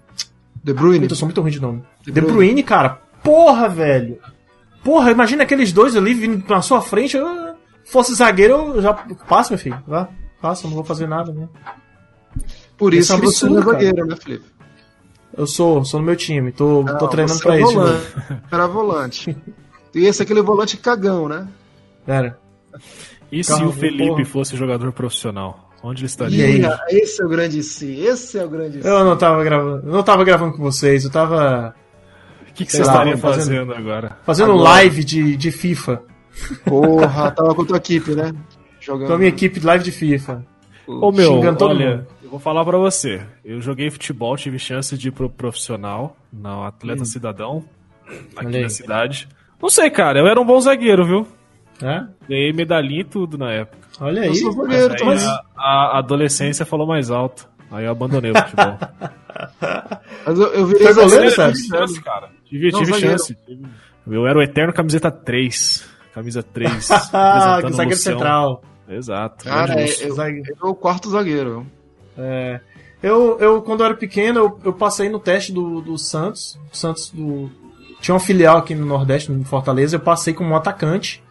De 0.62 0.72
Bruyne. 0.74 1.00
Puta, 1.00 1.12
eu 1.12 1.16
sou 1.16 1.26
muito 1.26 1.40
ruim 1.40 1.50
de 1.50 1.60
nome. 1.62 1.82
De 2.02 2.12
De 2.12 2.20
Bruyne. 2.20 2.32
Bruyne, 2.36 2.62
cara. 2.62 2.98
Porra, 3.22 3.68
velho. 3.70 4.18
Porra, 4.84 5.10
imagina 5.10 5.42
aqueles 5.42 5.72
dois 5.72 5.96
ali 5.96 6.14
vindo 6.14 6.44
na 6.48 6.62
sua 6.62 6.80
frente. 6.80 7.16
Eu, 7.16 7.54
fosse 7.84 8.14
zagueiro, 8.14 8.74
eu 8.76 8.82
já. 8.82 8.94
Passa, 8.94 9.50
meu 9.50 9.58
filho. 9.58 9.82
Vá. 9.86 10.08
Passa, 10.40 10.66
eu 10.66 10.68
não 10.70 10.76
vou 10.76 10.84
fazer 10.84 11.06
nada, 11.08 11.32
né? 11.32 11.48
Por 12.76 12.94
isso 12.94 13.02
Isso 13.04 13.12
é 13.12 13.16
um 13.16 13.20
que 13.20 13.26
você 13.26 13.48
não 13.48 13.58
é 13.60 13.64
zagueiro, 13.64 14.06
né, 14.06 14.16
Felipe? 14.16 14.44
Eu 15.36 15.46
sou, 15.46 15.84
sou 15.84 16.00
no 16.00 16.06
meu 16.06 16.16
time. 16.16 16.52
Tô, 16.52 16.84
tô 16.84 16.92
Não, 16.92 17.08
treinando 17.08 17.38
você 17.38 17.42
pra 17.44 17.56
é 17.56 17.60
isso. 17.60 17.72
volante. 17.74 18.06
Era 18.50 18.66
volante. 18.66 19.36
Tu 19.92 19.98
ia 19.98 20.12
ser 20.12 20.22
aquele 20.24 20.42
volante 20.42 20.76
cagão, 20.76 21.28
né? 21.28 21.46
Pera. 22.06 22.38
E 23.30 23.42
se 23.44 23.62
o 23.62 23.72
Felipe 23.72 24.08
porra. 24.08 24.24
fosse 24.24 24.56
jogador 24.56 24.92
profissional? 24.92 25.68
Onde 25.82 26.00
ele 26.00 26.06
estaria? 26.06 26.44
aí? 26.44 26.60
Ih, 26.62 26.98
esse 27.02 27.22
é 27.22 27.24
o 27.24 27.28
grande 27.28 27.62
si. 27.62 28.00
Esse 28.00 28.38
é 28.38 28.44
o 28.44 28.48
grande 28.48 28.82
si. 28.82 28.88
Eu 28.88 29.04
não 29.04 29.16
tava 29.16 29.44
gravando. 29.44 29.86
eu 29.86 29.92
Não 29.92 30.02
tava 30.02 30.24
gravando 30.24 30.56
com 30.56 30.62
vocês, 30.62 31.04
eu 31.04 31.10
tava 31.10 31.74
que, 32.58 32.66
que 32.66 32.72
Sei 32.72 32.80
você 32.80 32.86
lá, 32.86 32.92
estaria 32.92 33.16
fazendo- 33.16 33.44
fazendo 33.68 33.74
agora? 33.74 34.16
fazendo 34.24 34.50
Agora. 34.52 34.68
live 34.70 35.04
de, 35.04 35.36
de 35.36 35.50
FIFA. 35.52 36.02
Porra, 36.64 37.30
tava 37.30 37.54
com 37.54 37.62
a 37.62 37.64
tua 37.66 37.76
equipe, 37.78 38.12
né? 38.14 38.32
Jogando. 38.80 39.08
Com 39.08 39.14
a 39.14 39.18
minha 39.18 39.28
equipe 39.28 39.60
de 39.60 39.66
live 39.66 39.84
de 39.84 39.92
FIFA. 39.92 40.44
Ô 40.86 41.12
meu, 41.12 41.34
olha, 41.40 41.50
mundo. 41.96 42.06
eu 42.22 42.30
vou 42.30 42.38
falar 42.40 42.64
pra 42.64 42.78
você. 42.78 43.20
Eu 43.44 43.60
joguei 43.60 43.90
futebol, 43.90 44.36
tive 44.36 44.58
chance 44.58 44.96
de 44.96 45.08
ir 45.08 45.10
pro 45.10 45.28
profissional, 45.28 46.16
no 46.32 46.64
Atleta 46.64 47.04
Cidadão, 47.04 47.62
aqui 48.36 48.56
aí. 48.56 48.62
na 48.62 48.68
cidade. 48.70 49.28
Não 49.60 49.68
sei, 49.68 49.90
cara, 49.90 50.18
eu 50.20 50.26
era 50.26 50.40
um 50.40 50.44
bom 50.46 50.58
zagueiro, 50.60 51.04
viu? 51.04 51.26
É? 51.82 52.04
Ganhei 52.28 52.52
medalhinha 52.52 53.02
e 53.02 53.04
tudo 53.04 53.36
na 53.36 53.52
época. 53.52 53.78
Olha 54.00 54.20
Eu 54.24 54.30
aí. 54.32 54.36
sou 54.36 54.52
zagueiro 54.52 54.92
Aí 54.94 54.98
também. 54.98 55.18
a, 55.18 55.42
a 55.56 55.98
adolescência 55.98 56.64
falou 56.64 56.86
mais 56.86 57.10
alto. 57.10 57.48
Aí 57.70 57.84
eu 57.84 57.90
abandonei 57.92 58.30
o 58.30 58.34
futebol. 58.34 58.78
Mas 60.26 60.38
eu, 60.38 60.46
eu 60.54 60.66
virei 60.66 60.86
Foi 60.86 60.94
goleiro, 60.94 61.30
chance, 61.30 62.00
cara. 62.02 62.30
Tive, 62.44 62.70
Não, 62.70 62.78
tive 62.80 62.94
chance. 62.94 63.36
Tive- 63.46 63.66
Eu 64.06 64.26
era 64.26 64.38
o 64.38 64.42
eterno 64.42 64.72
camiseta 64.72 65.10
3. 65.10 65.84
Camisa 66.14 66.42
3. 66.42 66.88
Ah, 67.12 67.58
que 67.60 67.66
o 67.66 67.70
zagueiro 67.70 67.90
Lucião. 67.90 68.14
central. 68.14 68.62
Exato. 68.88 69.44
Cara, 69.44 69.80
é- 69.80 69.84
eu, 70.02 70.16
eu 70.16 70.56
sou 70.58 70.70
o 70.70 70.74
quarto 70.74 71.10
zagueiro. 71.10 71.66
É. 72.16 72.60
Eu, 73.02 73.38
eu, 73.38 73.62
quando 73.62 73.80
eu 73.80 73.86
era 73.86 73.94
pequeno, 73.94 74.40
eu, 74.40 74.60
eu 74.64 74.72
passei 74.72 75.08
no 75.08 75.20
teste 75.20 75.52
do, 75.52 75.80
do 75.80 75.96
Santos. 75.98 76.58
O 76.72 76.76
Santos 76.76 77.10
do. 77.10 77.50
Tinha 78.00 78.14
uma 78.14 78.20
filial 78.20 78.56
aqui 78.58 78.74
no 78.74 78.86
Nordeste, 78.86 79.30
no 79.30 79.44
Fortaleza, 79.44 79.96
eu 79.96 80.00
passei 80.00 80.32
como 80.32 80.54
atacante. 80.56 81.22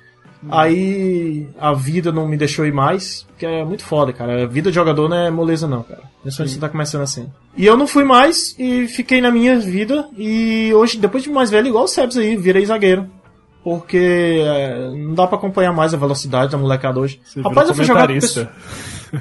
Aí 0.50 1.48
a 1.60 1.74
vida 1.74 2.12
não 2.12 2.28
me 2.28 2.38
deixou 2.38 2.66
ir 2.66 2.74
mais, 2.74 3.24
porque 3.24 3.46
é 3.46 3.64
muito 3.64 3.84
foda, 3.84 4.14
cara. 4.14 4.44
A 4.44 4.48
vida 4.48 4.70
de 4.70 4.76
jogador 4.76 5.10
não 5.10 5.18
é 5.18 5.32
moleza, 5.32 5.68
não, 5.68 5.84
cara. 5.84 6.02
Principalmente 6.22 6.54
você 6.54 6.60
tá 6.60 6.70
começando 6.70 7.02
assim. 7.02 7.28
E 7.56 7.66
eu 7.66 7.76
não 7.76 7.88
fui 7.88 8.04
mais 8.04 8.56
e 8.60 8.88
fiquei 8.88 9.20
na 9.22 9.32
minha 9.32 9.60
vida. 9.60 10.08
E 10.18 10.72
hoje, 10.74 10.98
depois 10.98 11.24
de 11.24 11.30
mais 11.30 11.50
velho, 11.50 11.68
igual 11.68 11.86
o 11.86 11.88
Sebs 11.88 12.18
aí, 12.18 12.36
virei 12.36 12.66
zagueiro. 12.66 13.10
Porque 13.64 14.42
é, 14.46 14.92
não 14.92 15.14
dá 15.14 15.28
pra 15.28 15.38
acompanhar 15.38 15.74
mais 15.74 15.94
a 15.94 15.98
velocidade 15.98 16.52
da 16.52 16.58
molecada 16.58 17.00
hoje. 17.00 17.20
Você 17.26 17.42
Rapaz, 17.42 17.68
eu 17.68 17.76
fui 17.76 17.84
jogar 17.84 18.08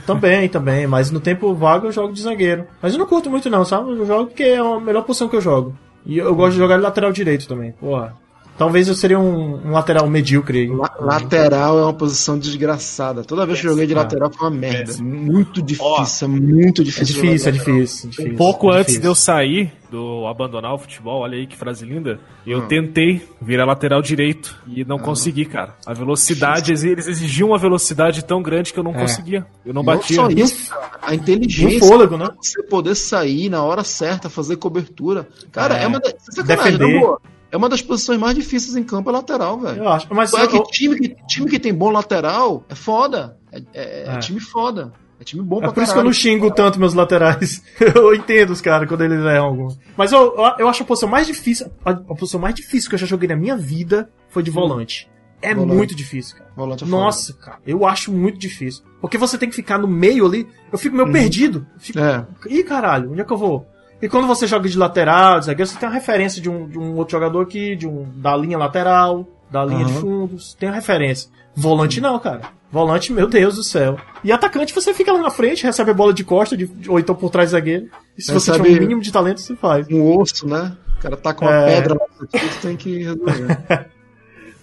também, 0.06 0.48
também, 0.48 0.86
mas 0.86 1.10
no 1.10 1.20
tempo 1.20 1.54
vago 1.54 1.86
eu 1.86 1.92
jogo 1.92 2.12
de 2.12 2.22
zagueiro. 2.22 2.66
Mas 2.80 2.92
eu 2.92 2.98
não 2.98 3.06
curto 3.06 3.30
muito 3.30 3.50
não, 3.50 3.64
sabe? 3.64 3.90
Eu 3.90 4.06
jogo 4.06 4.26
porque 4.26 4.44
é 4.44 4.58
a 4.58 4.80
melhor 4.80 5.02
posição 5.02 5.28
que 5.28 5.36
eu 5.36 5.40
jogo. 5.40 5.76
E 6.04 6.18
eu 6.18 6.34
gosto 6.34 6.52
de 6.52 6.58
jogar 6.58 6.76
de 6.76 6.82
lateral 6.82 7.10
direito 7.10 7.48
também, 7.48 7.72
porra. 7.72 8.14
Talvez 8.58 8.88
eu 8.88 8.94
seria 8.94 9.18
um, 9.18 9.66
um 9.66 9.70
lateral 9.72 10.08
medíocre 10.08 10.60
aí. 10.60 10.68
La- 10.68 10.94
lateral 10.98 11.78
é 11.78 11.82
uma 11.82 11.92
posição 11.92 12.38
desgraçada. 12.38 13.22
Toda 13.22 13.44
vez 13.44 13.60
que 13.60 13.66
eu 13.66 13.70
joguei 13.72 13.86
de 13.86 13.92
lateral 13.94 14.30
foi 14.32 14.48
uma 14.48 14.56
merda. 14.56 14.94
Muito 15.02 15.60
difícil, 15.60 16.26
é 16.26 16.30
muito 16.30 16.80
É 16.80 16.84
difícil. 16.84 17.14
difícil, 17.22 17.48
é 17.48 17.52
lateral. 17.52 17.76
difícil, 17.80 18.06
é 18.06 18.10
difícil. 18.10 18.32
Um 18.32 18.36
pouco 18.36 18.66
é 18.72 18.76
antes 18.76 18.86
difícil. 18.94 19.00
de 19.02 19.06
eu 19.08 19.14
sair, 19.14 19.72
do 19.90 20.26
abandonar 20.26 20.74
o 20.74 20.78
futebol, 20.78 21.20
olha 21.22 21.36
aí 21.36 21.46
que 21.46 21.56
frase 21.56 21.84
linda, 21.84 22.18
eu 22.46 22.58
Ah. 22.60 22.66
tentei 22.66 23.22
virar 23.42 23.66
lateral 23.66 24.00
direito 24.00 24.56
e 24.66 24.84
não 24.84 24.98
consegui, 24.98 25.44
cara. 25.44 25.74
A 25.86 25.92
velocidade, 25.92 26.72
eles 26.72 27.06
exigiam 27.06 27.50
uma 27.50 27.58
velocidade 27.58 28.24
tão 28.24 28.42
grande 28.42 28.72
que 28.72 28.78
eu 28.80 28.84
não 28.84 28.94
É. 28.94 29.00
conseguia. 29.00 29.46
Eu 29.64 29.74
não 29.74 29.82
Não 29.82 29.84
batia. 29.84 30.16
só 30.16 30.30
E 30.30 30.40
isso, 30.40 30.70
cara. 30.70 30.90
A 31.02 31.14
inteligência. 31.14 31.84
o 31.84 31.88
fôlego, 31.88 32.16
né? 32.16 32.28
Você 32.40 32.62
poder 32.64 32.94
sair 32.94 33.48
na 33.50 33.62
hora 33.62 33.84
certa, 33.84 34.28
fazer 34.30 34.56
cobertura. 34.56 35.28
Cara, 35.52 35.78
é, 35.78 35.84
É. 35.84 35.86
uma 35.86 36.00
Defender. 36.44 37.00
boa. 37.00 37.20
É 37.56 37.58
uma 37.58 37.70
das 37.70 37.80
posições 37.80 38.20
mais 38.20 38.34
difíceis 38.34 38.76
em 38.76 38.84
campo, 38.84 39.08
é 39.08 39.12
lateral, 39.14 39.58
velho. 39.58 39.82
Eu 39.84 39.88
acho. 39.88 40.06
Mas 40.14 40.30
É 40.34 40.46
que 40.46 40.56
eu- 40.56 40.62
time, 40.64 40.98
que 40.98 41.16
time 41.26 41.48
que 41.48 41.58
tem 41.58 41.72
bom 41.72 41.90
lateral 41.90 42.62
é 42.68 42.74
foda. 42.74 43.38
É, 43.50 43.58
é- 43.72 44.02
é 44.10 44.14
É. 44.14 44.18
time 44.18 44.38
foda. 44.38 44.92
É 45.18 45.24
time 45.24 45.42
bom 45.42 45.56
é 45.56 45.60
pra 45.62 45.72
por 45.72 45.82
isso 45.82 45.94
que 45.94 45.98
eu 45.98 46.04
não 46.04 46.12
xingo 46.12 46.50
tanto 46.52 46.78
meus 46.78 46.92
laterais. 46.92 47.62
eu 47.94 48.14
entendo 48.14 48.50
os 48.50 48.60
caras 48.60 48.86
quando 48.86 49.00
eles 49.00 49.18
erram 49.24 49.46
algum. 49.46 49.68
Mas 49.96 50.12
eu, 50.12 50.36
eu- 50.36 50.54
eu 50.58 50.68
acho 50.68 50.82
a 50.82 50.86
posição 50.86 51.08
mais 51.08 51.26
difícil. 51.26 51.66
A, 51.82 51.92
a 51.92 52.14
posição 52.14 52.38
mais 52.38 52.54
difícil 52.54 52.90
que 52.90 52.94
eu 52.94 52.98
já 52.98 53.06
joguei 53.06 53.26
na 53.26 53.36
minha 53.36 53.56
vida 53.56 54.10
foi 54.28 54.42
de 54.42 54.50
volante. 54.50 55.08
É 55.40 55.54
Volante. 55.54 55.74
muito 55.76 55.94
difícil, 55.94 56.36
cara. 56.36 56.50
Volante 56.56 56.84
é 56.84 56.86
foda. 56.86 57.00
Nossa, 57.02 57.32
cara, 57.34 57.58
eu 57.66 57.86
acho 57.86 58.12
muito 58.12 58.38
difícil. 58.38 58.82
Porque 59.00 59.16
você 59.16 59.38
tem 59.38 59.48
que 59.48 59.54
ficar 59.56 59.78
no 59.78 59.86
meio 59.88 60.26
ali. 60.26 60.46
Eu 60.72 60.78
fico 60.78 60.96
meio 60.96 61.10
perdido. 61.12 61.66
Eu 61.74 61.80
Fico, 61.80 61.98
É. 61.98 62.26
Ih, 62.48 62.62
caralho, 62.64 63.12
onde 63.12 63.20
é 63.20 63.24
que 63.24 63.32
eu 63.32 63.36
vou? 63.38 63.66
E 64.06 64.08
quando 64.08 64.26
você 64.28 64.46
joga 64.46 64.68
de 64.68 64.78
lateral, 64.78 65.40
de 65.40 65.46
zagueiro, 65.46 65.68
você 65.68 65.76
tem 65.78 65.88
uma 65.88 65.94
referência 65.96 66.40
de 66.40 66.48
um, 66.48 66.68
de 66.68 66.78
um 66.78 66.94
outro 66.94 67.12
jogador 67.12 67.40
aqui, 67.42 67.74
de 67.74 67.88
um, 67.88 68.06
da 68.16 68.36
linha 68.36 68.56
lateral, 68.56 69.26
da 69.50 69.64
linha 69.64 69.84
de 69.84 69.90
Aham. 69.92 70.00
fundos. 70.00 70.54
Tem 70.54 70.68
uma 70.68 70.74
referência. 70.76 71.28
Volante 71.56 72.00
não, 72.00 72.16
cara. 72.20 72.42
Volante, 72.70 73.12
meu 73.12 73.26
Deus 73.26 73.56
do 73.56 73.64
céu. 73.64 73.96
E 74.22 74.30
atacante, 74.30 74.72
você 74.72 74.94
fica 74.94 75.12
lá 75.12 75.20
na 75.22 75.30
frente, 75.30 75.64
recebe 75.64 75.90
a 75.90 75.94
bola 75.94 76.12
de 76.14 76.22
costa, 76.22 76.56
de- 76.56 76.70
ou 76.88 77.00
então 77.00 77.14
por 77.16 77.30
trás 77.30 77.48
do 77.50 77.52
zagueiro. 77.52 77.88
E 78.16 78.22
se 78.22 78.32
você 78.32 78.52
Recebe- 78.52 78.68
tiver 78.68 78.78
um 78.78 78.82
mínimo 78.82 79.00
de 79.02 79.10
talento, 79.10 79.40
você 79.40 79.56
faz. 79.56 79.88
Um 79.90 80.16
osso, 80.18 80.46
né? 80.46 80.76
O 80.98 81.00
cara 81.02 81.16
tá 81.16 81.34
com 81.34 81.44
uma 81.44 81.54
É. 81.54 81.66
pedra 81.80 81.96
você 82.20 82.38
tem 82.62 82.76
que 82.76 82.98
resolver. 83.02 83.58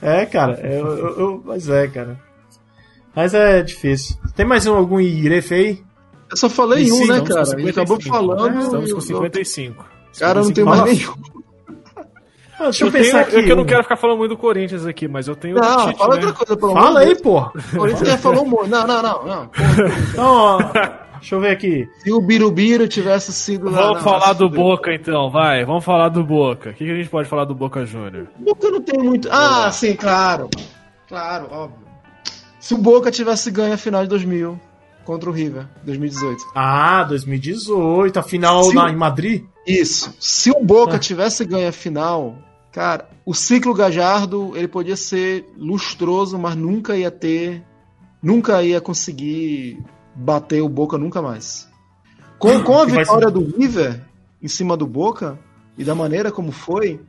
É, 0.01 0.25
cara, 0.25 0.59
é, 0.61 0.79
eu, 0.81 0.85
eu- 0.97 1.19
eu- 1.19 1.43
mas 1.45 1.69
é, 1.69 1.87
cara. 1.87 2.19
Mas 3.15 3.33
é 3.33 3.61
difícil. 3.61 4.17
Tem 4.35 4.45
mais 4.45 4.65
um, 4.67 4.75
algum 4.75 4.99
Irefe 4.99 5.53
aí? 5.53 5.83
Eu 6.34 6.38
só 6.38 6.49
falei 6.49 6.86
E 6.86 6.91
um, 6.91 6.95
sim, 6.95 7.07
né, 7.07 7.17
Estamos 7.19 7.29
com 7.29 7.34
cara? 7.36 7.41
A 7.41 7.59
gente 7.59 7.69
acabou 7.69 8.01
55. 8.01 8.15
falando. 8.17 8.59
Estamos 8.61 8.89
e 8.89 8.93
com 8.93 8.97
o- 8.97 9.01
55. 9.01 9.86
Cara, 10.19 10.41
não 10.41 10.51
tem 10.51 10.65
55. 10.65 10.69
mais 10.69 10.84
nenhum. 10.99 11.13
Ah, 12.59 12.63
deixa 12.65 12.84
eu, 12.84 12.88
Eu, 12.88 12.91
pensar 12.91 13.11
tenho, 13.11 13.21
aqui. 13.27 13.36
é 13.38 13.43
que 13.43 13.51
eu 13.51 13.55
não 13.55 13.65
quero 13.65 13.84
ficar 13.84 13.97
falando 13.97 14.17
muito 14.19 14.29
do 14.31 14.38
Corinthians 14.38 14.86
aqui, 14.86 15.07
mas 15.07 15.27
eu 15.27 15.36
tenho 15.36 15.55
Não, 15.55 15.88
Tite, 15.88 15.97
fala 15.97 16.15
né? 16.15 16.25
outra 16.25 16.34
coisa, 16.34 16.55
pelo 16.57 16.73
Fala 16.73 16.99
aí, 16.99 17.15
porra. 17.15 17.51
O 17.73 17.77
Corinthians 17.77 18.07
já 18.09 18.17
falou 18.17 18.45
muito. 18.45 18.67
Não, 18.67 18.86
não, 18.88 19.01
não, 19.01 19.25
não. 19.25 19.49
Então, 20.11 20.25
ó, 20.25 20.57
deixa 21.19 21.36
eu 21.36 21.39
ver 21.41 21.49
aqui. 21.51 21.88
Se 22.03 22.11
o 22.13 22.21
Birubiru 22.21 22.88
tivesse 22.88 23.34
sido. 23.34 23.69
lá, 23.71 23.81
Vamos 23.81 24.03
falar 24.03 24.34
do. 24.34 24.49
Boca 24.49 24.93
então, 24.93 25.29
vai. 25.31 25.65
Vamos 25.65 25.84
falar 25.84 26.09
do 26.09 26.23
Boca. 26.23 26.69
O 26.69 26.73
que, 26.73 26.86
que 26.86 26.91
a 26.91 26.95
gente 26.95 27.09
pode 27.09 27.27
falar 27.27 27.45
do 27.45 27.55
Boca 27.55 27.86
Júnior? 27.86 28.27
Boca 28.38 28.69
não 28.69 28.81
tem 28.81 28.99
muito. 28.99 29.27
Ah, 29.31 29.71
sim, 29.71 29.95
claro. 29.95 30.47
Claro, 31.09 31.47
óbvio. 31.51 31.79
Se 32.59 32.73
o 32.75 32.77
Boca 32.77 33.09
tivesse 33.11 33.49
ganho 33.51 33.73
a 33.73 33.77
final 33.77 34.03
de 34.03 34.09
2000 34.09 34.59
contra 35.06 35.30
o 35.30 35.34
River, 35.34 35.68
2018. 35.84 36.43
Ah, 36.56 37.04
2018, 37.04 38.20
a 38.20 38.24
final 38.24 38.74
na, 38.74 38.91
em 38.91 38.95
Madrid? 38.95 39.43
Isso. 39.66 40.14
Se 40.20 40.51
o 40.51 40.64
Boca 40.64 40.99
tivesse 40.99 41.45
ganho 41.45 41.68
a 41.68 41.72
final, 41.72 42.38
cara, 42.72 43.10
o 43.26 43.34
ciclo 43.34 43.74
Gajardo 43.74 44.54
ele 44.56 44.68
podia 44.68 44.97
ser 44.97 45.45
lustroso, 45.58 46.38
mas 46.38 46.56
nunca 46.56 46.97
ia 46.97 47.12
ter, 47.12 47.64
nunca 48.22 48.62
ia 48.64 48.82
conseguir 48.82 49.80
bater 50.16 50.62
o 50.62 50.70
Boca 50.70 50.97
nunca 50.97 51.22
mais. 51.22 51.68
Com, 52.38 52.62
com 52.64 52.80
a 52.80 52.86
vitória 52.86 53.32
do 53.32 53.45
River 53.58 54.01
em 54.41 54.47
cima 54.47 54.76
do 54.76 54.86
Boca 54.86 55.39
e 55.78 55.84
da 55.84 55.95
maneira 55.95 56.32
como 56.32 56.51
foi, 56.51 56.99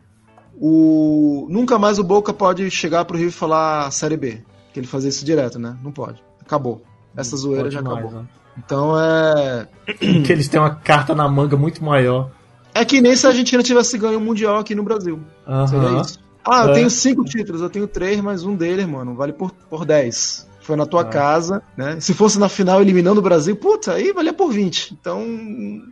o 0.60 1.46
nunca 1.50 1.78
mais 1.78 1.98
o 1.98 2.04
Boca 2.04 2.32
pode 2.32 2.70
chegar 2.70 3.04
pro 3.04 3.16
River 3.16 3.32
e 3.32 3.36
falar 3.36 3.90
Série 3.90 4.16
B, 4.16 4.42
que 4.72 4.78
ele 4.78 4.86
fazia 4.86 5.08
isso 5.08 5.24
direto, 5.24 5.58
né? 5.58 5.76
Não 5.82 5.90
pode. 5.90 6.22
Acabou. 6.40 6.82
Essa 7.16 7.36
zoeira 7.36 7.64
Pode 7.64 7.74
já 7.74 7.82
mais, 7.82 7.98
acabou. 7.98 8.20
né? 8.22 8.26
Então 8.58 9.00
é 9.00 9.66
Que 10.24 10.32
eles 10.32 10.48
têm 10.48 10.60
uma 10.60 10.74
carta 10.74 11.14
na 11.14 11.28
manga 11.28 11.56
muito 11.56 11.82
maior. 11.84 12.30
é 12.74 12.84
que 12.84 13.00
nem 13.00 13.14
se 13.16 13.26
a 13.26 13.30
Argentina 13.30 13.62
tivesse 13.62 13.96
ganho 13.98 14.18
o 14.18 14.20
mundial 14.20 14.58
aqui 14.58 14.74
no 14.74 14.82
Brasil. 14.82 15.20
Seria 15.68 16.00
isso. 16.00 16.18
Ah, 16.44 16.64
eu 16.64 16.70
É. 16.70 16.74
tenho 16.74 16.90
cinco 16.90 17.24
títulos, 17.24 17.62
eu 17.62 17.70
tenho 17.70 17.86
três, 17.88 18.20
mas 18.20 18.44
um 18.44 18.54
deles, 18.54 18.86
mano, 18.86 19.14
vale 19.14 19.32
por, 19.32 19.50
por 19.70 19.84
10. 19.84 20.46
Foi 20.64 20.76
na 20.76 20.86
tua 20.86 21.02
Ah. 21.02 21.04
casa, 21.04 21.62
né? 21.76 21.98
Se 22.00 22.14
fosse 22.14 22.38
na 22.38 22.48
final 22.48 22.80
eliminando 22.80 23.20
o 23.20 23.22
Brasil, 23.22 23.54
puta, 23.54 23.92
aí 23.92 24.12
valia 24.12 24.32
por 24.32 24.50
20. 24.50 24.96
Então, 24.98 25.22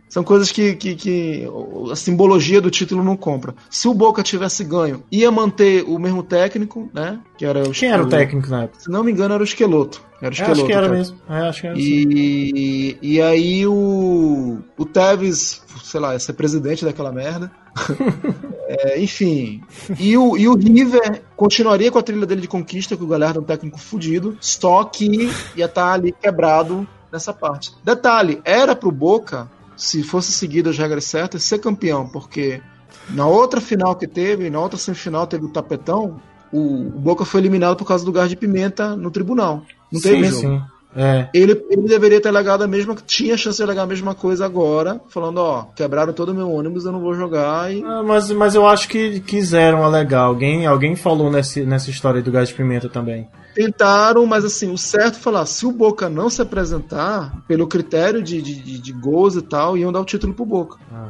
são 0.09 0.23
coisas 0.23 0.51
que, 0.51 0.75
que, 0.75 0.95
que 0.95 1.47
a 1.91 1.95
simbologia 1.95 2.59
do 2.59 2.71
título 2.71 3.03
não 3.03 3.15
compra. 3.15 3.53
Se 3.69 3.87
o 3.87 3.93
Boca 3.93 4.23
tivesse 4.23 4.63
ganho, 4.63 5.03
ia 5.11 5.29
manter 5.31 5.83
o 5.87 5.99
mesmo 5.99 6.23
técnico, 6.23 6.89
né? 6.93 7.19
Que 7.37 7.45
era 7.45 7.63
o 7.63 7.71
Quem 7.71 7.89
era 7.89 8.01
o 8.03 8.07
técnico 8.09 8.49
na 8.49 8.63
época? 8.63 8.79
Se 8.81 8.89
não 8.89 9.03
me 9.03 9.11
engano, 9.11 9.35
era 9.35 9.41
o 9.43 9.45
Esqueloto. 9.45 10.01
Era 10.19 10.29
o 10.31 10.33
É, 10.33 10.33
Esqueloto. 10.33 10.51
acho 10.61 10.65
que 10.65 10.73
era 10.73 10.81
cara. 10.87 10.97
mesmo. 10.97 11.17
É, 11.29 11.37
acho 11.49 11.61
que 11.61 11.67
era 11.67 11.75
sim. 11.75 11.81
E, 11.81 12.97
e 13.01 13.21
aí 13.21 13.67
o, 13.67 14.57
o 14.77 14.85
Tevez, 14.85 15.61
sei 15.83 15.99
lá, 15.99 16.13
ia 16.13 16.19
ser 16.19 16.33
presidente 16.33 16.83
daquela 16.83 17.11
merda. 17.11 17.51
É, 18.65 18.99
enfim. 18.99 19.61
E 19.99 20.17
o, 20.17 20.37
e 20.37 20.47
o 20.47 20.55
River 20.55 21.21
continuaria 21.35 21.91
com 21.91 21.99
a 21.99 22.01
trilha 22.01 22.25
dele 22.25 22.41
de 22.41 22.47
conquista, 22.47 22.95
que 22.95 23.03
o 23.03 23.07
Galhardo 23.07 23.39
é 23.39 23.41
um 23.41 23.45
técnico 23.45 23.77
fudido, 23.77 24.37
só 24.39 24.83
que 24.85 25.29
ia 25.55 25.65
estar 25.65 25.91
ali 25.93 26.13
quebrado 26.13 26.87
nessa 27.11 27.33
parte. 27.33 27.73
Detalhe, 27.83 28.41
era 28.43 28.73
pro 28.73 28.91
Boca, 28.91 29.51
se 29.75 30.01
fosse 30.01 30.31
seguido 30.31 30.69
as 30.69 30.77
regras 30.77 31.03
certas, 31.03 31.43
ser 31.43 31.59
campeão, 31.59 32.07
porque 32.07 32.61
na 33.09 33.27
outra 33.27 33.59
final 33.59 33.95
que 33.95 34.07
teve, 34.07 34.49
na 34.49 34.59
outra 34.59 34.77
semifinal 34.77 35.27
teve 35.27 35.45
o 35.45 35.49
tapetão, 35.49 36.19
o, 36.51 36.89
Boca 36.89 37.25
foi 37.25 37.41
eliminado 37.41 37.75
por 37.75 37.85
causa 37.85 38.05
do 38.05 38.11
gás 38.11 38.29
de 38.29 38.35
pimenta 38.35 38.95
no 38.95 39.11
tribunal. 39.11 39.63
Não 39.91 39.99
teve 39.99 40.23
jogo. 40.25 40.41
sim. 40.41 40.61
É. 40.95 41.27
Ele, 41.33 41.65
ele 41.69 41.87
deveria 41.87 42.21
ter 42.21 42.29
legado 42.29 42.63
a 42.63 42.67
mesma, 42.67 42.95
tinha 43.07 43.35
chance 43.35 43.57
de 43.57 43.63
alegar 43.63 43.83
a 43.83 43.87
mesma 43.87 44.13
coisa 44.13 44.45
agora, 44.45 45.01
falando, 45.09 45.39
ó, 45.39 45.63
quebraram 45.75 46.13
todo 46.13 46.29
o 46.29 46.35
meu 46.35 46.51
ônibus, 46.51 46.85
eu 46.85 46.91
não 46.91 46.99
vou 46.99 47.15
jogar 47.15 47.73
e 47.73 47.83
Ah, 47.83 48.03
mas, 48.03 48.29
mas 48.31 48.53
eu 48.53 48.67
acho 48.67 48.87
que 48.87 49.19
quiseram 49.21 49.83
alegar. 49.83 50.21
Alguém, 50.21 50.67
alguém 50.67 50.95
falou 50.95 51.31
nesse, 51.31 51.65
nessa 51.65 51.89
história 51.89 52.21
do 52.21 52.31
gás 52.31 52.49
de 52.49 52.55
pimenta 52.55 52.87
também. 52.89 53.27
tentaram, 53.55 54.25
mas 54.27 54.45
assim, 54.45 54.71
o 54.71 54.77
certo 54.77 55.15
é 55.15 55.19
falar, 55.19 55.45
se 55.47 55.65
o 55.65 55.71
Boca 55.71 56.07
não 56.09 56.29
se 56.29 56.41
apresentar, 56.41 57.41
pelo 57.47 57.65
critério 57.67 58.21
de, 58.21 58.41
de, 58.41 58.55
de, 58.55 58.79
de 58.79 58.91
gols 58.93 59.35
e 59.35 59.41
tal, 59.41 59.75
iam 59.77 59.91
dar 59.91 59.99
o 60.01 60.05
título 60.05 60.33
pro 60.33 60.45
Boca. 60.45 60.77
Ah. 60.93 61.09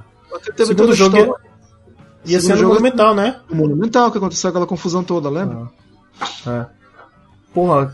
Segundo 0.57 0.93
jogo 0.93 1.17
história 1.17 1.43
Ia 2.25 2.39
ser 2.39 2.47
Segundo 2.47 2.55
no 2.55 2.61
jogo- 2.61 2.73
Monumental, 2.75 3.13
né? 3.13 3.36
Monumental, 3.51 4.09
que 4.11 4.17
aconteceu 4.17 4.49
aquela 4.49 4.65
confusão 4.65 5.03
toda, 5.03 5.29
lembra? 5.29 5.69
É. 6.47 6.65
Porra, 7.53 7.93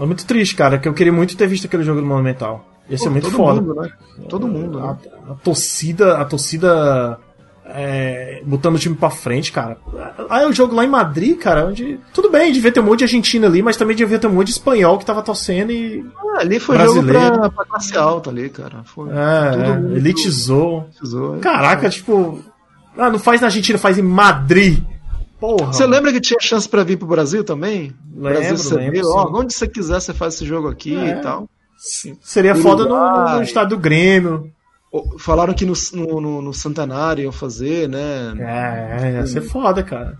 é 0.00 0.06
muito 0.06 0.24
triste, 0.26 0.54
cara, 0.56 0.78
que 0.78 0.88
eu 0.88 0.94
queria 0.94 1.12
muito 1.12 1.36
ter 1.36 1.46
visto 1.46 1.66
aquele 1.66 1.82
jogo 1.84 2.00
do 2.00 2.06
Monumental. 2.06 2.64
Ia 2.88 2.98
ser 2.98 3.04
Pô, 3.06 3.10
muito 3.12 3.24
todo 3.30 3.36
foda. 3.36 3.60
Mundo, 3.60 3.74
né? 3.80 3.88
Todo 4.28 4.46
mundo, 4.48 4.78
A, 4.78 4.92
né? 4.92 4.98
a 5.30 5.34
torcida, 5.34 6.18
a 6.18 6.24
torcida 6.24 7.18
é, 7.66 8.42
botando 8.44 8.74
o 8.74 8.78
time 8.78 8.94
pra 8.94 9.08
frente, 9.08 9.50
cara. 9.50 9.78
Aí 10.28 10.44
o 10.46 10.52
jogo 10.52 10.74
lá 10.74 10.84
em 10.84 10.88
Madrid, 10.88 11.38
cara, 11.38 11.66
onde. 11.66 11.98
Tudo 12.12 12.28
bem, 12.30 12.52
devia 12.52 12.70
ter 12.70 12.80
um 12.80 12.84
monte 12.84 12.98
de 12.98 13.04
argentino 13.04 13.46
ali, 13.46 13.62
mas 13.62 13.76
também 13.78 13.96
devia 13.96 14.18
ter 14.18 14.26
um 14.26 14.32
monte 14.34 14.48
de 14.48 14.52
espanhol 14.52 14.98
que 14.98 15.06
tava 15.06 15.22
torcendo 15.22 15.70
e. 15.72 16.04
Ah, 16.36 16.40
ali 16.40 16.60
foi 16.60 16.76
Brasileiro. 16.76 17.18
jogo 17.18 17.38
pra, 17.38 17.50
pra 17.50 17.64
classe 17.64 17.96
alta 17.96 18.28
ali, 18.30 18.50
cara. 18.50 18.82
Foi 18.84 19.08
É, 19.10 19.54
é, 19.70 19.76
mundo 19.78 19.96
elitizou. 19.96 20.82
precisou. 20.90 21.38
Caraca, 21.38 21.88
tipo. 21.88 22.40
Ah, 22.98 23.08
não 23.10 23.18
faz 23.18 23.40
na 23.40 23.46
Argentina, 23.46 23.78
faz 23.78 23.98
em 23.98 24.02
Madrid. 24.02 24.84
Porra. 25.44 25.72
Você 25.72 25.86
lembra 25.86 26.10
que 26.10 26.20
tinha 26.20 26.40
chance 26.40 26.66
pra 26.66 26.82
vir 26.82 26.96
pro 26.96 27.06
Brasil 27.06 27.44
também? 27.44 27.94
Lembro, 28.14 28.40
Brasil 28.40 28.56
cedeu, 28.56 28.78
lembro, 28.78 29.08
ó, 29.10 29.26
sim. 29.26 29.32
onde 29.34 29.54
você 29.54 29.68
quiser 29.68 30.00
você 30.00 30.14
faz 30.14 30.34
esse 30.34 30.46
jogo 30.46 30.68
aqui 30.68 30.96
É. 30.96 31.18
e 31.18 31.20
tal. 31.20 31.48
Seria 32.22 32.54
foda 32.54 32.86
no, 32.86 33.36
no 33.36 33.42
estado 33.42 33.70
do 33.70 33.78
Grêmio. 33.78 34.50
Falaram 35.18 35.52
que 35.52 35.66
no, 35.66 35.74
no, 35.92 36.40
no, 36.40 36.54
Centenário 36.54 37.24
iam 37.24 37.32
fazer, 37.32 37.88
né? 37.88 38.32
É, 38.38 39.12
ia 39.16 39.26
ser 39.26 39.42
foda, 39.42 39.82
cara. 39.82 40.16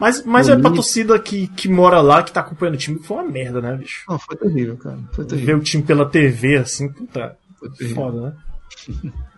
Mas, 0.00 0.24
mas 0.24 0.48
é 0.48 0.56
pra 0.56 0.70
torcida 0.70 1.16
que, 1.18 1.46
que 1.48 1.68
mora 1.68 2.00
lá, 2.00 2.22
que 2.22 2.32
tá 2.32 2.40
acompanhando 2.40 2.74
o 2.74 2.78
time, 2.78 2.98
foi 2.98 3.18
uma 3.18 3.30
merda, 3.30 3.60
né, 3.60 3.76
bicho? 3.76 4.02
Não, 4.08 4.18
foi 4.18 4.34
terrível, 4.36 4.76
cara. 4.76 4.98
Foi 5.12 5.24
Ver 5.24 5.30
terrível. 5.30 5.58
o 5.58 5.60
time 5.60 5.82
pela 5.84 6.06
TV, 6.06 6.56
assim, 6.56 6.88
puta, 6.90 7.36
foda, 7.94 8.20
né? 8.20 8.32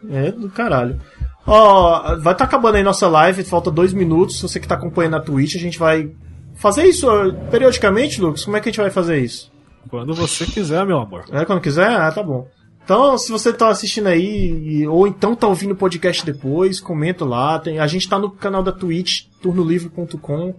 É 0.09 0.31
do 0.31 0.49
caralho. 0.49 1.01
Ó, 1.47 2.17
vai 2.17 2.35
tá 2.35 2.45
acabando 2.45 2.77
aí 2.77 2.83
nossa 2.83 3.09
live, 3.09 3.45
falta 3.45 3.71
dois 3.71 3.93
minutos. 3.93 4.41
Você 4.41 4.59
que 4.59 4.69
tá 4.69 4.75
acompanhando 4.75 5.13
na 5.13 5.21
Twitch, 5.21 5.55
a 5.55 5.61
gente 5.61 5.79
vai 5.79 6.11
fazer 6.57 6.85
isso 6.85 7.09
ó, 7.09 7.33
periodicamente, 7.51 8.21
Lucas. 8.21 8.45
Como 8.45 8.57
é 8.57 8.61
que 8.61 8.69
a 8.69 8.73
gente 8.73 8.81
vai 8.81 8.91
fazer 8.91 9.19
isso? 9.19 9.51
Quando 9.89 10.15
você 10.15 10.45
quiser, 10.45 10.85
meu 10.85 10.99
amor. 10.99 11.25
É, 11.31 11.45
quando 11.45 11.61
quiser? 11.61 11.89
Ah, 11.89 12.11
tá 12.11 12.23
bom. 12.23 12.49
Então, 12.85 13.19
se 13.19 13.33
você 13.33 13.53
tá 13.53 13.69
assistindo 13.69 14.07
aí, 14.07 14.87
ou 14.87 15.09
então 15.09 15.35
tá 15.35 15.47
ouvindo 15.49 15.73
o 15.73 15.77
podcast 15.77 16.25
depois, 16.25 16.81
comenta 16.81 17.25
lá. 17.25 17.59
Tem, 17.59 17.79
a 17.79 17.87
gente 17.87 18.09
tá 18.09 18.19
no 18.19 18.31
canal 18.31 18.63
da 18.63 18.73
Twitch, 18.73 19.25
turnolivre.com 19.43 20.55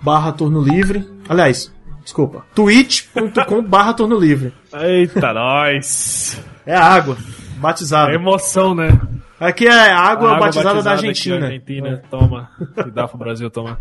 barra 0.00 0.32
turnolivre. 0.32 1.08
Aliás, 1.28 1.72
desculpa, 2.02 2.44
twitch.com 2.54 3.62
barra 3.62 3.94
turnolivre. 3.94 4.52
Eita, 4.72 5.32
nós! 5.32 6.40
É 6.66 6.74
água, 6.74 7.16
batizada. 7.56 8.12
É 8.12 8.14
emoção, 8.14 8.74
né? 8.74 9.00
Aqui 9.38 9.66
é 9.66 9.90
água, 9.90 10.36
A 10.36 10.38
batizada, 10.38 10.82
da 10.82 10.92
aqui, 10.92 11.06
Argentina. 11.06 11.46
Argentina, 11.46 12.02
toma. 12.08 12.50
E 12.86 12.90
dá 12.90 13.08
pro 13.08 13.18
Brasil 13.18 13.50
tomar. 13.50 13.80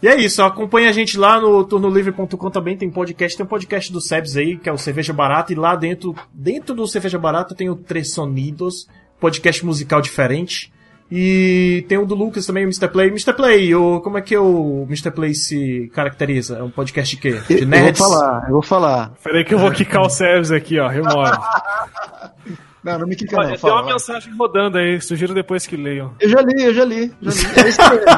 E 0.00 0.08
é 0.08 0.16
isso, 0.16 0.42
acompanha 0.42 0.88
a 0.88 0.92
gente 0.92 1.16
lá 1.16 1.40
no 1.40 1.62
turnolivre.com 1.62 2.50
também, 2.50 2.76
tem 2.76 2.90
podcast, 2.90 3.36
tem 3.36 3.46
um 3.46 3.48
podcast 3.48 3.92
do 3.92 4.00
Sebs 4.00 4.36
aí, 4.36 4.56
que 4.56 4.68
é 4.68 4.72
o 4.72 4.78
Cerveja 4.78 5.12
Barata, 5.12 5.52
e 5.52 5.56
lá 5.56 5.76
dentro, 5.76 6.12
dentro 6.32 6.74
do 6.74 6.88
Cerveja 6.88 7.20
Barata 7.20 7.54
tem 7.54 7.70
o 7.70 7.76
Três 7.76 8.12
Sonidos, 8.12 8.88
podcast 9.20 9.64
musical 9.64 10.00
diferente. 10.00 10.72
E 11.14 11.84
tem 11.88 11.98
o 11.98 12.06
do 12.06 12.14
Lucas 12.14 12.46
também, 12.46 12.64
o 12.64 12.68
Mr. 12.68 12.88
Play. 12.88 13.08
Mr. 13.08 13.34
Play, 13.34 13.74
o, 13.74 14.00
como 14.00 14.16
é 14.16 14.22
que 14.22 14.34
o 14.34 14.84
Mr. 14.88 15.10
Play 15.10 15.34
se 15.34 15.90
caracteriza? 15.94 16.56
É 16.56 16.62
um 16.62 16.70
podcast 16.70 17.14
de 17.14 17.20
quê? 17.20 17.32
De 17.46 17.52
Eu 17.54 17.58
vou 17.58 17.68
nerds? 17.68 17.98
falar, 17.98 18.44
eu 18.46 18.52
vou 18.52 18.62
falar. 18.62 19.12
Peraí 19.22 19.44
que 19.44 19.52
eu 19.52 19.58
vou 19.58 19.70
quicar 19.70 20.00
o 20.00 20.08
Sevs 20.08 20.50
aqui, 20.50 20.78
ó. 20.78 20.88
Remove. 20.88 21.30
Não, 22.82 22.98
não 22.98 23.06
me 23.06 23.14
quica 23.14 23.36
Olha, 23.36 23.44
não, 23.44 23.50
tem 23.52 23.60
fala. 23.60 23.74
uma 23.74 23.82
vai. 23.84 23.92
mensagem 23.92 24.34
rodando 24.36 24.76
aí, 24.76 25.00
sugiro 25.00 25.32
depois 25.32 25.64
que 25.68 25.76
leiam. 25.76 26.14
Eu 26.18 26.28
já 26.28 26.40
li, 26.42 26.64
eu 26.64 26.74
já 26.74 26.84
li, 26.84 27.12
já 27.22 27.30
li. 27.30 27.52
É 27.64 27.68
isso 27.68 27.90
mesmo. 27.90 28.08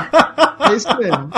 É 0.70 0.74
isso 0.74 0.98
mesmo. 0.98 1.30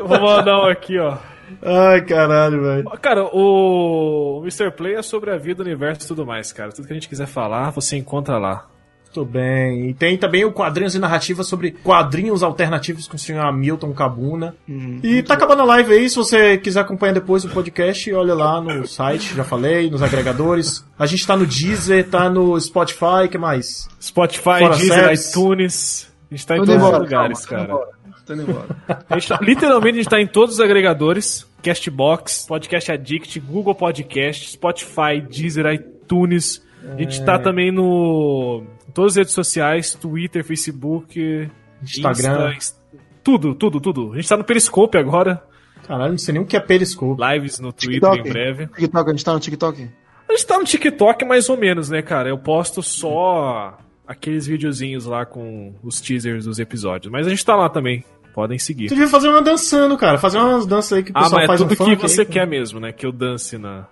Eu 0.00 0.08
vou 0.08 0.20
mandar 0.20 0.58
um 0.58 0.66
aqui, 0.66 0.98
ó. 0.98 1.16
Ai, 1.62 2.00
caralho, 2.04 2.60
velho. 2.62 2.90
Cara, 3.00 3.24
o 3.32 4.40
Mr. 4.42 4.72
Play 4.72 4.94
é 4.96 5.02
sobre 5.02 5.30
a 5.30 5.36
vida, 5.36 5.62
o 5.62 5.66
universo 5.66 6.06
e 6.06 6.08
tudo 6.08 6.26
mais, 6.26 6.52
cara. 6.52 6.72
Tudo 6.72 6.86
que 6.88 6.92
a 6.92 6.96
gente 6.96 7.08
quiser 7.08 7.28
falar, 7.28 7.70
você 7.70 7.96
encontra 7.96 8.36
lá. 8.36 8.66
Muito 9.14 9.24
bem. 9.24 9.88
E 9.88 9.94
tem 9.94 10.16
também 10.18 10.44
o 10.44 10.52
quadrinhos 10.52 10.94
e 10.94 10.98
narrativas 10.98 11.46
sobre 11.46 11.70
quadrinhos 11.72 12.42
alternativos 12.42 13.08
com 13.08 13.16
o 13.16 13.18
senhor 13.18 13.40
Hamilton 13.44 13.92
Cabuna. 13.92 14.54
e 15.02 15.22
tá 15.22 15.34
acabando 15.34 15.62
a 15.62 15.64
live 15.64 15.92
aí, 15.94 16.08
se 16.10 16.16
você 16.16 16.58
quiser 16.58 16.80
acompanhar 16.80 17.12
depois 17.14 17.44
o 17.44 17.48
podcast, 17.48 18.12
olha 18.12 18.34
lá 18.34 18.60
no 18.60 18.86
site, 18.86 19.34
já 19.34 19.44
falei, 19.44 19.90
nos 19.90 20.02
agregadores. 20.02 20.84
A 20.98 21.06
gente 21.06 21.26
tá 21.26 21.36
no 21.36 21.46
Deezer, 21.46 22.06
tá 22.08 22.28
no 22.28 22.60
Spotify, 22.60 23.28
que 23.30 23.38
mais? 23.38 23.88
Spotify, 24.00 24.42
Fora 24.42 24.76
Deezer, 24.76 25.12
iTunes. 25.14 26.12
A 26.30 26.34
gente 26.34 26.46
tá 26.46 26.56
em 26.56 26.60
Tô 26.60 26.66
todos 26.66 26.82
os 26.84 26.98
lugares, 26.98 27.46
calma, 27.46 27.66
cara. 27.66 27.98
Tô 28.26 28.34
indo 28.34 28.42
embora. 28.42 28.66
A 29.08 29.18
gente 29.18 29.28
tá- 29.28 29.38
literalmente 29.40 29.94
a 29.98 30.02
gente 30.02 30.10
tá 30.10 30.20
em 30.20 30.26
todos 30.26 30.56
os 30.56 30.60
agregadores: 30.60 31.46
Castbox, 31.62 32.44
Podcast 32.46 32.92
Addict, 32.92 33.40
Google 33.40 33.74
Podcast, 33.74 34.50
Spotify, 34.50 35.20
Deezer, 35.26 35.64
iTunes. 35.72 36.62
A 36.86 36.96
gente 36.96 37.24
tá 37.24 37.38
também 37.38 37.70
no 37.72 38.62
em 38.88 38.92
todas 38.92 39.12
as 39.12 39.16
redes 39.16 39.34
sociais, 39.34 39.94
Twitter, 39.94 40.44
Facebook, 40.44 41.50
Instagram. 41.82 42.54
Insta, 42.54 42.78
tudo, 43.22 43.54
tudo, 43.54 43.80
tudo. 43.80 44.12
A 44.12 44.16
gente 44.16 44.28
tá 44.28 44.36
no 44.36 44.44
Periscope 44.44 44.96
agora, 44.98 45.42
Caralho, 45.86 46.12
não 46.12 46.18
sei 46.18 46.34
nem 46.34 46.42
o 46.42 46.46
que 46.46 46.56
é 46.56 46.60
periscope. 46.60 47.20
lives 47.32 47.58
no 47.60 47.72
Twitter 47.72 48.10
TikTok. 48.10 48.28
em 48.28 48.32
breve. 48.32 48.66
TikTok, 48.66 49.08
a 49.08 49.12
gente 49.12 49.24
tá 49.24 49.32
no 49.32 49.40
TikTok? 49.40 49.90
A 50.28 50.32
gente 50.32 50.46
tá 50.46 50.58
no 50.58 50.64
TikTok 50.64 51.24
mais 51.24 51.48
ou 51.48 51.56
menos, 51.56 51.88
né, 51.88 52.02
cara? 52.02 52.28
Eu 52.28 52.36
posto 52.38 52.82
só 52.82 53.78
aqueles 54.06 54.46
videozinhos 54.46 55.06
lá 55.06 55.24
com 55.24 55.74
os 55.82 56.00
teasers 56.00 56.44
dos 56.44 56.58
episódios, 56.58 57.10
mas 57.10 57.26
a 57.26 57.30
gente 57.30 57.44
tá 57.44 57.56
lá 57.56 57.68
também. 57.70 58.04
Podem 58.34 58.58
seguir. 58.58 58.86
Tu 58.88 58.94
devia 58.94 59.08
fazer 59.08 59.28
uma 59.28 59.42
dançando, 59.42 59.96
cara. 59.96 60.16
Fazer 60.18 60.38
umas 60.38 60.64
danças 60.66 60.92
aí 60.92 61.02
que 61.02 61.10
o 61.10 61.14
Ah, 61.16 61.22
pessoal 61.22 61.40
mas 61.40 61.44
é 61.44 61.46
faz 61.46 61.60
tudo 61.60 61.72
um 61.92 61.96
que 61.96 62.02
você 62.02 62.20
aí. 62.20 62.26
quer 62.26 62.46
mesmo, 62.46 62.78
né? 62.78 62.92
Que 62.92 63.04
eu 63.06 63.10
dance 63.10 63.56
na. 63.58 63.86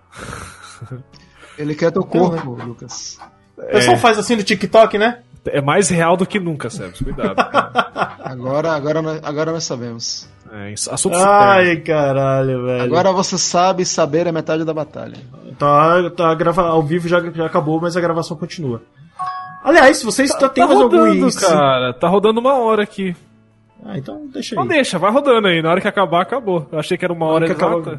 Ele 1.58 1.74
quer 1.74 1.90
teu 1.90 2.02
corpo, 2.04 2.50
Lucas. 2.64 3.18
O 3.56 3.62
pessoal 3.62 3.96
faz 3.96 4.18
assim 4.18 4.36
no 4.36 4.42
TikTok, 4.42 4.98
né? 4.98 5.18
É 5.46 5.60
mais 5.60 5.88
real 5.88 6.16
do 6.16 6.26
que 6.26 6.40
nunca, 6.40 6.68
Sebs. 6.68 7.00
Cuidado. 7.00 7.36
cara. 7.36 8.16
Agora, 8.26 8.72
agora, 8.72 9.00
nós- 9.00 9.20
agora 9.22 9.52
nós 9.52 9.62
sabemos. 9.64 10.28
É, 10.52 10.72
assunto 10.72 11.14
super. 11.14 11.16
Ai, 11.28 11.76
caralho, 11.76 12.64
velho. 12.66 12.82
Agora 12.82 13.12
você 13.12 13.38
sabe 13.38 13.84
saber 13.86 14.26
é 14.26 14.32
metade 14.32 14.64
da 14.64 14.74
batalha. 14.74 15.16
Tá, 15.56 16.10
tá 16.10 16.34
grava... 16.34 16.62
ao 16.68 16.82
vivo 16.82 17.06
já, 17.08 17.20
já 17.32 17.46
acabou, 17.46 17.80
mas 17.80 17.96
a 17.96 18.00
gravação 18.00 18.36
continua. 18.36 18.82
Aliás, 19.62 19.98
se 19.98 20.04
vocês 20.04 20.30
tá, 20.32 20.48
tem 20.48 20.62
Tá 20.64 20.68
mais 20.68 20.80
algum 20.80 20.96
rodando, 20.98 21.28
isso- 21.28 21.40
cara. 21.40 21.92
Tá 21.94 22.08
rodando 22.08 22.40
uma 22.40 22.54
hora 22.54 22.82
aqui. 22.82 23.14
Ah, 23.84 23.96
então 23.96 24.26
deixa 24.32 24.54
aí. 24.54 24.58
Não 24.58 24.66
deixa, 24.66 24.98
vai 24.98 25.12
rodando 25.12 25.46
aí. 25.46 25.62
Na 25.62 25.70
hora 25.70 25.80
que 25.80 25.88
acabar, 25.88 26.22
acabou. 26.22 26.66
Eu 26.72 26.78
achei 26.80 26.98
que 26.98 27.04
era 27.04 27.14
uma 27.14 27.26
hora 27.26 27.46
que 27.46 27.52
exata. 27.52 27.66
acabou. 27.66 27.98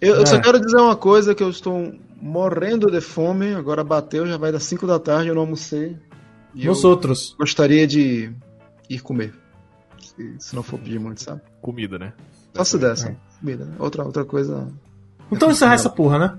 Eu, 0.00 0.14
eu 0.16 0.26
só 0.26 0.36
É. 0.36 0.40
quero 0.40 0.58
dizer 0.58 0.78
uma 0.80 0.96
coisa, 0.96 1.34
que 1.34 1.42
eu 1.42 1.50
estou 1.50 1.92
morrendo 2.20 2.90
de 2.90 3.00
fome, 3.00 3.54
agora 3.54 3.82
bateu, 3.84 4.26
já 4.26 4.36
vai 4.36 4.52
das 4.52 4.62
5 4.64 4.86
da 4.86 4.98
tarde, 4.98 5.28
eu 5.28 5.34
não 5.34 5.42
almocei. 5.42 5.96
E 6.54 6.64
eu 6.66 6.72
Nos 6.72 6.84
outros. 6.84 7.34
gostaria 7.38 7.86
de 7.86 8.32
ir 8.88 9.00
comer. 9.00 9.32
Se, 10.00 10.34
se 10.38 10.56
não 10.56 10.62
for 10.62 10.78
pedir 10.78 10.98
muito, 10.98 11.22
sabe? 11.22 11.40
Comida, 11.60 11.98
né? 11.98 12.12
Só 12.54 12.64
se 12.64 12.78
dessa. 12.78 13.16
Comida, 13.40 13.64
né? 13.64 13.74
Outra, 13.78 14.04
outra 14.04 14.24
coisa. 14.24 14.68
Então 15.30 15.50
encerrar 15.50 15.74
essa 15.74 15.90
porra, 15.90 16.18
né? 16.18 16.38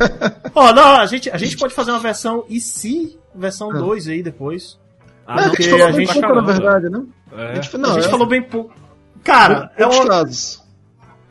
Ó, 0.54 0.72
não, 0.72 0.96
a 0.96 1.06
gente, 1.06 1.30
a 1.30 1.36
gente 1.38 1.56
pode 1.56 1.72
fazer 1.72 1.90
uma 1.92 2.00
versão 2.00 2.44
e 2.48 2.60
se 2.60 3.18
versão 3.34 3.68
2 3.70 4.08
aí 4.08 4.22
depois. 4.22 4.78
Ah, 5.26 5.36
Não, 5.36 5.44
a 5.44 5.48
porque 5.48 5.62
gente 5.62 5.70
falou 5.72 5.86
a 5.86 5.92
bem 5.92 6.06
gente- 6.06 6.20
pouco, 6.20 6.34
na 6.34 6.42
verdade, 6.42 6.88
né? 6.90 7.04
É. 7.32 7.52
A 7.52 7.54
gente, 7.54 7.74
a 7.76 7.78
não, 7.78 7.94
gente 7.94 8.06
é, 8.06 8.10
falou 8.10 8.26
bem 8.26 8.42
pouco. 8.42 8.74
Cara, 9.22 9.72
é 9.76 9.86
uma... 9.86 10.06
casos. 10.06 10.62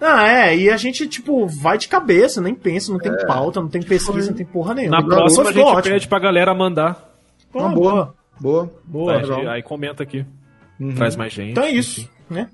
Ah, 0.06 0.28
é, 0.28 0.58
e 0.58 0.70
a 0.70 0.76
gente, 0.76 1.08
tipo, 1.08 1.48
vai 1.48 1.78
de 1.78 1.88
cabeça, 1.88 2.42
nem 2.42 2.54
pensa, 2.54 2.92
não 2.92 3.00
tem 3.00 3.16
pauta, 3.26 3.62
não 3.62 3.70
tem 3.70 3.82
pesquisa, 3.82 4.30
não 4.32 4.38
tem 4.38 4.46
porra 4.46 4.74
nenhuma. 4.74 5.00
Na 5.00 5.06
próxima 5.06 5.50
a 5.50 5.54
gente 5.54 5.64
ótimo. 5.64 5.94
pede 5.94 6.08
pra 6.10 6.20
galera 6.20 6.54
mandar. 6.54 7.10
Uma 7.54 7.68
Uma 7.68 7.74
boa. 7.76 8.16
boa. 8.40 8.72
Boa. 8.84 9.18
Aí, 9.18 9.48
aí 9.48 9.64
comenta 9.64 10.04
aqui. 10.04 10.26
Traz 10.96 11.16
mais 11.16 11.32
gente. 11.32 11.52
Então 11.52 11.64
é 11.64 11.72
isso, 11.72 12.10
né? 12.30 12.50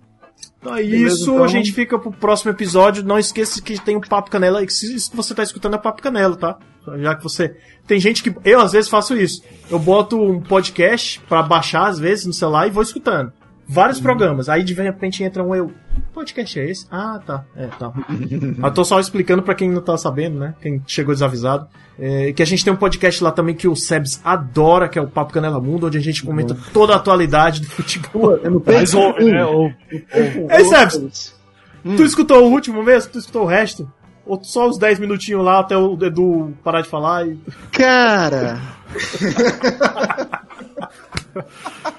Então 0.60 0.76
é 0.76 0.84
Beleza, 0.84 1.08
isso, 1.16 1.32
então. 1.32 1.44
a 1.44 1.48
gente 1.48 1.72
fica 1.72 1.98
pro 1.98 2.12
próximo 2.12 2.52
episódio. 2.52 3.04
Não 3.04 3.18
esqueça 3.18 3.62
que 3.62 3.82
tem 3.82 3.96
o 3.96 4.02
Papo 4.02 4.30
Canela. 4.30 4.64
Isso 4.64 5.10
que 5.10 5.18
você 5.18 5.34
tá 5.34 5.42
escutando 5.42 5.76
é 5.76 5.78
Papo 5.80 6.02
Canela, 6.02 6.36
tá? 6.36 6.58
Já 6.98 7.16
que 7.16 7.24
você. 7.24 7.56
Tem 7.88 8.00
gente 8.00 8.22
que. 8.22 8.34
Eu 8.44 8.60
às 8.60 8.74
vezes 8.74 8.90
faço 8.90 9.16
isso. 9.18 9.42
Eu 9.70 9.80
boto 9.80 10.22
um 10.22 10.40
podcast 10.42 11.20
pra 11.28 11.42
baixar, 11.42 11.88
às 11.88 11.98
vezes, 11.98 12.26
no 12.26 12.34
celular 12.34 12.68
e 12.68 12.72
vou 12.72 12.84
escutando. 12.84 13.32
Vários 13.72 14.00
programas. 14.00 14.50
Aí 14.50 14.64
de 14.64 14.74
repente 14.74 15.24
entra 15.24 15.44
um 15.44 15.54
eu. 15.54 15.68
Que 15.68 16.02
podcast 16.12 16.60
é 16.60 16.72
esse? 16.72 16.88
Ah, 16.90 17.22
tá. 17.24 17.46
É, 17.56 17.68
tá. 17.68 17.94
eu 18.64 18.72
tô 18.72 18.84
só 18.84 19.00
explicando 19.00 19.44
pra 19.44 19.54
quem 19.54 19.70
não 19.70 19.80
tá 19.80 19.96
sabendo, 19.96 20.40
né? 20.40 20.56
Quem 20.60 20.82
chegou 20.88 21.14
desavisado. 21.14 21.68
É, 22.00 22.34
que 22.34 22.42
a 22.42 22.46
gente 22.46 22.64
tem 22.64 22.74
um 22.74 22.78
podcast 22.78 23.24
lá 23.24 23.32
também 23.32 23.54
que 23.54 23.68
o 23.68 23.76
Sebs 23.76 24.22
adora, 24.24 24.90
que 24.90 24.98
é 24.98 25.02
o 25.02 25.08
Papo 25.08 25.34
Canela 25.34 25.62
Mundo, 25.62 25.86
onde 25.86 26.00
a 26.00 26.02
gente 26.02 26.24
comenta 26.24 26.58
toda 26.74 26.94
a 26.94 26.96
atualidade 26.96 27.62
do 27.62 27.68
futebol. 27.68 28.40
É 28.44 28.50
no 28.50 28.64
Mas 28.66 28.96
ouve, 28.96 29.32
né? 29.32 29.46
Ouve. 29.46 29.76
Ei, 29.92 30.66
Sebs, 30.66 31.36
Tu 31.84 32.04
escutou 32.04 32.46
o 32.46 32.52
último 32.52 32.82
mesmo? 32.82 33.12
Tu 33.12 33.20
escutou 33.20 33.44
o 33.44 33.48
resto? 33.48 33.88
Ou 34.26 34.44
só 34.44 34.68
os 34.68 34.80
10 34.80 35.00
minutinhos 35.00 35.46
lá 35.46 35.60
até 35.60 35.78
o 35.78 35.94
Edu 36.04 36.56
parar 36.64 36.82
de 36.82 36.90
falar? 36.90 37.28
E... 37.28 37.38
Cara, 37.72 38.60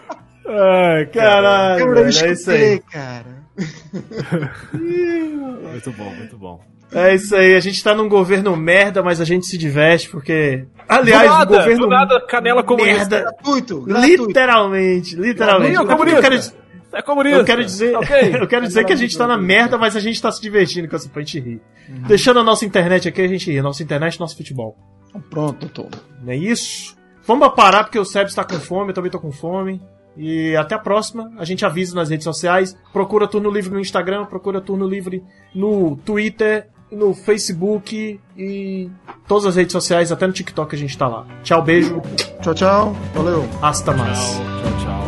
Ai, 0.52 1.06
caralho, 1.06 1.80
eu 1.84 1.94
velho, 1.94 2.26
é 2.26 2.32
isso 2.32 2.50
aí. 2.50 2.80
cara. 2.90 3.40
Muito 4.72 5.92
bom, 5.92 6.14
muito 6.14 6.38
bom. 6.38 6.60
É 6.92 7.14
isso 7.14 7.36
aí, 7.36 7.54
a 7.54 7.60
gente 7.60 7.82
tá 7.84 7.94
num 7.94 8.08
governo 8.08 8.56
merda, 8.56 9.00
mas 9.02 9.20
a 9.20 9.24
gente 9.24 9.46
se 9.46 9.56
diverte 9.56 10.08
porque. 10.10 10.64
Aliás, 10.88 11.22
do 11.28 11.34
nada, 11.34 11.52
um 11.54 11.58
governo 11.58 11.82
do 11.84 11.88
nada, 11.88 12.20
canela 12.26 12.62
comunista. 12.64 12.98
merda. 12.98 13.20
Gratuito, 13.22 13.80
gratuito. 13.82 14.26
Literalmente, 14.26 15.14
literalmente. 15.16 15.74
Não, 15.74 15.82
É 15.84 15.86
comunista. 15.86 16.18
eu 16.18 16.22
quero, 16.22 16.34
É 16.94 17.02
comunista. 17.02 17.38
eu 17.38 17.44
quero 17.44 17.64
dizer, 17.64 17.96
Ok. 17.96 18.34
eu 18.42 18.48
quero 18.48 18.66
dizer 18.66 18.84
que 18.84 18.92
a 18.92 18.96
gente 18.96 19.16
tá 19.16 19.26
na 19.26 19.38
merda, 19.38 19.78
mas 19.78 19.94
a 19.94 20.00
gente 20.00 20.20
tá 20.20 20.32
se 20.32 20.42
divertindo 20.42 20.88
com 20.88 20.96
essa 20.96 21.08
pra 21.08 21.22
gente 21.22 21.38
rir. 21.38 21.60
Deixando 22.08 22.40
a 22.40 22.44
nossa 22.44 22.64
internet 22.64 23.06
aqui, 23.08 23.22
a 23.22 23.28
gente 23.28 23.50
ri. 23.52 23.62
Nossa 23.62 23.82
internet, 23.84 24.18
nosso 24.18 24.36
futebol. 24.36 24.76
Pronto, 25.30 25.60
doutor. 25.60 25.88
Não 26.22 26.32
é 26.32 26.36
isso? 26.36 26.96
Vamos 27.24 27.48
parar 27.54 27.84
porque 27.84 27.98
o 27.98 28.04
Sebs 28.04 28.34
tá 28.34 28.42
com 28.42 28.58
fome, 28.58 28.90
eu 28.90 28.94
também 28.94 29.10
tô 29.10 29.20
com 29.20 29.30
fome. 29.30 29.80
E 30.22 30.54
até 30.54 30.74
a 30.74 30.78
próxima. 30.78 31.32
A 31.38 31.46
gente 31.46 31.64
avisa 31.64 31.96
nas 31.96 32.10
redes 32.10 32.24
sociais. 32.24 32.76
Procura 32.92 33.26
Turno 33.26 33.50
Livre 33.50 33.72
no 33.72 33.80
Instagram, 33.80 34.26
procura 34.26 34.60
Turno 34.60 34.86
Livre 34.86 35.24
no 35.54 35.96
Twitter, 36.04 36.68
no 36.92 37.14
Facebook 37.14 38.20
e 38.36 38.90
todas 39.26 39.46
as 39.46 39.56
redes 39.56 39.72
sociais, 39.72 40.12
até 40.12 40.26
no 40.26 40.32
TikTok 40.32 40.74
a 40.74 40.78
gente 40.78 40.98
tá 40.98 41.08
lá. 41.08 41.26
Tchau, 41.42 41.62
beijo. 41.62 42.02
Tchau, 42.42 42.54
tchau. 42.54 42.96
Valeu. 43.14 43.48
Hasta 43.62 43.94
mais. 43.94 44.18
Tchau, 44.18 44.84
tchau. 44.84 44.99